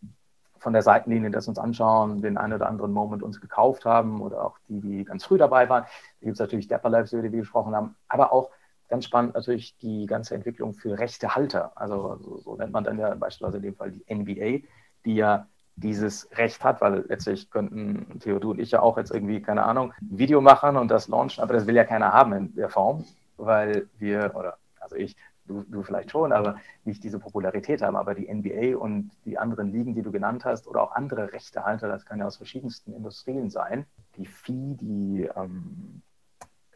von 0.60 0.74
der 0.74 0.84
Seitenlinie 0.84 1.32
das 1.32 1.48
uns 1.48 1.58
anschauen, 1.58 2.22
den 2.22 2.38
einen 2.38 2.54
oder 2.54 2.68
anderen 2.68 2.92
Moment 2.92 3.24
uns 3.24 3.42
gekauft 3.42 3.86
haben 3.86 4.22
oder 4.22 4.46
auch 4.46 4.60
die, 4.68 4.80
die 4.80 5.06
ganz 5.06 5.26
früh 5.26 5.40
dabei 5.40 5.70
waren. 5.70 5.86
Da 5.86 6.26
gibt 6.26 6.34
es 6.34 6.40
natürlich 6.40 6.68
Dapper 6.68 6.90
Labs, 6.90 7.14
über 7.14 7.24
die 7.24 7.32
wir 7.32 7.40
gesprochen 7.40 7.76
haben, 7.76 7.96
aber 8.08 8.32
auch 8.32 8.52
ganz 8.88 9.06
spannend 9.06 9.36
natürlich 9.36 9.78
die 9.78 10.06
ganze 10.06 10.36
Entwicklung 10.36 10.74
für 10.74 10.98
Rechtehalter. 10.98 11.71
Also 11.76 12.17
so, 12.21 12.38
so 12.38 12.56
nennt 12.56 12.71
man 12.71 12.84
dann 12.84 13.00
ja 13.00 13.13
beispielsweise 13.15 13.58
in 13.58 13.63
dem 13.63 13.76
Fall 13.76 13.91
die 13.91 14.13
NBA, 14.13 14.67
die 15.06 15.15
ja 15.15 15.48
dieses 15.76 16.30
Recht 16.38 16.63
hat, 16.63 16.82
weil 16.82 17.06
letztlich 17.10 17.50
könnten 17.50 18.19
Theodor 18.19 18.52
und 18.52 18.60
ich 18.60 18.71
ja 18.71 18.82
auch 18.82 18.98
jetzt 18.98 19.12
irgendwie, 19.12 19.41
keine 19.41 19.63
Ahnung, 19.63 19.93
ein 20.02 20.17
Video 20.17 20.39
machen 20.39 20.78
und 20.78 20.89
das 20.89 21.08
launchen, 21.08 21.43
aber 21.43 21.54
das 21.54 21.67
will 21.67 21.76
ja 21.76 21.84
keiner 21.84 22.13
haben 22.13 22.34
in 22.34 22.56
der 22.56 22.69
Form, 22.69 23.04
weil 23.38 23.88
wir, 23.98 24.32
oder 24.36 24.58
also 24.80 24.95
ich, 24.95 25.17
du, 25.48 25.63
du 25.63 25.84
vielleicht 25.84 26.12
schon, 26.12 26.32
aber 26.32 26.58
nicht 26.84 27.04
diese 27.04 27.19
Popularität 27.19 27.82
haben. 27.82 27.95
Aber 27.95 28.15
die 28.15 28.34
NBA 28.34 28.78
und 28.78 29.12
die 29.26 29.38
anderen 29.38 29.71
Ligen, 29.71 29.95
die 29.95 30.02
du 30.02 30.12
genannt 30.12 30.45
hast, 30.45 30.67
oder 30.67 30.82
auch 30.82 30.91
andere 30.93 31.32
Rechtehalter, 31.34 31.88
das 31.88 32.06
kann 32.06 32.19
ja 32.19 32.26
aus 32.26 32.38
verschiedensten 32.38 32.93
Industrien 32.93 33.50
sein. 33.50 33.86
Die 34.17 34.26
Fee, 34.26 34.76
die 34.76 35.30
ähm, 35.36 36.02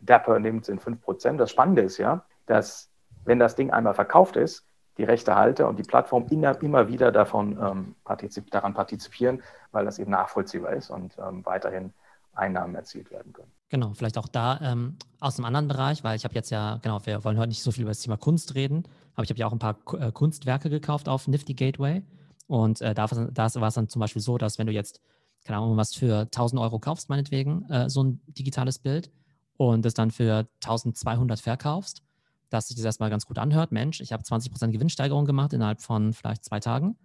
Dapper 0.01 0.39
nimmt, 0.39 0.65
sind 0.65 0.81
5%. 0.81 1.37
Das 1.37 1.51
Spannende 1.51 1.81
ist 1.81 1.97
ja, 1.97 2.23
dass 2.45 2.89
wenn 3.25 3.39
das 3.39 3.55
Ding 3.55 3.71
einmal 3.71 3.93
verkauft 3.93 4.35
ist, 4.35 4.65
die 4.97 5.03
Rechtehalter 5.03 5.67
und 5.67 5.79
die 5.79 5.83
Plattform 5.83 6.27
immer, 6.29 6.87
wieder 6.89 7.11
davon 7.11 7.57
ähm, 7.61 7.95
partizip 8.03 8.51
daran 8.51 8.73
partizipieren, 8.73 9.41
weil 9.71 9.85
das 9.85 9.97
eben 9.97 10.11
nachvollziehbar 10.11 10.73
ist 10.73 10.89
und 10.89 11.17
ähm, 11.17 11.45
weiterhin 11.45 11.93
Einnahmen 12.33 12.75
erzielt 12.75 13.09
werden 13.11 13.31
können. 13.31 13.51
Genau, 13.69 13.93
vielleicht 13.93 14.17
auch 14.17 14.27
da 14.27 14.59
ähm, 14.61 14.97
aus 15.19 15.37
einem 15.37 15.45
anderen 15.45 15.67
Bereich, 15.67 16.03
weil 16.03 16.15
ich 16.15 16.25
habe 16.25 16.33
jetzt 16.35 16.49
ja, 16.49 16.79
genau, 16.81 17.05
wir 17.05 17.23
wollen 17.23 17.37
heute 17.37 17.49
nicht 17.49 17.63
so 17.63 17.71
viel 17.71 17.83
über 17.83 17.91
das 17.91 17.99
Thema 17.99 18.17
Kunst 18.17 18.55
reden, 18.55 18.83
aber 19.13 19.23
ich 19.23 19.29
habe 19.29 19.39
ja 19.39 19.47
auch 19.47 19.53
ein 19.53 19.59
paar 19.59 19.77
äh, 19.99 20.11
Kunstwerke 20.11 20.69
gekauft 20.69 21.07
auf 21.07 21.27
Nifty 21.27 21.53
Gateway. 21.53 22.03
Und 22.47 22.81
äh, 22.81 22.93
da, 22.93 23.05
da 23.05 23.55
war 23.55 23.67
es 23.67 23.75
dann 23.75 23.89
zum 23.89 23.99
Beispiel 23.99 24.21
so, 24.21 24.37
dass 24.37 24.57
wenn 24.57 24.67
du 24.67 24.73
jetzt, 24.73 25.01
keine 25.45 25.59
Ahnung, 25.59 25.77
was 25.77 25.93
für 25.93 26.21
1000 26.21 26.59
Euro 26.59 26.79
kaufst, 26.79 27.09
meinetwegen, 27.09 27.69
äh, 27.69 27.89
so 27.89 28.03
ein 28.03 28.21
digitales 28.27 28.79
Bild 28.79 29.11
und 29.59 29.85
es 29.85 29.93
dann 29.93 30.09
für 30.09 30.47
1200 30.63 31.41
verkaufst, 31.41 32.01
dass 32.49 32.69
sich 32.69 32.77
das 32.77 32.85
erstmal 32.85 33.09
ganz 33.09 33.25
gut 33.25 33.37
anhört. 33.37 33.73
Mensch, 33.73 33.99
ich 33.99 34.13
habe 34.13 34.23
20% 34.23 34.69
Gewinnsteigerung 34.71 35.25
gemacht 35.25 35.51
innerhalb 35.51 35.81
von 35.81 36.13
vielleicht 36.13 36.45
zwei 36.45 36.61
Tagen. 36.61 36.97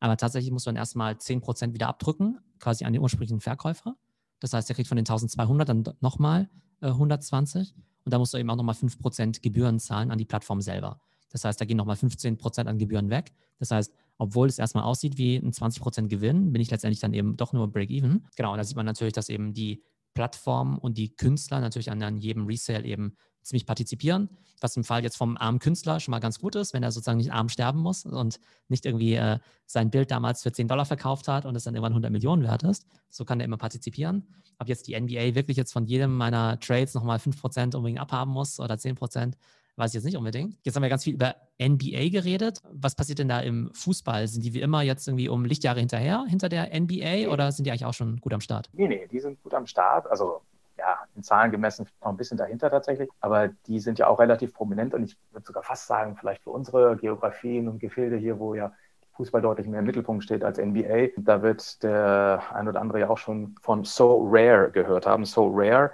Aber 0.00 0.16
tatsächlich 0.16 0.50
musst 0.50 0.66
du 0.66 0.70
dann 0.70 0.76
erstmal 0.76 1.14
10% 1.14 1.72
wieder 1.72 1.86
abdrücken, 1.86 2.40
quasi 2.58 2.84
an 2.84 2.92
den 2.92 3.00
ursprünglichen 3.00 3.38
Verkäufer. 3.40 3.94
Das 4.40 4.52
heißt, 4.52 4.68
er 4.68 4.74
kriegt 4.74 4.88
von 4.88 4.96
den 4.96 5.04
1200 5.04 5.68
dann 5.68 5.84
nochmal 6.00 6.50
äh, 6.80 6.88
120 6.88 7.76
und 8.04 8.12
da 8.12 8.18
musst 8.18 8.34
du 8.34 8.38
eben 8.38 8.50
auch 8.50 8.56
nochmal 8.56 8.74
5% 8.74 9.40
Gebühren 9.40 9.78
zahlen 9.78 10.10
an 10.10 10.18
die 10.18 10.24
Plattform 10.24 10.60
selber. 10.60 11.00
Das 11.30 11.44
heißt, 11.44 11.60
da 11.60 11.64
gehen 11.64 11.76
nochmal 11.76 11.94
15% 11.94 12.66
an 12.66 12.76
Gebühren 12.78 13.08
weg. 13.08 13.32
Das 13.60 13.70
heißt, 13.70 13.94
obwohl 14.18 14.48
es 14.48 14.58
erstmal 14.58 14.82
aussieht 14.82 15.16
wie 15.16 15.36
ein 15.36 15.52
20% 15.52 16.08
Gewinn, 16.08 16.52
bin 16.52 16.60
ich 16.60 16.72
letztendlich 16.72 16.98
dann 16.98 17.14
eben 17.14 17.36
doch 17.36 17.52
nur 17.52 17.70
Break-Even. 17.70 18.26
Genau, 18.34 18.50
und 18.50 18.58
da 18.58 18.64
sieht 18.64 18.76
man 18.76 18.86
natürlich, 18.86 19.12
dass 19.12 19.28
eben 19.28 19.54
die 19.54 19.84
Plattform 20.14 20.78
und 20.78 20.98
die 20.98 21.14
Künstler 21.14 21.60
natürlich 21.60 21.90
an, 21.90 22.02
an 22.02 22.18
jedem 22.18 22.46
Resale 22.46 22.84
eben 22.84 23.16
ziemlich 23.42 23.66
partizipieren, 23.66 24.28
was 24.60 24.76
im 24.76 24.84
Fall 24.84 25.02
jetzt 25.02 25.16
vom 25.16 25.36
armen 25.36 25.58
Künstler 25.58 26.00
schon 26.00 26.12
mal 26.12 26.18
ganz 26.18 26.38
gut 26.38 26.54
ist, 26.54 26.74
wenn 26.74 26.82
er 26.82 26.92
sozusagen 26.92 27.18
nicht 27.18 27.32
arm 27.32 27.48
sterben 27.48 27.80
muss 27.80 28.04
und 28.04 28.38
nicht 28.68 28.84
irgendwie 28.84 29.14
äh, 29.14 29.38
sein 29.66 29.90
Bild 29.90 30.10
damals 30.10 30.42
für 30.42 30.52
10 30.52 30.68
Dollar 30.68 30.84
verkauft 30.84 31.28
hat 31.28 31.46
und 31.46 31.56
es 31.56 31.64
dann 31.64 31.74
irgendwann 31.74 31.92
100 31.92 32.12
Millionen 32.12 32.42
wert 32.42 32.62
ist. 32.62 32.86
So 33.08 33.24
kann 33.24 33.40
er 33.40 33.46
immer 33.46 33.56
partizipieren. 33.56 34.26
Ob 34.58 34.68
jetzt 34.68 34.86
die 34.86 35.00
NBA 35.00 35.34
wirklich 35.34 35.56
jetzt 35.56 35.72
von 35.72 35.86
jedem 35.86 36.14
meiner 36.14 36.60
Trades 36.60 36.94
nochmal 36.94 37.18
5% 37.18 37.74
unbedingt 37.74 38.00
abhaben 38.00 38.30
muss 38.30 38.60
oder 38.60 38.74
10%, 38.74 39.34
weiß 39.80 39.90
ich 39.90 39.94
jetzt 39.94 40.04
nicht 40.04 40.16
unbedingt. 40.16 40.56
Jetzt 40.62 40.76
haben 40.76 40.82
wir 40.82 40.88
ganz 40.88 41.04
viel 41.04 41.14
über 41.14 41.34
NBA 41.60 42.10
geredet. 42.10 42.60
Was 42.70 42.94
passiert 42.94 43.18
denn 43.18 43.28
da 43.28 43.40
im 43.40 43.70
Fußball? 43.74 44.28
Sind 44.28 44.44
die 44.44 44.54
wie 44.54 44.60
immer 44.60 44.82
jetzt 44.82 45.08
irgendwie 45.08 45.28
um 45.28 45.44
Lichtjahre 45.44 45.80
hinterher, 45.80 46.24
hinter 46.28 46.48
der 46.48 46.68
NBA 46.78 47.28
oder 47.32 47.50
sind 47.50 47.64
die 47.64 47.70
eigentlich 47.70 47.86
auch 47.86 47.94
schon 47.94 48.18
gut 48.20 48.32
am 48.32 48.40
Start? 48.40 48.68
Nee, 48.72 48.88
nee, 48.88 49.08
die 49.10 49.20
sind 49.20 49.42
gut 49.42 49.54
am 49.54 49.66
Start. 49.66 50.08
Also 50.10 50.42
ja, 50.78 50.98
in 51.14 51.22
Zahlen 51.22 51.50
gemessen 51.50 51.86
noch 52.00 52.08
ein 52.08 52.16
bisschen 52.16 52.38
dahinter 52.38 52.70
tatsächlich. 52.70 53.08
Aber 53.20 53.48
die 53.66 53.80
sind 53.80 53.98
ja 53.98 54.06
auch 54.06 54.18
relativ 54.18 54.54
prominent 54.54 54.94
und 54.94 55.04
ich 55.04 55.16
würde 55.30 55.46
sogar 55.46 55.62
fast 55.62 55.86
sagen, 55.86 56.16
vielleicht 56.16 56.42
für 56.42 56.50
unsere 56.50 56.96
Geografien 56.96 57.68
und 57.68 57.78
Gefilde 57.78 58.16
hier, 58.16 58.38
wo 58.38 58.54
ja 58.54 58.72
Fußball 59.12 59.42
deutlich 59.42 59.66
mehr 59.66 59.80
im 59.80 59.86
Mittelpunkt 59.86 60.24
steht 60.24 60.42
als 60.42 60.58
NBA. 60.58 61.08
Da 61.18 61.42
wird 61.42 61.82
der 61.82 62.42
ein 62.54 62.68
oder 62.68 62.80
andere 62.80 63.00
ja 63.00 63.10
auch 63.10 63.18
schon 63.18 63.54
von 63.60 63.84
So 63.84 64.26
Rare 64.30 64.70
gehört 64.70 65.06
haben. 65.06 65.26
So 65.26 65.50
Rare, 65.52 65.90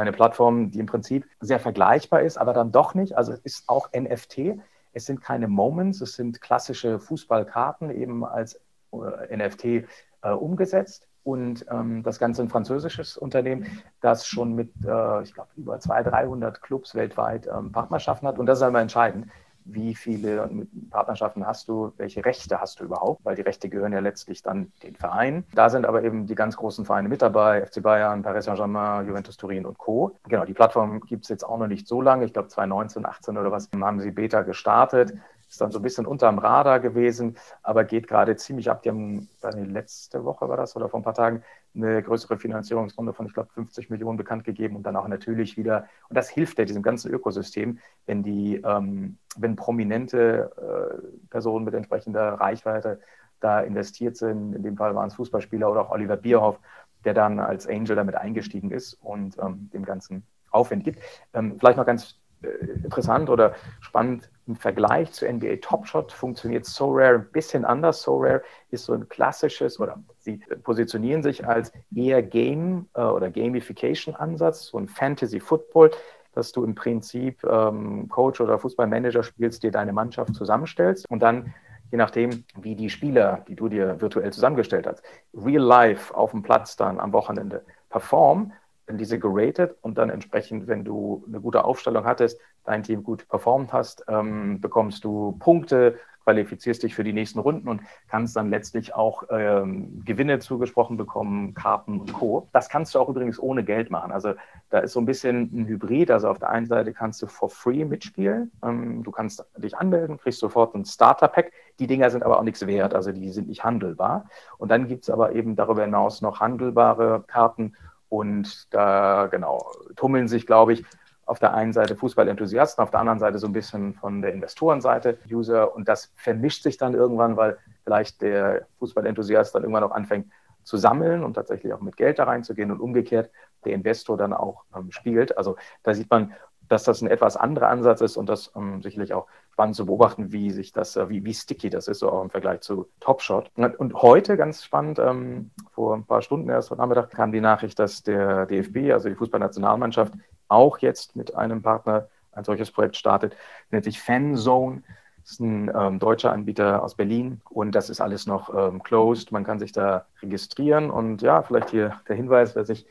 eine 0.00 0.12
Plattform, 0.12 0.70
die 0.70 0.78
im 0.78 0.86
Prinzip 0.86 1.26
sehr 1.40 1.60
vergleichbar 1.60 2.22
ist, 2.22 2.38
aber 2.38 2.52
dann 2.52 2.72
doch 2.72 2.94
nicht. 2.94 3.16
Also 3.16 3.32
es 3.32 3.40
ist 3.40 3.68
auch 3.68 3.90
NFT. 3.92 4.58
Es 4.92 5.06
sind 5.06 5.20
keine 5.22 5.48
Moments, 5.48 6.00
es 6.00 6.14
sind 6.14 6.40
klassische 6.40 6.98
Fußballkarten 6.98 7.90
eben 7.90 8.24
als 8.24 8.60
äh, 8.92 9.36
NFT 9.36 9.64
äh, 9.64 9.84
umgesetzt 10.30 11.06
und 11.22 11.66
ähm, 11.70 12.02
das 12.02 12.18
Ganze 12.18 12.42
ein 12.42 12.48
französisches 12.48 13.16
Unternehmen, 13.16 13.82
das 14.00 14.26
schon 14.26 14.54
mit, 14.54 14.70
äh, 14.84 15.22
ich 15.22 15.34
glaube, 15.34 15.50
über 15.56 15.78
200, 15.78 16.12
300 16.12 16.62
Clubs 16.62 16.94
weltweit 16.94 17.46
ähm, 17.46 17.72
Partnerschaften 17.72 18.26
hat. 18.26 18.38
Und 18.38 18.46
das 18.46 18.58
ist 18.58 18.62
einmal 18.62 18.82
entscheidend. 18.82 19.28
Wie 19.64 19.94
viele 19.94 20.50
Partnerschaften 20.90 21.46
hast 21.46 21.68
du? 21.68 21.92
Welche 21.96 22.24
Rechte 22.24 22.60
hast 22.60 22.80
du 22.80 22.84
überhaupt? 22.84 23.24
Weil 23.24 23.36
die 23.36 23.42
Rechte 23.42 23.68
gehören 23.68 23.92
ja 23.92 24.00
letztlich 24.00 24.42
dann 24.42 24.72
den 24.82 24.96
Vereinen. 24.96 25.44
Da 25.54 25.70
sind 25.70 25.86
aber 25.86 26.02
eben 26.02 26.26
die 26.26 26.34
ganz 26.34 26.56
großen 26.56 26.84
Vereine 26.84 27.08
mit 27.08 27.22
dabei: 27.22 27.64
FC 27.64 27.82
Bayern, 27.82 28.22
Paris 28.22 28.46
Saint-Germain, 28.46 29.06
Juventus 29.06 29.36
Turin 29.36 29.66
und 29.66 29.78
Co. 29.78 30.16
Genau, 30.28 30.44
die 30.44 30.54
Plattform 30.54 31.00
gibt 31.00 31.24
es 31.24 31.28
jetzt 31.28 31.44
auch 31.44 31.58
noch 31.58 31.68
nicht 31.68 31.86
so 31.86 32.00
lange. 32.02 32.24
Ich 32.24 32.32
glaube, 32.32 32.48
2019, 32.48 33.06
18 33.06 33.38
oder 33.38 33.52
was 33.52 33.68
haben 33.80 34.00
sie 34.00 34.10
Beta 34.10 34.42
gestartet 34.42 35.14
ist 35.50 35.60
dann 35.60 35.72
so 35.72 35.80
ein 35.80 35.82
bisschen 35.82 36.06
unterm 36.06 36.38
Radar 36.38 36.78
gewesen, 36.78 37.36
aber 37.62 37.84
geht 37.84 38.06
gerade 38.06 38.36
ziemlich 38.36 38.70
ab. 38.70 38.82
Die 38.82 38.90
haben, 38.90 39.28
nicht, 39.54 39.70
letzte 39.70 40.24
Woche 40.24 40.48
war 40.48 40.56
das 40.56 40.76
oder 40.76 40.88
vor 40.88 41.00
ein 41.00 41.02
paar 41.02 41.14
Tagen, 41.14 41.42
eine 41.74 42.02
größere 42.02 42.36
Finanzierungsrunde 42.36 43.12
von, 43.12 43.26
ich 43.26 43.34
glaube, 43.34 43.50
50 43.54 43.90
Millionen 43.90 44.16
bekannt 44.16 44.44
gegeben 44.44 44.76
und 44.76 44.82
dann 44.82 44.96
auch 44.96 45.06
natürlich 45.06 45.56
wieder, 45.56 45.86
und 46.08 46.16
das 46.16 46.28
hilft 46.28 46.58
ja 46.58 46.64
diesem 46.64 46.82
ganzen 46.82 47.10
Ökosystem, 47.12 47.78
wenn 48.06 48.22
die, 48.22 48.56
ähm, 48.64 49.18
wenn 49.36 49.56
prominente 49.56 50.50
äh, 50.56 51.28
Personen 51.30 51.64
mit 51.64 51.74
entsprechender 51.74 52.34
Reichweite 52.34 53.00
da 53.40 53.60
investiert 53.60 54.16
sind, 54.16 54.54
in 54.54 54.62
dem 54.62 54.76
Fall 54.76 54.94
waren 54.94 55.08
es 55.08 55.14
Fußballspieler 55.14 55.70
oder 55.70 55.82
auch 55.82 55.90
Oliver 55.90 56.16
Bierhoff, 56.16 56.58
der 57.04 57.14
dann 57.14 57.38
als 57.38 57.66
Angel 57.66 57.96
damit 57.96 58.14
eingestiegen 58.14 58.70
ist 58.70 58.94
und 58.94 59.38
ähm, 59.38 59.70
dem 59.72 59.84
Ganzen 59.84 60.24
Aufwind 60.50 60.84
gibt. 60.84 61.00
Ähm, 61.32 61.56
vielleicht 61.58 61.78
noch 61.78 61.86
ganz 61.86 62.18
äh, 62.42 62.48
interessant 62.82 63.30
oder 63.30 63.54
spannend 63.80 64.30
im 64.50 64.56
Vergleich 64.56 65.12
zu 65.12 65.30
NBA 65.30 65.56
Top 65.60 65.86
Shot 65.86 66.10
funktioniert 66.10 66.66
So 66.66 66.90
Rare 66.90 67.20
ein 67.20 67.30
bisschen 67.30 67.64
anders. 67.64 68.02
So 68.02 68.16
Rare 68.18 68.42
ist 68.72 68.84
so 68.84 68.92
ein 68.94 69.08
klassisches 69.08 69.78
oder 69.78 70.02
sie 70.18 70.38
positionieren 70.64 71.22
sich 71.22 71.46
als 71.46 71.72
eher 71.94 72.20
Game 72.20 72.88
äh, 72.94 73.02
oder 73.02 73.30
Gamification-Ansatz, 73.30 74.66
so 74.66 74.78
ein 74.78 74.88
Fantasy 74.88 75.38
Football, 75.38 75.92
dass 76.34 76.50
du 76.50 76.64
im 76.64 76.74
Prinzip 76.74 77.44
ähm, 77.44 78.08
Coach 78.08 78.40
oder 78.40 78.58
Fußballmanager 78.58 79.22
spielst, 79.22 79.62
dir 79.62 79.70
deine 79.70 79.92
Mannschaft 79.92 80.34
zusammenstellst 80.34 81.08
und 81.08 81.22
dann 81.22 81.54
je 81.92 81.98
nachdem, 81.98 82.44
wie 82.60 82.74
die 82.74 82.90
Spieler, 82.90 83.44
die 83.46 83.54
du 83.54 83.68
dir 83.68 84.00
virtuell 84.00 84.32
zusammengestellt 84.32 84.88
hast, 84.88 85.02
real 85.32 85.62
life 85.62 86.12
auf 86.12 86.32
dem 86.32 86.42
Platz 86.42 86.76
dann 86.76 86.98
am 86.98 87.12
Wochenende 87.12 87.64
performen, 87.88 88.52
diese 88.98 89.18
geratet 89.18 89.76
und 89.82 89.98
dann 89.98 90.10
entsprechend, 90.10 90.66
wenn 90.66 90.84
du 90.84 91.24
eine 91.28 91.40
gute 91.40 91.64
Aufstellung 91.64 92.04
hattest, 92.04 92.40
dein 92.64 92.82
Team 92.82 93.02
gut 93.02 93.28
performt 93.28 93.72
hast, 93.72 94.04
ähm, 94.08 94.60
bekommst 94.60 95.04
du 95.04 95.36
Punkte, 95.38 95.98
qualifizierst 96.24 96.82
dich 96.82 96.94
für 96.94 97.02
die 97.02 97.12
nächsten 97.12 97.38
Runden 97.38 97.68
und 97.68 97.82
kannst 98.08 98.36
dann 98.36 98.50
letztlich 98.50 98.94
auch 98.94 99.24
ähm, 99.30 100.02
Gewinne 100.04 100.38
zugesprochen 100.38 100.96
bekommen, 100.96 101.54
Karten 101.54 101.98
und 101.98 102.12
Co. 102.12 102.48
Das 102.52 102.68
kannst 102.68 102.94
du 102.94 103.00
auch 103.00 103.08
übrigens 103.08 103.40
ohne 103.40 103.64
Geld 103.64 103.90
machen. 103.90 104.12
Also 104.12 104.34
da 104.68 104.80
ist 104.80 104.92
so 104.92 105.00
ein 105.00 105.06
bisschen 105.06 105.50
ein 105.52 105.66
Hybrid. 105.66 106.10
Also 106.10 106.28
auf 106.28 106.38
der 106.38 106.50
einen 106.50 106.66
Seite 106.66 106.92
kannst 106.92 107.22
du 107.22 107.26
for 107.26 107.50
free 107.50 107.84
mitspielen. 107.84 108.52
Ähm, 108.62 109.02
du 109.02 109.10
kannst 109.10 109.44
dich 109.56 109.76
anmelden, 109.76 110.18
kriegst 110.18 110.40
sofort 110.40 110.74
ein 110.74 110.84
Starter-Pack. 110.84 111.52
Die 111.78 111.86
Dinger 111.86 112.10
sind 112.10 112.22
aber 112.22 112.38
auch 112.38 112.44
nichts 112.44 112.66
wert, 112.66 112.94
also 112.94 113.10
die 113.10 113.30
sind 113.30 113.48
nicht 113.48 113.64
handelbar. 113.64 114.26
Und 114.58 114.70
dann 114.70 114.86
gibt 114.86 115.04
es 115.04 115.10
aber 115.10 115.32
eben 115.32 115.56
darüber 115.56 115.82
hinaus 115.82 116.20
noch 116.20 116.40
handelbare 116.40 117.24
Karten 117.26 117.74
und 118.10 118.66
da 118.74 119.28
genau 119.30 119.72
tummeln 119.96 120.28
sich, 120.28 120.46
glaube 120.46 120.74
ich, 120.74 120.84
auf 121.24 121.38
der 121.38 121.54
einen 121.54 121.72
Seite 121.72 121.94
Fußballenthusiasten, 121.94 122.82
auf 122.82 122.90
der 122.90 123.00
anderen 123.00 123.20
Seite 123.20 123.38
so 123.38 123.46
ein 123.46 123.52
bisschen 123.52 123.94
von 123.94 124.20
der 124.20 124.34
Investorenseite 124.34 125.16
User 125.30 125.74
und 125.74 125.88
das 125.88 126.12
vermischt 126.16 126.64
sich 126.64 126.76
dann 126.76 126.92
irgendwann, 126.92 127.36
weil 127.36 127.56
vielleicht 127.84 128.20
der 128.20 128.66
Fußballenthusiast 128.80 129.54
dann 129.54 129.62
irgendwann 129.62 129.84
auch 129.84 129.92
anfängt 129.92 130.26
zu 130.64 130.76
sammeln 130.76 131.22
und 131.22 131.34
tatsächlich 131.34 131.72
auch 131.72 131.80
mit 131.80 131.96
Geld 131.96 132.18
da 132.18 132.24
reinzugehen 132.24 132.70
und 132.72 132.80
umgekehrt 132.80 133.30
der 133.64 133.72
Investor 133.74 134.16
dann 134.16 134.32
auch 134.32 134.64
ähm, 134.76 134.90
spielt. 134.90 135.36
Also 135.38 135.56
da 135.84 135.94
sieht 135.94 136.10
man, 136.10 136.32
dass 136.70 136.84
das 136.84 137.02
ein 137.02 137.08
etwas 137.08 137.36
anderer 137.36 137.68
Ansatz 137.68 138.00
ist 138.00 138.16
und 138.16 138.28
das 138.28 138.52
ähm, 138.54 138.80
sicherlich 138.80 139.12
auch 139.12 139.26
spannend 139.52 139.74
zu 139.74 139.86
beobachten, 139.86 140.30
wie 140.30 140.52
sich 140.52 140.72
das, 140.72 140.94
äh, 140.94 141.08
wie, 141.08 141.24
wie 141.24 141.34
sticky 141.34 141.68
das 141.68 141.88
ist, 141.88 141.98
so 141.98 142.10
auch 142.10 142.22
im 142.22 142.30
Vergleich 142.30 142.60
zu 142.60 142.88
Top 143.00 143.22
Shot. 143.22 143.50
Und 143.56 143.94
heute, 143.94 144.36
ganz 144.36 144.62
spannend, 144.62 145.00
ähm, 145.00 145.50
vor 145.72 145.96
ein 145.96 146.04
paar 146.04 146.22
Stunden 146.22 146.48
erst 146.48 146.70
heute 146.70 146.80
Nachmittag 146.80 147.10
kam 147.10 147.32
die 147.32 147.40
Nachricht, 147.40 147.78
dass 147.80 148.04
der 148.04 148.46
DFB, 148.46 148.92
also 148.92 149.08
die 149.08 149.16
Fußballnationalmannschaft, 149.16 150.14
auch 150.46 150.78
jetzt 150.78 151.16
mit 151.16 151.34
einem 151.34 151.60
Partner 151.60 152.08
ein 152.32 152.44
solches 152.44 152.70
Projekt 152.70 152.96
startet, 152.96 153.36
nennt 153.72 153.84
sich 153.84 154.00
Fanzone. 154.00 154.82
Das 155.22 155.32
ist 155.32 155.40
ein 155.40 155.72
ähm, 155.74 155.98
deutscher 155.98 156.32
Anbieter 156.32 156.84
aus 156.84 156.94
Berlin 156.94 157.40
und 157.50 157.72
das 157.74 157.90
ist 157.90 158.00
alles 158.00 158.26
noch 158.26 158.54
ähm, 158.54 158.80
closed. 158.82 159.32
Man 159.32 159.42
kann 159.44 159.58
sich 159.58 159.72
da 159.72 160.06
registrieren 160.22 160.88
und 160.88 161.20
ja, 161.20 161.42
vielleicht 161.42 161.70
hier 161.70 162.00
der 162.08 162.14
Hinweis, 162.14 162.54
wer 162.54 162.64
sich 162.64 162.86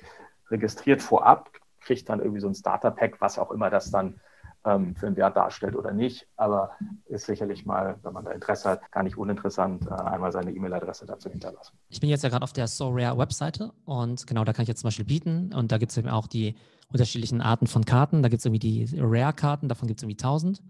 registriert 0.51 1.01
vorab, 1.01 1.49
kriegt 1.89 2.07
dann 2.07 2.19
irgendwie 2.19 2.39
so 2.39 2.47
ein 2.47 2.53
Starter-Pack, 2.53 3.19
was 3.19 3.39
auch 3.39 3.49
immer 3.49 3.71
das 3.71 3.89
dann 3.89 4.19
ähm, 4.63 4.95
für 4.95 5.07
einen 5.07 5.15
Wert 5.15 5.35
darstellt 5.35 5.75
oder 5.75 5.91
nicht. 5.91 6.27
Aber 6.35 6.69
ist 7.05 7.25
sicherlich 7.25 7.65
mal, 7.65 7.97
wenn 8.03 8.13
man 8.13 8.25
da 8.25 8.31
Interesse 8.31 8.69
hat, 8.69 8.91
gar 8.91 9.01
nicht 9.01 9.17
uninteressant, 9.17 9.87
äh, 9.87 9.89
einmal 9.89 10.31
seine 10.31 10.51
E-Mail-Adresse 10.51 11.07
dazu 11.07 11.31
hinterlassen. 11.31 11.75
Ich 11.89 11.99
bin 11.99 12.11
jetzt 12.11 12.23
ja 12.23 12.29
gerade 12.29 12.43
auf 12.43 12.53
der 12.53 12.67
SoRare-Webseite 12.67 13.73
und 13.85 14.27
genau 14.27 14.43
da 14.43 14.53
kann 14.53 14.61
ich 14.61 14.67
jetzt 14.67 14.81
zum 14.81 14.89
Beispiel 14.89 15.05
bieten 15.05 15.51
und 15.51 15.71
da 15.71 15.79
gibt 15.79 15.91
es 15.91 15.97
eben 15.97 16.09
auch 16.09 16.27
die 16.27 16.55
unterschiedlichen 16.93 17.41
Arten 17.41 17.65
von 17.65 17.85
Karten. 17.85 18.21
Da 18.21 18.29
gibt 18.29 18.41
es 18.41 18.45
irgendwie 18.45 18.59
die 18.59 18.99
Rare-Karten, 18.99 19.67
davon 19.67 19.87
gibt 19.87 19.99
es 19.99 20.03
irgendwie 20.03 20.21
1000. 20.23 20.61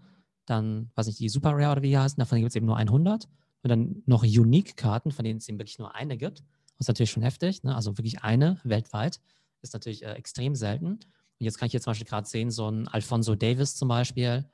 Dann, 0.46 0.90
weiß 0.94 1.06
nicht, 1.06 1.20
die 1.20 1.28
Super 1.28 1.50
Rare 1.52 1.72
oder 1.72 1.82
wie 1.82 1.90
die 1.90 1.98
heißen, 1.98 2.18
davon 2.18 2.38
gibt 2.38 2.48
es 2.48 2.56
eben 2.56 2.64
nur 2.64 2.78
100. 2.78 3.28
Und 3.62 3.68
dann 3.68 4.02
noch 4.06 4.22
Unique-Karten, 4.22 5.10
von 5.10 5.22
denen 5.22 5.36
es 5.36 5.48
eben 5.50 5.58
wirklich 5.58 5.78
nur 5.78 5.94
eine 5.94 6.16
gibt. 6.16 6.38
Das 6.78 6.86
ist 6.86 6.88
natürlich 6.88 7.10
schon 7.10 7.22
heftig, 7.22 7.62
ne? 7.62 7.76
also 7.76 7.98
wirklich 7.98 8.24
eine 8.24 8.58
weltweit. 8.64 9.20
Ist 9.62 9.72
natürlich 9.72 10.04
äh, 10.04 10.12
extrem 10.12 10.54
selten. 10.54 10.86
Und 10.86 11.00
jetzt 11.38 11.58
kann 11.58 11.66
ich 11.66 11.72
hier 11.72 11.80
zum 11.80 11.90
Beispiel 11.90 12.06
gerade 12.06 12.28
sehen, 12.28 12.50
so 12.50 12.68
ein 12.68 12.88
Alfonso 12.88 13.34
Davis 13.34 13.76
zum 13.76 13.88
Beispiel. 13.88 14.44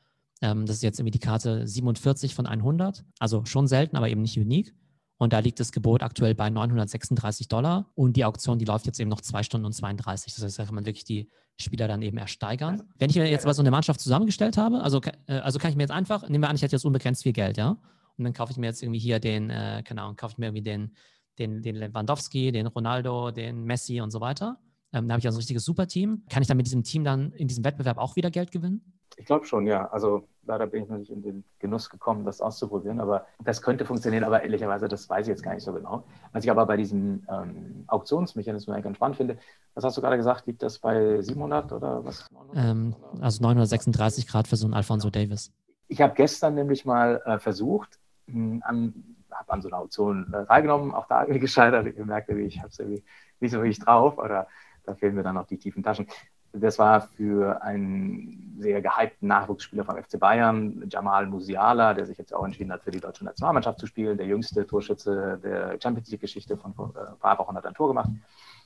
Ähm, 0.42 0.66
das 0.66 0.76
ist 0.76 0.82
jetzt 0.82 0.98
irgendwie 0.98 1.18
die 1.18 1.18
Karte 1.18 1.66
47 1.66 2.34
von 2.34 2.46
100. 2.46 3.04
Also 3.18 3.44
schon 3.44 3.66
selten, 3.66 3.96
aber 3.96 4.08
eben 4.08 4.22
nicht 4.22 4.38
unique. 4.38 4.74
Und 5.18 5.32
da 5.32 5.38
liegt 5.38 5.60
das 5.60 5.72
Gebot 5.72 6.02
aktuell 6.02 6.34
bei 6.34 6.50
936 6.50 7.48
Dollar. 7.48 7.90
Und 7.94 8.16
die 8.16 8.24
Auktion, 8.24 8.58
die 8.58 8.66
läuft 8.66 8.86
jetzt 8.86 9.00
eben 9.00 9.08
noch 9.08 9.22
zwei 9.22 9.42
Stunden 9.42 9.64
und 9.64 9.72
32. 9.72 10.34
Das 10.34 10.44
heißt, 10.44 10.58
da 10.58 10.64
kann 10.64 10.74
man 10.74 10.84
wirklich 10.84 11.04
die 11.04 11.30
Spieler 11.58 11.88
dann 11.88 12.02
eben 12.02 12.18
ersteigern. 12.18 12.82
Wenn 12.98 13.08
ich 13.08 13.16
mir 13.16 13.28
jetzt 13.30 13.44
aber 13.44 13.54
so 13.54 13.62
eine 13.62 13.70
Mannschaft 13.70 14.00
zusammengestellt 14.00 14.58
habe, 14.58 14.82
also, 14.82 15.00
äh, 15.26 15.38
also 15.38 15.58
kann 15.58 15.70
ich 15.70 15.76
mir 15.76 15.84
jetzt 15.84 15.92
einfach, 15.92 16.28
nehmen 16.28 16.44
wir 16.44 16.50
an, 16.50 16.56
ich 16.56 16.62
hätte 16.62 16.76
jetzt 16.76 16.84
unbegrenzt 16.84 17.22
viel 17.22 17.32
Geld, 17.32 17.56
ja. 17.56 17.78
Und 18.18 18.24
dann 18.24 18.32
kaufe 18.32 18.52
ich 18.52 18.58
mir 18.58 18.66
jetzt 18.66 18.82
irgendwie 18.82 18.98
hier 18.98 19.18
den, 19.18 19.50
äh, 19.50 19.82
keine 19.84 20.02
Ahnung, 20.02 20.16
kaufe 20.16 20.32
ich 20.32 20.38
mir 20.38 20.46
irgendwie 20.46 20.62
den, 20.62 20.94
den, 21.38 21.62
den 21.62 21.76
Lewandowski, 21.76 22.52
den 22.52 22.66
Ronaldo, 22.66 23.30
den 23.30 23.64
Messi 23.64 24.00
und 24.00 24.10
so 24.10 24.20
weiter. 24.20 24.58
Ähm, 24.96 25.08
da 25.08 25.14
habe 25.14 25.20
ich 25.20 25.26
also 25.26 25.36
ein 25.36 25.40
richtiges 25.40 25.64
Superteam. 25.64 26.22
Kann 26.30 26.40
ich 26.42 26.48
dann 26.48 26.56
mit 26.56 26.66
diesem 26.66 26.82
Team 26.82 27.04
dann 27.04 27.32
in 27.32 27.48
diesem 27.48 27.64
Wettbewerb 27.64 27.98
auch 27.98 28.16
wieder 28.16 28.30
Geld 28.30 28.50
gewinnen? 28.50 28.80
Ich 29.18 29.26
glaube 29.26 29.44
schon, 29.44 29.66
ja. 29.66 29.88
Also 29.88 30.26
leider 30.46 30.66
bin 30.66 30.84
ich 30.84 30.88
noch 30.88 30.96
nicht 30.96 31.10
in 31.10 31.22
den 31.22 31.44
Genuss 31.58 31.90
gekommen, 31.90 32.24
das 32.24 32.40
auszuprobieren, 32.40 33.00
aber 33.00 33.26
das 33.44 33.60
könnte 33.60 33.84
funktionieren, 33.84 34.24
aber 34.24 34.42
ehrlicherweise, 34.42 34.88
das 34.88 35.08
weiß 35.08 35.26
ich 35.26 35.30
jetzt 35.30 35.42
gar 35.42 35.54
nicht 35.54 35.64
so 35.64 35.72
genau. 35.72 36.04
Was 36.32 36.44
ich 36.44 36.50
aber 36.50 36.64
bei 36.66 36.76
diesem 36.76 37.26
ähm, 37.28 37.84
Auktionsmechanismus 37.88 38.72
eigentlich 38.72 38.84
ganz 38.84 38.96
spannend 38.96 39.16
finde, 39.16 39.38
was 39.74 39.84
hast 39.84 39.96
du 39.96 40.00
gerade 40.00 40.16
gesagt, 40.16 40.46
liegt 40.46 40.62
das 40.62 40.78
bei 40.78 41.20
700 41.20 41.72
oder 41.72 42.04
was? 42.04 42.26
Ähm, 42.54 42.94
also 43.20 43.42
936 43.42 44.26
Grad 44.26 44.48
für 44.48 44.56
so 44.56 44.66
einen 44.66 44.74
Alfonso 44.74 45.10
Davis. 45.10 45.52
Ich 45.88 46.00
habe 46.00 46.14
gestern 46.14 46.54
nämlich 46.54 46.84
mal 46.84 47.22
äh, 47.26 47.38
versucht, 47.38 47.98
hm, 48.26 48.62
habe 48.64 49.52
an 49.52 49.62
so 49.62 49.68
einer 49.68 49.78
Auktion 49.78 50.32
äh, 50.32 50.46
teilgenommen, 50.46 50.94
auch 50.94 51.06
da 51.06 51.22
irgendwie 51.22 51.40
gescheitert. 51.40 51.86
Ich 51.86 51.96
merkte, 51.96 52.38
ich 52.38 52.58
habe 52.58 52.68
es 52.68 52.78
irgendwie 52.78 53.02
nicht 53.40 53.52
so 53.52 53.60
richtig 53.60 53.84
drauf 53.84 54.18
oder 54.18 54.46
da 54.86 54.94
fehlen 54.94 55.14
mir 55.14 55.22
dann 55.22 55.34
noch 55.34 55.46
die 55.46 55.58
tiefen 55.58 55.82
Taschen. 55.82 56.06
Das 56.52 56.78
war 56.78 57.02
für 57.02 57.62
einen 57.62 58.56
sehr 58.58 58.80
gehypten 58.80 59.28
Nachwuchsspieler 59.28 59.84
vom 59.84 60.02
FC 60.02 60.18
Bayern, 60.18 60.88
Jamal 60.88 61.26
Musiala, 61.26 61.92
der 61.92 62.06
sich 62.06 62.16
jetzt 62.16 62.32
auch 62.32 62.44
entschieden 62.44 62.72
hat, 62.72 62.82
für 62.82 62.90
die 62.90 63.00
deutsche 63.00 63.24
Nationalmannschaft 63.24 63.78
zu 63.78 63.86
spielen. 63.86 64.16
Der 64.16 64.26
jüngste 64.26 64.66
Torschütze 64.66 65.38
der 65.42 65.76
Champions 65.82 66.10
League-Geschichte 66.10 66.56
von 66.56 66.72
vor 66.72 66.92
äh, 66.96 67.10
ein 67.10 67.18
paar 67.18 67.38
Wochen 67.38 67.54
hat 67.56 67.66
ein 67.66 67.74
Tor 67.74 67.88
gemacht. 67.88 68.08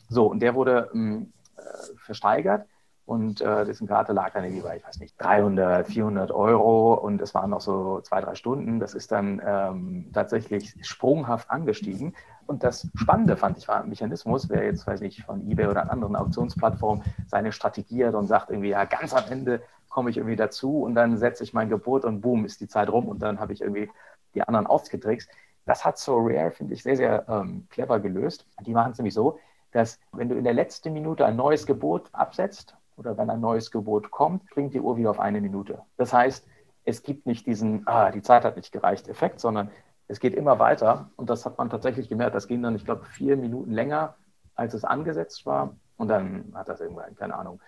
So, 0.09 0.27
und 0.27 0.41
der 0.41 0.55
wurde 0.55 0.91
ähm, 0.95 1.33
äh, 1.57 1.63
versteigert 1.97 2.67
und 3.11 3.41
äh, 3.41 3.65
dessen 3.65 3.89
Karte 3.89 4.13
lag 4.13 4.35
dann 4.35 4.45
irgendwie 4.45 4.63
bei, 4.63 4.77
ich 4.77 4.87
weiß 4.87 5.01
nicht, 5.01 5.17
300, 5.19 5.85
400 5.89 6.31
Euro 6.31 6.95
und 6.95 7.21
es 7.21 7.35
waren 7.35 7.51
noch 7.51 7.61
so 7.61 8.01
zwei, 8.03 8.21
drei 8.21 8.37
Stunden. 8.37 8.79
Das 8.79 8.95
ist 8.95 9.11
dann 9.11 9.43
ähm, 9.45 10.11
tatsächlich 10.13 10.77
sprunghaft 10.83 11.51
angestiegen. 11.51 12.15
Und 12.47 12.63
das 12.63 12.87
Spannende 12.95 13.37
fand 13.37 13.59
ich 13.59 13.67
war 13.67 13.83
ein 13.83 13.89
Mechanismus, 13.89 14.49
wer 14.49 14.65
jetzt, 14.65 14.87
weiß 14.87 15.01
nicht, 15.01 15.25
von 15.25 15.45
eBay 15.51 15.67
oder 15.67 15.91
anderen 15.91 16.15
Auktionsplattformen 16.15 17.03
seine 17.27 17.51
Strategie 17.51 18.07
hat 18.07 18.15
und 18.15 18.29
sagt 18.29 18.51
irgendwie, 18.51 18.69
ja, 18.69 18.85
ganz 18.85 19.13
am 19.13 19.25
Ende 19.29 19.61
komme 19.89 20.11
ich 20.11 20.17
irgendwie 20.17 20.37
dazu 20.37 20.83
und 20.83 20.95
dann 20.95 21.17
setze 21.17 21.43
ich 21.43 21.53
mein 21.53 21.69
Gebot 21.69 22.05
und 22.05 22.21
boom, 22.21 22.45
ist 22.45 22.61
die 22.61 22.69
Zeit 22.69 22.89
rum 22.91 23.09
und 23.09 23.21
dann 23.21 23.41
habe 23.41 23.53
ich 23.53 23.61
irgendwie 23.61 23.91
die 24.37 24.43
anderen 24.43 24.69
ausgetrickst. 24.69 25.29
Das 25.67 25.85
hat 25.85 25.99
So 25.99 26.17
Rare, 26.17 26.53
finde 26.53 26.75
ich, 26.75 26.85
sehr, 26.85 26.97
sehr 26.97 27.29
ähm, 27.29 27.67
clever 27.71 27.99
gelöst. 27.99 28.47
Die 28.65 28.73
machen 28.73 28.93
es 28.93 28.99
nämlich 28.99 29.15
so, 29.15 29.41
dass 29.73 29.99
wenn 30.13 30.29
du 30.29 30.37
in 30.37 30.45
der 30.45 30.55
letzten 30.55 30.93
Minute 30.93 31.27
ein 31.27 31.35
neues 31.35 31.67
Gebot 31.67 32.09
absetzt 32.13 32.77
oder 33.01 33.17
wenn 33.17 33.31
ein 33.31 33.41
neues 33.41 33.71
Gebot 33.71 34.11
kommt, 34.11 34.49
bringt 34.51 34.75
die 34.75 34.81
Uhr 34.81 34.97
wieder 34.97 35.11
auf 35.11 35.19
eine 35.19 35.41
Minute. 35.41 35.81
Das 35.97 36.13
heißt, 36.13 36.47
es 36.85 37.03
gibt 37.03 37.27
nicht 37.27 37.47
diesen, 37.47 37.87
ah, 37.87 38.11
die 38.11 38.23
Zeit 38.23 38.45
hat 38.45 38.57
nicht 38.57 38.73
gereicht 38.73 39.09
Effekt, 39.09 39.41
sondern 39.41 39.71
es 40.07 40.21
geht 40.21 40.35
immer 40.35 40.59
weiter. 40.59 41.11
Und 41.17 41.31
das 41.31 41.47
hat 41.47 41.57
man 41.57 41.71
tatsächlich 41.71 42.09
gemerkt. 42.09 42.35
Das 42.35 42.47
ging 42.47 42.63
dann, 42.63 42.77
ich 42.77 42.85
glaube, 42.85 43.05
vier 43.05 43.37
Minuten 43.37 43.73
länger, 43.73 44.17
als 44.55 44.75
es 44.75 44.85
angesetzt 44.85 45.47
war. 45.47 45.75
Und 45.97 46.09
dann 46.09 46.53
hat 46.55 46.69
das 46.69 46.81
irgendwann, 46.81 47.15
keine 47.15 47.37
Ahnung, 47.37 47.61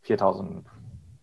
4000, 0.00 0.66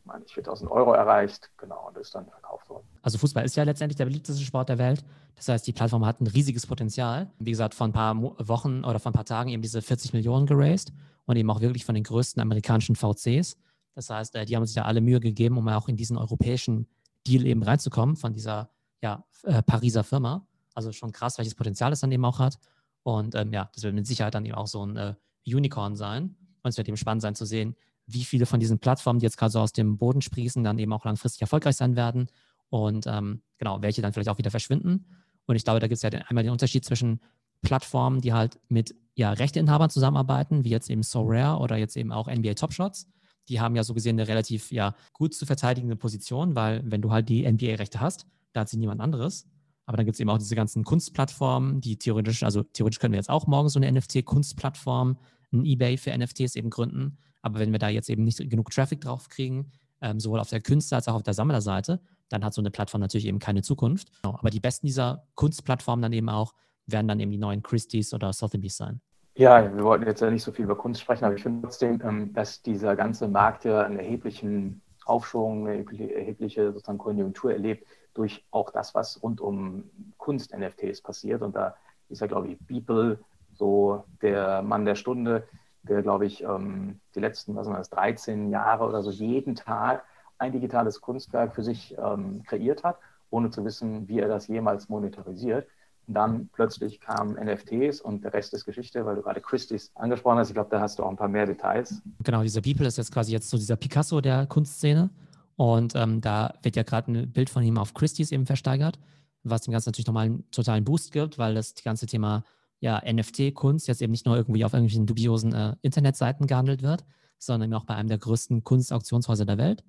meine 0.06 0.24
ich, 0.26 0.34
4000 0.34 0.72
Euro 0.72 0.94
erreicht. 0.94 1.52
Genau, 1.58 1.88
und 1.88 1.98
ist 1.98 2.16
dann 2.16 2.28
verkauft 2.28 2.70
worden. 2.70 2.88
Also 3.02 3.18
Fußball 3.18 3.44
ist 3.44 3.58
ja 3.58 3.64
letztendlich 3.64 3.98
der 3.98 4.06
beliebteste 4.06 4.44
Sport 4.44 4.70
der 4.70 4.78
Welt. 4.78 5.04
Das 5.36 5.50
heißt, 5.50 5.68
die 5.68 5.74
Plattform 5.74 6.06
hat 6.06 6.22
ein 6.22 6.28
riesiges 6.28 6.66
Potenzial. 6.66 7.28
Wie 7.40 7.52
gesagt, 7.52 7.74
vor 7.74 7.88
ein 7.88 7.94
paar 7.94 8.16
Wochen 8.22 8.86
oder 8.86 9.00
vor 9.00 9.12
ein 9.12 9.16
paar 9.16 9.26
Tagen 9.26 9.50
eben 9.50 9.62
diese 9.62 9.82
40 9.82 10.14
Millionen 10.14 10.46
geraced 10.46 10.94
und 11.30 11.36
eben 11.36 11.52
auch 11.52 11.62
wirklich 11.62 11.86
von 11.86 11.94
den 11.94 12.04
größten 12.04 12.42
amerikanischen 12.42 12.96
VCs. 12.96 13.56
Das 13.94 14.10
heißt, 14.10 14.34
äh, 14.34 14.46
die 14.46 14.56
haben 14.56 14.66
sich 14.66 14.74
da 14.74 14.82
alle 14.82 15.00
Mühe 15.00 15.20
gegeben, 15.20 15.60
um 15.60 15.68
auch 15.68 15.88
in 15.88 15.96
diesen 15.96 16.18
europäischen 16.18 16.88
Deal 17.28 17.46
eben 17.46 17.62
reinzukommen 17.62 18.16
von 18.16 18.34
dieser 18.34 18.72
ja, 19.00 19.24
äh, 19.44 19.62
Pariser 19.62 20.04
Firma. 20.04 20.48
Also 20.74 20.92
schon 20.92 21.12
krass, 21.12 21.38
welches 21.38 21.54
Potenzial 21.54 21.94
es 21.94 22.00
dann 22.00 22.12
eben 22.12 22.26
auch 22.26 22.40
hat. 22.40 22.58
Und 23.04 23.36
ähm, 23.36 23.54
ja, 23.54 23.70
das 23.76 23.84
wird 23.84 23.94
mit 23.94 24.08
Sicherheit 24.08 24.34
dann 24.34 24.44
eben 24.44 24.56
auch 24.56 24.66
so 24.66 24.84
ein 24.84 24.98
äh, 24.98 25.14
Unicorn 25.46 25.96
sein. 25.96 26.36
Und 26.64 26.72
es 26.72 26.78
wird 26.78 26.88
eben 26.88 26.98
spannend 26.98 27.22
sein 27.22 27.36
zu 27.36 27.46
sehen, 27.46 27.76
wie 28.08 28.24
viele 28.24 28.48
von 28.48 28.60
diesen 28.60 28.80
Plattformen, 28.80 29.20
die 29.20 29.26
jetzt 29.26 29.38
gerade 29.38 29.52
so 29.52 29.60
aus 29.60 29.72
dem 29.72 30.00
Boden 30.00 30.24
sprießen, 30.24 30.64
dann 30.64 30.80
eben 30.80 30.94
auch 30.94 31.06
langfristig 31.06 31.42
erfolgreich 31.42 31.76
sein 31.76 31.96
werden 31.96 32.28
und 32.70 33.06
ähm, 33.06 33.44
genau, 33.60 33.84
welche 33.84 34.02
dann 34.02 34.14
vielleicht 34.14 34.30
auch 34.30 34.40
wieder 34.40 34.50
verschwinden. 34.50 35.06
Und 35.46 35.56
ich 35.56 35.64
glaube, 35.64 35.80
da 35.80 35.88
gibt 35.88 35.98
es 35.98 36.02
ja 36.02 36.10
einmal 36.10 36.44
den 36.44 36.52
Unterschied 36.52 36.84
zwischen 36.86 37.22
Plattformen, 37.62 38.22
die 38.22 38.34
halt 38.34 38.60
mit 38.70 38.96
ja, 39.16 39.32
Rechteinhabern 39.32 39.90
zusammenarbeiten, 39.90 40.64
wie 40.64 40.70
jetzt 40.70 40.90
eben 40.90 41.04
So 41.04 41.24
Rare 41.26 41.60
oder 41.60 41.78
jetzt 41.78 41.98
eben 41.98 42.12
auch 42.12 42.28
NBA 42.28 42.54
Top 42.54 42.74
Shots. 42.74 43.08
die 43.50 43.60
haben 43.60 43.76
ja 43.76 43.84
so 43.84 43.94
gesehen 43.94 44.20
eine 44.20 44.28
relativ 44.28 44.72
ja, 44.72 44.96
gut 45.14 45.34
zu 45.34 45.46
verteidigende 45.46 45.96
Position, 45.96 46.56
weil 46.56 46.82
wenn 46.86 47.02
du 47.02 47.12
halt 47.12 47.30
die 47.30 47.52
NBA-Rechte 47.52 48.00
hast, 48.00 48.28
da 48.54 48.62
hat 48.62 48.70
sie 48.70 48.78
niemand 48.78 49.02
anderes. 49.02 49.48
Aber 49.86 49.98
dann 49.98 50.06
gibt 50.06 50.16
es 50.16 50.20
eben 50.20 50.30
auch 50.30 50.38
diese 50.38 50.56
ganzen 50.56 50.84
Kunstplattformen, 50.84 51.82
die 51.82 51.98
theoretisch, 51.98 52.44
also 52.44 52.62
theoretisch 52.62 53.00
können 53.00 53.14
wir 53.14 53.18
jetzt 53.20 53.32
auch 53.32 53.48
morgen 53.48 53.70
so 53.70 53.80
eine 53.80 53.92
NFT-Kunstplattform, 53.92 55.18
ein 55.52 55.66
Ebay 55.66 55.98
für 55.98 56.16
NFTs 56.16 56.56
eben 56.56 56.70
gründen. 56.70 57.18
Aber 57.42 57.60
wenn 57.60 57.72
wir 57.72 57.80
da 57.80 57.90
jetzt 57.90 58.08
eben 58.10 58.24
nicht 58.24 58.38
genug 58.52 58.70
Traffic 58.70 59.02
drauf 59.02 59.30
kriegen, 59.30 59.72
ähm, 60.02 60.20
sowohl 60.20 60.40
auf 60.40 60.50
der 60.50 60.62
Künstler- 60.62 60.98
als 60.98 61.08
auch 61.08 61.16
auf 61.16 61.24
der 61.24 61.34
Sammlerseite, 61.34 62.02
dann 62.30 62.44
hat 62.46 62.54
so 62.54 62.62
eine 62.62 62.70
Plattform 62.70 63.02
natürlich 63.02 63.26
eben 63.26 63.40
keine 63.40 63.64
Zukunft. 63.64 64.12
Genau. 64.22 64.38
Aber 64.38 64.52
die 64.52 64.60
besten 64.60 64.86
dieser 64.86 65.28
Kunstplattformen 65.36 66.04
dann 66.04 66.14
eben 66.14 66.30
auch, 66.30 66.54
werden 66.92 67.08
dann 67.08 67.20
eben 67.20 67.32
die 67.32 67.38
neuen 67.38 67.64
Christie's 67.64 68.14
oder 68.14 68.34
Sotheby's 68.34 68.78
sein. 68.78 69.02
Ja, 69.36 69.74
wir 69.74 69.84
wollten 69.84 70.06
jetzt 70.06 70.22
ja 70.22 70.30
nicht 70.30 70.44
so 70.44 70.52
viel 70.52 70.66
über 70.66 70.76
Kunst 70.76 71.02
sprechen, 71.02 71.26
aber 71.26 71.36
ich 71.36 71.44
finde 71.44 71.62
trotzdem, 71.62 72.02
ähm, 72.04 72.34
dass 72.34 72.62
dieser 72.62 72.96
ganze 72.96 73.28
Markt 73.28 73.66
ja 73.66 73.84
einen 73.84 73.98
erheblichen 73.98 74.82
Aufschwung, 75.06 75.68
eine 75.68 75.78
erhebliche 75.78 76.72
sozusagen 76.72 76.98
Konjunktur 76.98 77.54
erlebt 77.54 77.88
durch 78.14 78.46
auch 78.52 78.70
das, 78.70 78.94
was 78.96 79.22
rund 79.24 79.40
um 79.40 79.90
Kunst-NFTs 80.18 81.02
passiert. 81.02 81.42
Und 81.42 81.56
da 81.56 81.76
ist 82.10 82.22
ja, 82.22 82.28
glaube 82.28 82.50
ich, 82.50 82.60
Beeple 82.60 83.20
so 83.54 84.04
der 84.22 84.62
Mann 84.62 84.86
der 84.86 84.96
Stunde, 84.96 85.48
der, 85.84 86.02
glaube 86.02 86.26
ich, 86.26 86.44
ähm, 86.44 87.00
die 87.16 87.20
letzten, 87.20 87.56
was 87.56 87.68
das, 87.68 87.90
13 87.90 88.50
Jahre 88.50 88.86
oder 88.86 89.02
so 89.02 89.12
jeden 89.12 89.56
Tag 89.56 90.04
ein 90.38 90.52
digitales 90.52 91.02
Kunstwerk 91.02 91.54
für 91.54 91.64
sich 91.64 91.96
ähm, 91.98 92.44
kreiert 92.44 92.84
hat, 92.84 92.98
ohne 93.30 93.52
zu 93.52 93.64
wissen, 93.66 94.08
wie 94.08 94.20
er 94.20 94.28
das 94.28 94.48
jemals 94.48 94.90
monetarisiert. 94.90 95.68
Und 96.10 96.16
dann 96.16 96.50
plötzlich 96.52 97.00
kamen 97.00 97.36
NFTs 97.36 98.02
und 98.02 98.24
der 98.24 98.34
Rest 98.34 98.52
ist 98.56 98.66
Geschichte, 98.66 99.06
weil 99.06 99.16
du 99.16 99.22
gerade 99.22 99.42
Christie's 99.42 99.92
angesprochen 99.94 100.40
hast. 100.40 100.50
Ich 100.50 100.56
glaube, 100.56 100.72
da 100.72 100.82
hast 100.82 100.98
du 100.98 101.04
auch 101.04 101.10
ein 101.12 101.18
paar 101.18 101.28
mehr 101.28 101.46
Details. 101.46 102.02
Genau, 102.24 102.42
dieser 102.42 102.62
Beeple 102.62 102.88
ist 102.88 102.98
jetzt 102.98 103.14
quasi 103.14 103.32
jetzt 103.32 103.48
so 103.48 103.58
dieser 103.58 103.76
Picasso 103.76 104.20
der 104.20 104.48
Kunstszene. 104.48 105.12
Und 105.56 105.94
ähm, 105.96 106.20
da 106.20 106.56
wird 106.64 106.76
ja 106.76 106.82
gerade 106.82 107.12
ein 107.12 107.32
Bild 107.32 107.52
von 107.52 107.62
ihm 107.62 107.78
auf 107.78 107.94
Christie's 107.94 108.32
eben 108.32 108.48
versteigert, 108.48 108.98
was 109.44 109.62
dem 109.62 109.72
Ganzen 109.72 109.90
natürlich 109.90 110.08
nochmal 110.08 110.26
einen 110.26 110.50
totalen 110.50 110.84
Boost 110.84 111.12
gibt, 111.12 111.38
weil 111.38 111.54
das 111.54 111.76
ganze 111.76 112.08
Thema 112.08 112.44
ja, 112.80 113.00
NFT-Kunst 113.06 113.88
jetzt 113.88 114.02
eben 114.02 114.10
nicht 114.10 114.26
nur 114.26 114.36
irgendwie 114.36 114.66
auf 114.66 114.74
irgendwelchen 114.74 115.06
dubiosen 115.06 115.54
äh, 115.54 115.76
Internetseiten 115.84 116.48
gehandelt 116.48 116.82
wird, 116.82 117.06
sondern 117.38 117.72
auch 117.76 117.84
bei 117.84 117.94
einem 117.94 118.10
der 118.10 118.18
größten 118.18 118.64
Kunstauktionshäuser 118.64 119.46
der 119.46 119.60
Welt. 119.60 119.84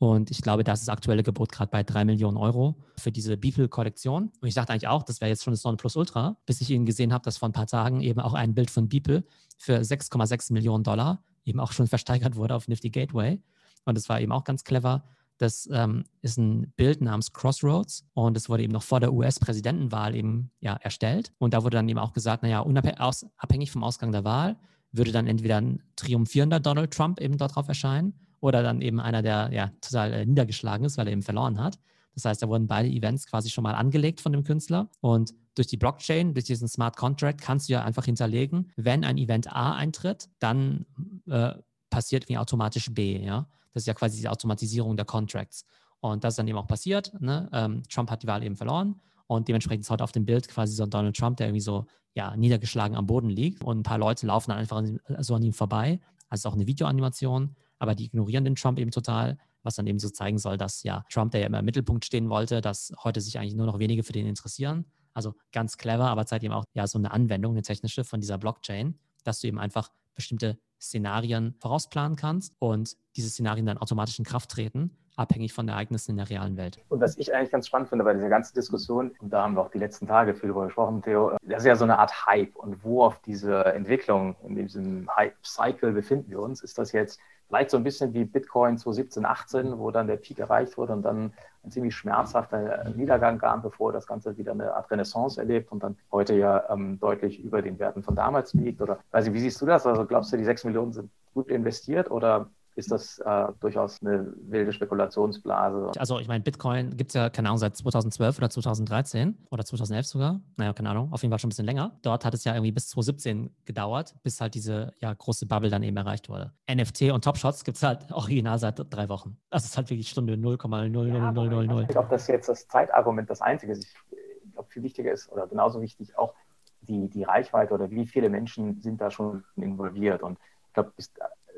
Und 0.00 0.30
ich 0.30 0.40
glaube, 0.40 0.64
da 0.64 0.72
ist 0.72 0.80
das 0.80 0.88
aktuelle 0.88 1.22
Gebot 1.22 1.52
gerade 1.52 1.70
bei 1.70 1.82
3 1.82 2.06
Millionen 2.06 2.38
Euro 2.38 2.74
für 2.96 3.12
diese 3.12 3.36
Beeple-Kollektion. 3.36 4.32
Und 4.40 4.48
ich 4.48 4.54
dachte 4.54 4.72
eigentlich 4.72 4.88
auch, 4.88 5.02
das 5.02 5.20
wäre 5.20 5.28
jetzt 5.28 5.44
schon 5.44 5.52
das 5.52 5.62
Nonplusultra, 5.62 6.38
bis 6.46 6.62
ich 6.62 6.70
ihn 6.70 6.86
gesehen 6.86 7.12
habe, 7.12 7.22
dass 7.22 7.36
vor 7.36 7.50
ein 7.50 7.52
paar 7.52 7.66
Tagen 7.66 8.00
eben 8.00 8.18
auch 8.18 8.32
ein 8.32 8.54
Bild 8.54 8.70
von 8.70 8.88
Beeple 8.88 9.24
für 9.58 9.78
6,6 9.78 10.54
Millionen 10.54 10.84
Dollar 10.84 11.22
eben 11.44 11.60
auch 11.60 11.72
schon 11.72 11.86
versteigert 11.86 12.34
wurde 12.36 12.54
auf 12.54 12.66
Nifty 12.66 12.88
Gateway. 12.88 13.42
Und 13.84 13.94
das 13.94 14.08
war 14.08 14.22
eben 14.22 14.32
auch 14.32 14.44
ganz 14.44 14.64
clever. 14.64 15.04
Das 15.36 15.68
ähm, 15.70 16.04
ist 16.22 16.38
ein 16.38 16.72
Bild 16.76 17.02
namens 17.02 17.34
Crossroads 17.34 18.06
und 18.14 18.38
es 18.38 18.48
wurde 18.48 18.62
eben 18.62 18.72
noch 18.72 18.82
vor 18.82 19.00
der 19.00 19.12
US-Präsidentenwahl 19.12 20.14
eben 20.14 20.50
ja, 20.60 20.76
erstellt. 20.76 21.30
Und 21.36 21.52
da 21.52 21.62
wurde 21.62 21.76
dann 21.76 21.88
eben 21.90 21.98
auch 21.98 22.14
gesagt, 22.14 22.42
naja, 22.42 22.60
unabhängig 22.60 23.70
vom 23.70 23.84
Ausgang 23.84 24.12
der 24.12 24.24
Wahl 24.24 24.56
würde 24.92 25.12
dann 25.12 25.26
entweder 25.26 25.58
ein 25.58 25.82
triumphierender 25.96 26.58
Donald 26.58 26.90
Trump 26.90 27.20
eben 27.20 27.36
dort 27.36 27.54
drauf 27.54 27.68
erscheinen 27.68 28.14
oder 28.40 28.62
dann 28.62 28.80
eben 28.80 29.00
einer, 29.00 29.22
der 29.22 29.50
ja 29.52 29.70
total 29.80 30.12
äh, 30.12 30.26
niedergeschlagen 30.26 30.84
ist, 30.84 30.98
weil 30.98 31.06
er 31.06 31.12
eben 31.12 31.22
verloren 31.22 31.62
hat. 31.62 31.78
Das 32.14 32.24
heißt, 32.24 32.42
da 32.42 32.48
wurden 32.48 32.66
beide 32.66 32.88
Events 32.88 33.26
quasi 33.26 33.50
schon 33.50 33.62
mal 33.62 33.74
angelegt 33.74 34.20
von 34.20 34.32
dem 34.32 34.44
Künstler 34.44 34.88
und 35.00 35.32
durch 35.54 35.68
die 35.68 35.76
Blockchain, 35.76 36.34
durch 36.34 36.44
diesen 36.44 36.68
Smart 36.68 36.96
Contract 36.96 37.40
kannst 37.40 37.68
du 37.68 37.74
ja 37.74 37.84
einfach 37.84 38.04
hinterlegen, 38.04 38.72
wenn 38.76 39.04
ein 39.04 39.18
Event 39.18 39.52
A 39.52 39.74
eintritt, 39.74 40.28
dann 40.38 40.86
äh, 41.28 41.54
passiert 41.90 42.28
wie 42.28 42.38
automatisch 42.38 42.90
B, 42.92 43.18
ja. 43.22 43.46
Das 43.72 43.82
ist 43.82 43.86
ja 43.86 43.94
quasi 43.94 44.20
die 44.20 44.28
Automatisierung 44.28 44.96
der 44.96 45.06
Contracts. 45.06 45.64
Und 46.00 46.24
das 46.24 46.32
ist 46.32 46.38
dann 46.38 46.48
eben 46.48 46.58
auch 46.58 46.66
passiert. 46.66 47.12
Ne? 47.20 47.48
Ähm, 47.52 47.82
Trump 47.88 48.10
hat 48.10 48.22
die 48.22 48.26
Wahl 48.26 48.42
eben 48.42 48.56
verloren 48.56 49.00
und 49.26 49.46
dementsprechend 49.46 49.84
ist 49.84 49.90
heute 49.90 50.02
auf 50.02 50.12
dem 50.12 50.24
Bild 50.24 50.48
quasi 50.48 50.74
so 50.74 50.82
ein 50.82 50.90
Donald 50.90 51.16
Trump, 51.16 51.36
der 51.36 51.48
irgendwie 51.48 51.60
so 51.60 51.86
ja, 52.14 52.36
niedergeschlagen 52.36 52.96
am 52.96 53.06
Boden 53.06 53.30
liegt 53.30 53.62
und 53.62 53.78
ein 53.78 53.82
paar 53.82 53.98
Leute 53.98 54.26
laufen 54.26 54.50
dann 54.50 54.58
einfach 54.58 54.82
ihm, 54.82 54.98
so 55.18 55.34
an 55.34 55.42
ihm 55.42 55.52
vorbei. 55.52 56.00
Also 56.28 56.48
auch 56.48 56.54
eine 56.54 56.66
Videoanimation 56.66 57.54
aber 57.80 57.96
die 57.96 58.04
ignorieren 58.04 58.44
den 58.44 58.54
Trump 58.54 58.78
eben 58.78 58.92
total, 58.92 59.36
was 59.62 59.74
dann 59.74 59.86
eben 59.86 59.98
so 59.98 60.08
zeigen 60.10 60.38
soll, 60.38 60.56
dass 60.56 60.84
ja 60.84 61.02
Trump, 61.10 61.32
der 61.32 61.40
ja 61.40 61.46
immer 61.46 61.58
im 61.58 61.64
Mittelpunkt 61.64 62.04
stehen 62.04 62.28
wollte, 62.28 62.60
dass 62.60 62.92
heute 63.02 63.20
sich 63.20 63.38
eigentlich 63.38 63.56
nur 63.56 63.66
noch 63.66 63.80
wenige 63.80 64.04
für 64.04 64.12
den 64.12 64.26
interessieren. 64.26 64.84
Also 65.12 65.34
ganz 65.52 65.76
clever, 65.76 66.08
aber 66.08 66.26
zeigt 66.26 66.44
eben 66.44 66.54
auch 66.54 66.64
ja 66.74 66.86
so 66.86 66.98
eine 66.98 67.10
Anwendung, 67.10 67.52
eine 67.52 67.62
technische 67.62 68.04
von 68.04 68.20
dieser 68.20 68.38
Blockchain, 68.38 68.98
dass 69.24 69.40
du 69.40 69.48
eben 69.48 69.58
einfach 69.58 69.88
bestimmte 70.14 70.58
Szenarien 70.80 71.54
vorausplanen 71.58 72.16
kannst 72.16 72.54
und 72.58 72.96
diese 73.16 73.28
Szenarien 73.28 73.66
dann 73.66 73.78
automatisch 73.78 74.18
in 74.18 74.24
Kraft 74.24 74.50
treten, 74.50 74.96
abhängig 75.16 75.52
von 75.52 75.68
Ereignissen 75.68 76.12
in 76.12 76.16
der 76.18 76.30
realen 76.30 76.56
Welt. 76.56 76.78
Und 76.88 77.00
was 77.00 77.18
ich 77.18 77.34
eigentlich 77.34 77.50
ganz 77.50 77.66
spannend 77.66 77.88
finde 77.88 78.04
bei 78.04 78.14
dieser 78.14 78.28
ganzen 78.28 78.54
Diskussion, 78.54 79.12
und 79.20 79.30
da 79.30 79.42
haben 79.42 79.54
wir 79.54 79.62
auch 79.62 79.70
die 79.70 79.78
letzten 79.78 80.06
Tage 80.06 80.34
viel 80.34 80.48
darüber 80.48 80.66
gesprochen, 80.66 81.02
Theo, 81.02 81.36
das 81.42 81.62
ist 81.62 81.66
ja 81.66 81.76
so 81.76 81.84
eine 81.84 81.98
Art 81.98 82.26
Hype. 82.26 82.56
Und 82.56 82.84
wo 82.84 83.04
auf 83.04 83.20
diese 83.22 83.64
Entwicklung, 83.66 84.36
in 84.46 84.54
diesem 84.54 85.08
Hype-Cycle 85.14 85.92
befinden 85.92 86.30
wir 86.30 86.40
uns, 86.40 86.62
ist 86.62 86.78
das 86.78 86.92
jetzt 86.92 87.18
vielleicht 87.50 87.70
so 87.70 87.76
ein 87.76 87.82
bisschen 87.82 88.14
wie 88.14 88.24
Bitcoin 88.24 88.78
2017, 88.78 89.26
18, 89.26 89.78
wo 89.78 89.90
dann 89.90 90.06
der 90.06 90.16
Peak 90.16 90.38
erreicht 90.38 90.78
wurde 90.78 90.92
und 90.92 91.02
dann 91.02 91.32
ein 91.64 91.70
ziemlich 91.72 91.96
schmerzhafter 91.96 92.88
Niedergang 92.94 93.38
kam, 93.38 93.60
bevor 93.60 93.92
das 93.92 94.06
Ganze 94.06 94.38
wieder 94.38 94.52
eine 94.52 94.72
Art 94.72 94.88
Renaissance 94.88 95.40
erlebt 95.40 95.72
und 95.72 95.82
dann 95.82 95.96
heute 96.12 96.34
ja 96.36 96.70
ähm, 96.70 97.00
deutlich 97.00 97.42
über 97.42 97.60
den 97.60 97.80
Werten 97.80 98.04
von 98.04 98.14
damals 98.14 98.54
liegt. 98.54 98.80
Oder 98.80 99.00
weiß 99.10 99.26
ich, 99.26 99.32
wie 99.32 99.40
siehst 99.40 99.60
du 99.60 99.66
das? 99.66 99.84
Also 99.84 100.06
glaubst 100.06 100.32
du, 100.32 100.36
die 100.36 100.44
6 100.44 100.64
Millionen 100.64 100.92
sind 100.92 101.10
gut 101.34 101.48
investiert 101.48 102.08
oder 102.08 102.50
ist 102.76 102.90
das 102.90 103.18
äh, 103.18 103.46
durchaus 103.60 104.00
eine 104.00 104.32
wilde 104.36 104.72
Spekulationsblase. 104.72 105.92
Also 105.98 106.18
ich 106.18 106.28
meine, 106.28 106.42
Bitcoin 106.42 106.96
gibt 106.96 107.10
es 107.10 107.14
ja, 107.14 107.30
keine 107.30 107.48
Ahnung, 107.48 107.58
seit 107.58 107.76
2012 107.76 108.38
oder 108.38 108.50
2013 108.50 109.46
oder 109.50 109.64
2011 109.64 110.06
sogar. 110.06 110.40
Naja, 110.56 110.72
keine 110.72 110.90
Ahnung, 110.90 111.12
auf 111.12 111.22
jeden 111.22 111.32
Fall 111.32 111.38
schon 111.38 111.48
ein 111.48 111.50
bisschen 111.50 111.66
länger. 111.66 111.98
Dort 112.02 112.24
hat 112.24 112.34
es 112.34 112.44
ja 112.44 112.54
irgendwie 112.54 112.72
bis 112.72 112.88
2017 112.90 113.54
gedauert, 113.64 114.14
bis 114.22 114.40
halt 114.40 114.54
diese 114.54 114.92
ja, 115.00 115.12
große 115.12 115.46
Bubble 115.46 115.70
dann 115.70 115.82
eben 115.82 115.96
erreicht 115.96 116.28
wurde. 116.28 116.52
NFT 116.70 117.10
und 117.12 117.24
Top 117.24 117.36
Shots 117.36 117.64
gibt 117.64 117.76
es 117.76 117.82
halt 117.82 118.10
original 118.12 118.58
seit 118.58 118.80
drei 118.92 119.08
Wochen. 119.08 119.36
Das 119.50 119.64
ist 119.64 119.76
halt 119.76 119.90
wirklich 119.90 120.08
Stunde 120.08 120.34
0,00000. 120.34 121.74
Ja, 121.74 121.80
ich 121.80 121.88
glaube, 121.88 122.08
dass 122.08 122.26
jetzt 122.28 122.48
das 122.48 122.66
Zeitargument 122.68 123.28
das 123.28 123.40
einzige 123.40 123.72
ist. 123.72 123.84
Ich 123.84 124.52
glaube, 124.52 124.68
viel 124.70 124.82
wichtiger 124.82 125.12
ist 125.12 125.30
oder 125.30 125.46
genauso 125.46 125.80
wichtig 125.80 126.16
auch 126.16 126.34
die, 126.82 127.08
die 127.08 127.24
Reichweite 127.24 127.74
oder 127.74 127.90
wie 127.90 128.06
viele 128.06 128.28
Menschen 128.28 128.80
sind 128.80 129.00
da 129.00 129.10
schon 129.10 129.44
involviert. 129.56 130.22
Und 130.22 130.38
ich 130.68 130.74
glaube, 130.74 130.92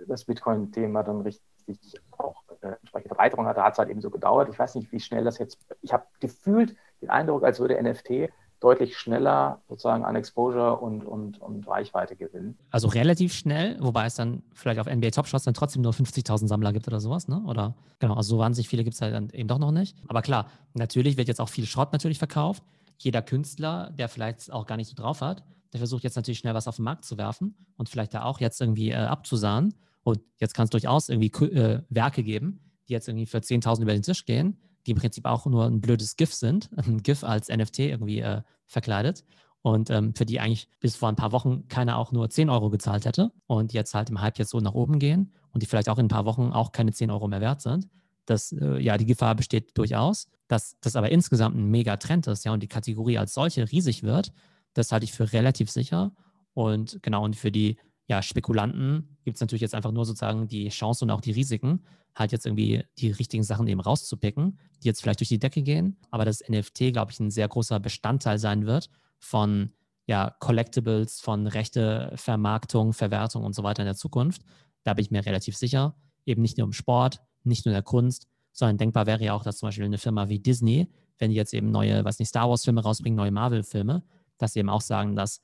das 0.06 0.24
Bitcoin-Thema 0.24 1.02
dann 1.02 1.20
richtig 1.20 2.00
auch 2.12 2.42
äh, 2.60 2.68
entsprechende 2.68 3.08
Verbreiterung 3.08 3.46
hatte, 3.46 3.62
hat 3.62 3.74
es 3.74 3.78
halt 3.78 3.90
eben 3.90 4.00
so 4.00 4.10
gedauert. 4.10 4.48
Ich 4.50 4.58
weiß 4.58 4.74
nicht, 4.74 4.90
wie 4.92 5.00
schnell 5.00 5.24
das 5.24 5.38
jetzt, 5.38 5.58
ich 5.80 5.92
habe 5.92 6.04
gefühlt 6.20 6.76
den 7.00 7.10
Eindruck, 7.10 7.44
als 7.44 7.60
würde 7.60 7.80
NFT 7.82 8.30
deutlich 8.62 8.96
schneller 8.96 9.60
sozusagen 9.68 10.04
an 10.04 10.14
Exposure 10.14 10.78
und, 10.78 11.04
und, 11.04 11.40
und 11.40 11.66
Reichweite 11.66 12.14
gewinnen. 12.14 12.56
Also 12.70 12.88
relativ 12.88 13.32
schnell, 13.32 13.76
wobei 13.80 14.06
es 14.06 14.14
dann 14.14 14.42
vielleicht 14.54 14.78
auf 14.78 14.86
NBA 14.86 15.10
Top 15.10 15.26
Shots 15.26 15.44
dann 15.44 15.54
trotzdem 15.54 15.82
nur 15.82 15.92
50.000 15.92 16.46
Sammler 16.46 16.72
gibt 16.72 16.86
oder 16.86 17.00
sowas, 17.00 17.26
ne? 17.26 17.42
Oder 17.46 17.74
genau, 17.98 18.14
also 18.14 18.36
so 18.36 18.38
wahnsinnig 18.38 18.68
viele 18.68 18.84
gibt 18.84 18.94
es 18.94 19.02
halt 19.02 19.14
dann 19.14 19.30
eben 19.30 19.48
doch 19.48 19.58
noch 19.58 19.72
nicht. 19.72 19.96
Aber 20.06 20.22
klar, 20.22 20.46
natürlich 20.74 21.16
wird 21.16 21.28
jetzt 21.28 21.40
auch 21.40 21.48
viel 21.48 21.66
Schrott 21.66 21.92
natürlich 21.92 22.18
verkauft. 22.18 22.62
Jeder 22.98 23.20
Künstler, 23.20 23.90
der 23.98 24.08
vielleicht 24.08 24.52
auch 24.52 24.66
gar 24.66 24.76
nicht 24.76 24.88
so 24.88 24.94
drauf 24.94 25.22
hat, 25.22 25.42
der 25.72 25.78
versucht 25.78 26.04
jetzt 26.04 26.14
natürlich 26.14 26.38
schnell 26.38 26.54
was 26.54 26.68
auf 26.68 26.76
den 26.76 26.84
Markt 26.84 27.04
zu 27.04 27.18
werfen 27.18 27.56
und 27.76 27.88
vielleicht 27.88 28.14
da 28.14 28.22
auch 28.22 28.38
jetzt 28.38 28.60
irgendwie 28.60 28.90
äh, 28.90 28.96
abzusahnen. 28.96 29.74
Und 30.02 30.20
jetzt 30.38 30.54
kann 30.54 30.64
es 30.64 30.70
durchaus 30.70 31.08
irgendwie 31.08 31.30
äh, 31.46 31.82
Werke 31.88 32.22
geben, 32.22 32.60
die 32.88 32.92
jetzt 32.92 33.08
irgendwie 33.08 33.26
für 33.26 33.38
10.000 33.38 33.82
über 33.82 33.92
den 33.92 34.02
Tisch 34.02 34.24
gehen, 34.24 34.58
die 34.86 34.92
im 34.92 34.98
Prinzip 34.98 35.26
auch 35.26 35.46
nur 35.46 35.64
ein 35.66 35.80
blödes 35.80 36.16
GIF 36.16 36.34
sind, 36.34 36.70
ein 36.76 37.02
GIF 37.02 37.24
als 37.24 37.48
NFT 37.48 37.80
irgendwie 37.80 38.20
äh, 38.20 38.42
verkleidet 38.66 39.24
und 39.62 39.90
ähm, 39.90 40.14
für 40.14 40.26
die 40.26 40.40
eigentlich 40.40 40.68
bis 40.80 40.96
vor 40.96 41.08
ein 41.08 41.16
paar 41.16 41.32
Wochen 41.32 41.68
keiner 41.68 41.96
auch 41.96 42.12
nur 42.12 42.28
10 42.28 42.50
Euro 42.50 42.68
gezahlt 42.68 43.04
hätte 43.04 43.32
und 43.46 43.72
jetzt 43.72 43.94
halt 43.94 44.10
im 44.10 44.20
Hype 44.20 44.38
jetzt 44.38 44.50
so 44.50 44.58
nach 44.58 44.74
oben 44.74 44.98
gehen 44.98 45.32
und 45.52 45.62
die 45.62 45.66
vielleicht 45.66 45.88
auch 45.88 45.98
in 45.98 46.06
ein 46.06 46.08
paar 46.08 46.24
Wochen 46.24 46.52
auch 46.52 46.72
keine 46.72 46.92
10 46.92 47.10
Euro 47.10 47.28
mehr 47.28 47.40
wert 47.40 47.60
sind. 47.60 47.88
Das, 48.26 48.52
äh, 48.52 48.78
ja, 48.78 48.96
die 48.98 49.06
Gefahr 49.06 49.34
besteht 49.34 49.76
durchaus, 49.78 50.28
dass 50.48 50.78
das 50.80 50.96
aber 50.96 51.10
insgesamt 51.10 51.56
ein 51.56 51.70
mega 51.70 51.96
Trend 51.96 52.26
ist, 52.26 52.44
ja, 52.44 52.52
und 52.52 52.62
die 52.62 52.68
Kategorie 52.68 53.18
als 53.18 53.34
solche 53.34 53.70
riesig 53.70 54.02
wird, 54.02 54.32
das 54.74 54.92
halte 54.92 55.04
ich 55.04 55.12
für 55.12 55.32
relativ 55.32 55.70
sicher. 55.70 56.12
Und 56.54 57.02
genau, 57.02 57.24
und 57.24 57.36
für 57.36 57.50
die 57.50 57.78
ja, 58.12 58.20
Spekulanten 58.20 59.16
gibt 59.24 59.38
es 59.38 59.40
natürlich 59.40 59.62
jetzt 59.62 59.74
einfach 59.74 59.90
nur 59.90 60.04
sozusagen 60.04 60.46
die 60.46 60.68
Chance 60.68 61.06
und 61.06 61.10
auch 61.10 61.22
die 61.22 61.32
Risiken, 61.32 61.82
halt 62.14 62.30
jetzt 62.30 62.44
irgendwie 62.44 62.84
die 62.98 63.10
richtigen 63.10 63.42
Sachen 63.42 63.66
eben 63.68 63.80
rauszupicken, 63.80 64.58
die 64.82 64.88
jetzt 64.88 65.00
vielleicht 65.00 65.20
durch 65.20 65.30
die 65.30 65.38
Decke 65.38 65.62
gehen. 65.62 65.96
Aber 66.10 66.26
das 66.26 66.42
NFT, 66.46 66.92
glaube 66.92 67.10
ich, 67.10 67.20
ein 67.20 67.30
sehr 67.30 67.48
großer 67.48 67.80
Bestandteil 67.80 68.38
sein 68.38 68.66
wird 68.66 68.90
von 69.18 69.72
ja, 70.06 70.36
Collectibles, 70.40 71.20
von 71.20 71.46
Rechte, 71.46 72.12
Vermarktung, 72.16 72.92
Verwertung 72.92 73.44
und 73.44 73.54
so 73.54 73.62
weiter 73.62 73.80
in 73.80 73.86
der 73.86 73.96
Zukunft. 73.96 74.42
Da 74.82 74.92
bin 74.92 75.06
ich 75.06 75.10
mir 75.10 75.24
relativ 75.24 75.56
sicher. 75.56 75.96
Eben 76.26 76.42
nicht 76.42 76.58
nur 76.58 76.66
im 76.66 76.74
Sport, 76.74 77.22
nicht 77.44 77.64
nur 77.64 77.72
in 77.72 77.76
der 77.76 77.82
Kunst, 77.82 78.28
sondern 78.52 78.76
denkbar 78.76 79.06
wäre 79.06 79.24
ja 79.24 79.32
auch, 79.32 79.42
dass 79.42 79.56
zum 79.56 79.68
Beispiel 79.68 79.86
eine 79.86 79.96
Firma 79.96 80.28
wie 80.28 80.38
Disney, 80.38 80.92
wenn 81.16 81.30
die 81.30 81.36
jetzt 81.36 81.54
eben 81.54 81.70
neue, 81.70 82.04
was 82.04 82.18
nicht, 82.18 82.28
Star 82.28 82.50
Wars-Filme 82.50 82.82
rausbringen, 82.82 83.16
neue 83.16 83.30
Marvel-Filme, 83.30 84.02
dass 84.36 84.52
sie 84.52 84.58
eben 84.58 84.68
auch 84.68 84.82
sagen, 84.82 85.16
dass 85.16 85.40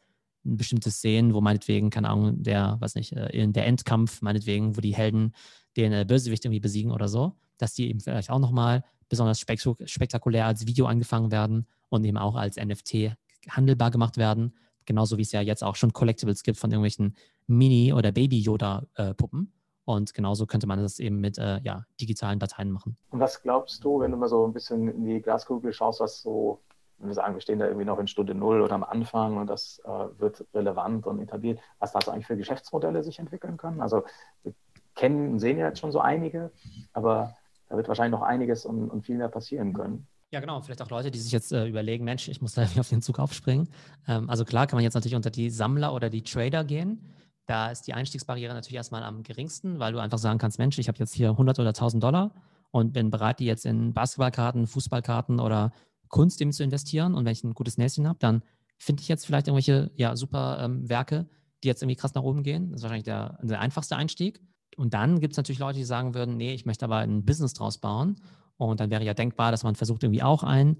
bestimmte 0.57 0.90
Szenen, 0.90 1.34
wo 1.34 1.40
meinetwegen, 1.40 1.90
keine 1.90 2.09
Ahnung, 2.09 2.42
der, 2.42 2.76
was 2.80 2.94
nicht, 2.94 3.12
äh, 3.12 3.28
in 3.30 3.53
der 3.53 3.66
Endkampf, 3.66 4.22
meinetwegen, 4.22 4.76
wo 4.76 4.80
die 4.80 4.94
Helden 4.94 5.34
den 5.76 5.92
äh, 5.92 6.05
Bösewicht 6.07 6.44
irgendwie 6.44 6.61
besiegen 6.61 6.90
oder 6.92 7.09
so, 7.09 7.34
dass 7.59 7.74
die 7.74 7.88
eben 7.88 8.01
vielleicht 8.01 8.30
auch 8.30 8.38
nochmal 8.38 8.84
besonders 9.09 9.40
spektakulär 9.40 10.46
als 10.46 10.66
Video 10.66 10.86
angefangen 10.86 11.30
werden 11.30 11.66
und 11.88 12.05
eben 12.05 12.18
auch 12.18 12.36
als 12.36 12.57
NFT 12.57 13.16
handelbar 13.49 13.90
gemacht 13.90 14.16
werden. 14.16 14.55
Genauso 14.84 15.18
wie 15.18 15.22
es 15.22 15.32
ja 15.32 15.40
jetzt 15.40 15.62
auch 15.62 15.76
schon 15.76 15.92
Collectibles 15.92 16.42
gibt 16.42 16.59
von 16.59 16.70
irgendwelchen 16.70 17.14
Mini- 17.46 17.92
oder 17.92 18.12
Baby-Yoda-Puppen. 18.12 19.53
Und 19.84 20.12
genauso 20.12 20.46
könnte 20.46 20.66
man 20.66 20.80
das 20.80 20.99
eben 20.99 21.18
mit 21.18 21.38
äh, 21.38 21.61
ja, 21.62 21.86
digitalen 21.99 22.38
Dateien 22.38 22.70
machen. 22.70 22.99
Und 23.11 23.20
was 23.20 23.40
glaubst 23.40 23.82
du, 23.82 24.01
wenn 24.01 24.11
du 24.11 24.18
mal 24.18 24.28
so 24.28 24.46
ein 24.46 24.53
bisschen 24.53 24.86
in 24.88 25.05
die 25.07 25.22
Glaskugel 25.22 25.72
schaust, 25.72 26.01
was 26.01 26.20
so, 26.20 26.61
wenn 26.99 27.09
wir 27.09 27.14
sagen, 27.14 27.34
wir 27.34 27.40
stehen 27.40 27.59
da 27.59 27.66
irgendwie 27.66 27.84
noch 27.84 27.99
in 27.99 28.09
Stunde 28.09 28.34
Null 28.34 28.61
oder 28.61 28.74
am 28.74 28.84
Anfang 28.84 29.36
und 29.36 29.46
das 29.46 29.80
äh, 29.84 30.20
wird 30.20 30.44
relevant 30.55 31.07
und 31.07 31.20
etabliert, 31.20 31.61
was 31.78 31.92
da 31.92 32.01
so 32.01 32.11
eigentlich 32.11 32.26
für 32.26 32.36
Geschäftsmodelle 32.36 33.03
sich 33.03 33.18
entwickeln 33.18 33.57
können? 33.57 33.80
Also 33.80 34.05
wir 34.42 34.53
kennen 34.94 35.32
und 35.32 35.38
sehen 35.38 35.59
ja 35.59 35.68
jetzt 35.68 35.78
schon 35.78 35.92
so 35.92 36.01
einige, 36.01 36.51
aber 36.92 37.36
da 37.68 37.76
wird 37.76 37.88
wahrscheinlich 37.88 38.18
noch 38.18 38.26
einiges 38.26 38.64
und, 38.64 38.90
und 38.90 39.05
viel 39.05 39.16
mehr 39.16 39.28
passieren 39.28 39.72
können. 39.72 40.07
Ja, 40.30 40.40
genau. 40.40 40.61
Vielleicht 40.61 40.82
auch 40.82 40.90
Leute, 40.90 41.11
die 41.11 41.18
sich 41.18 41.32
jetzt 41.32 41.53
äh, 41.53 41.66
überlegen, 41.66 42.05
Mensch, 42.05 42.28
ich 42.28 42.42
muss 42.42 42.55
da 42.55 42.62
auf 42.78 42.88
den 42.88 43.01
Zug 43.01 43.18
aufspringen. 43.18 43.68
Ähm, 44.07 44.28
also 44.28 44.44
klar 44.44 44.66
kann 44.66 44.76
man 44.76 44.84
jetzt 44.84 44.94
natürlich 44.94 45.16
unter 45.16 45.30
die 45.30 45.51
Sammler 45.51 45.94
oder 45.94 46.11
die 46.11 46.22
Trader 46.22 46.64
gehen. 46.64 47.14
Da 47.46 47.70
ist 47.70 47.86
die 47.86 47.94
Einstiegsbarriere 47.94 48.53
natürlich 48.53 48.76
erstmal 48.76 49.03
am 49.05 49.22
geringsten, 49.22 49.78
weil 49.78 49.92
du 49.92 49.99
einfach 50.01 50.18
sagen 50.18 50.38
kannst, 50.38 50.59
Mensch, 50.59 50.78
ich 50.78 50.88
habe 50.88 50.99
jetzt 50.99 51.14
hier 51.14 51.30
100 51.30 51.59
oder 51.59 51.70
1000 51.70 52.03
Dollar 52.03 52.32
und 52.70 52.92
bin 52.92 53.11
bereit, 53.11 53.38
die 53.40 53.46
jetzt 53.46 53.64
in 53.64 53.94
Basketballkarten, 53.94 54.66
Fußballkarten 54.66 55.40
oder 55.40 55.72
Kunst 56.09 56.41
eben 56.41 56.53
zu 56.53 56.63
investieren. 56.63 57.15
Und 57.15 57.25
wenn 57.25 57.33
ich 57.33 57.45
ein 57.45 57.55
gutes 57.55 57.79
Näschen 57.79 58.09
habe, 58.09 58.19
dann 58.19 58.43
finde 58.79 59.03
ich 59.03 59.09
jetzt 59.09 59.27
vielleicht 59.27 59.49
irgendwelche 59.49 59.91
ja, 59.97 60.17
super 60.17 60.59
ähm, 60.63 60.89
Werke, 60.89 61.29
die 61.63 61.69
jetzt 61.69 61.83
irgendwie 61.83 61.97
krass 61.97 62.15
nach 62.15 62.23
oben 62.23 62.43
gehen. 62.43 62.71
Das 62.71 62.81
ist 62.81 62.83
wahrscheinlich 62.83 63.05
der, 63.05 63.39
der 63.43 63.61
einfachste 63.61 63.97
Einstieg. 63.97 64.41
Und 64.77 64.95
dann 64.95 65.21
gibt 65.21 65.33
es 65.33 65.37
natürlich 65.37 65.59
Leute, 65.59 65.79
die 65.79 65.85
sagen 65.85 66.15
würden, 66.15 66.37
nee, 66.37 66.55
ich 66.55 66.65
möchte 66.65 66.85
aber 66.85 66.99
ein 66.99 67.25
Business 67.25 67.53
draus 67.53 67.79
bauen. 67.79 68.17
Und 68.57 68.81
dann 68.81 68.91
wäre 68.91 69.05
ja 69.05 69.15
denkbar, 69.15 69.51
dass 69.51 69.65
man 69.65 69.75
versucht, 69.75 70.03
irgendwie 70.03 70.23
auch 70.23 70.45
ein 70.45 70.77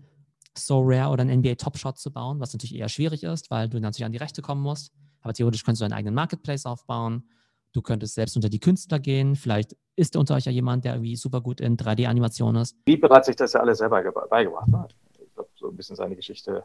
So 0.57 0.81
Rare 0.83 1.11
oder 1.11 1.24
ein 1.24 1.41
NBA 1.41 1.57
Top 1.57 1.79
Shot 1.79 1.99
zu 1.99 2.12
bauen, 2.12 2.41
was 2.41 2.53
natürlich 2.53 2.76
eher 2.76 2.89
schwierig 2.89 3.24
ist, 3.24 3.51
weil 3.51 3.68
du 3.68 3.81
natürlich 3.81 4.05
an 4.05 4.12
die 4.12 4.18
Rechte 4.18 4.43
kommen 4.43 4.62
musst. 4.62 4.93
Aber 5.20 5.33
theoretisch 5.33 5.64
könntest 5.64 5.81
du 5.81 5.85
einen 5.85 5.95
eigenen 5.95 6.14
Marketplace 6.14 6.66
aufbauen. 6.66 7.24
Du 7.72 7.83
könntest 7.83 8.14
selbst 8.14 8.37
unter 8.37 8.49
die 8.49 8.61
Künstler 8.61 8.99
gehen. 8.99 9.37
Vielleicht 9.37 9.76
ist 9.97 10.16
unter 10.16 10.37
euch 10.37 10.45
ja 10.45 10.53
jemand, 10.53 10.85
der 10.85 10.95
irgendwie 10.95 11.16
super 11.16 11.41
gut 11.41 11.61
in 11.61 11.76
3D-Animation 11.76 12.57
ist. 12.57 12.76
Wie 12.87 12.97
bereits 12.97 13.26
sich 13.26 13.37
das 13.37 13.53
ja 13.53 13.61
alles 13.61 13.79
selber 13.79 14.03
beigebracht 14.31 14.72
hat. 14.72 14.95
Glaube, 15.39 15.51
so 15.57 15.68
ein 15.68 15.76
bisschen 15.76 15.97
seine 15.97 16.16
Geschichte 16.16 16.64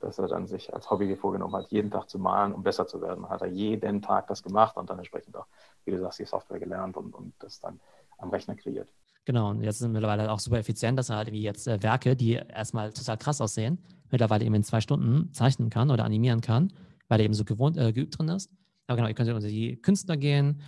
dass 0.00 0.18
er 0.18 0.28
dann 0.28 0.46
sich 0.46 0.72
als 0.72 0.90
Hobby 0.90 1.14
vorgenommen 1.14 1.54
hat, 1.54 1.70
jeden 1.70 1.90
Tag 1.90 2.08
zu 2.08 2.18
malen, 2.18 2.52
um 2.52 2.62
besser 2.62 2.86
zu 2.86 3.00
werden. 3.00 3.28
Hat 3.28 3.42
er 3.42 3.48
jeden 3.48 4.02
Tag 4.02 4.26
das 4.28 4.42
gemacht 4.42 4.76
und 4.76 4.88
dann 4.90 4.98
entsprechend 4.98 5.36
auch, 5.36 5.46
wie 5.84 5.92
du 5.92 5.98
sagst, 5.98 6.18
die 6.18 6.24
Software 6.24 6.58
gelernt 6.58 6.96
und, 6.96 7.14
und 7.14 7.34
das 7.38 7.60
dann 7.60 7.80
am 8.18 8.30
Rechner 8.30 8.56
kreiert. 8.56 8.88
Genau, 9.26 9.50
und 9.50 9.62
jetzt 9.62 9.78
sind 9.78 9.92
mittlerweile 9.92 10.32
auch 10.32 10.40
super 10.40 10.58
effizient, 10.58 10.98
dass 10.98 11.10
er 11.10 11.16
halt 11.16 11.30
wie 11.30 11.42
jetzt 11.42 11.68
äh, 11.68 11.82
Werke, 11.82 12.16
die 12.16 12.32
erstmal 12.32 12.92
total 12.92 13.18
krass 13.18 13.40
aussehen, 13.40 13.78
mittlerweile 14.10 14.44
eben 14.44 14.54
in 14.54 14.64
zwei 14.64 14.80
Stunden 14.80 15.32
zeichnen 15.32 15.68
kann 15.68 15.90
oder 15.90 16.04
animieren 16.04 16.40
kann, 16.40 16.72
weil 17.08 17.20
er 17.20 17.26
eben 17.26 17.34
so 17.34 17.44
gewohnt, 17.44 17.76
äh, 17.76 17.92
geübt 17.92 18.18
drin 18.18 18.28
ist. 18.28 18.50
Aber 18.86 18.96
genau, 18.96 19.08
ihr 19.08 19.14
könntet 19.14 19.34
unter 19.34 19.48
die 19.48 19.76
Künstler 19.76 20.16
gehen, 20.16 20.62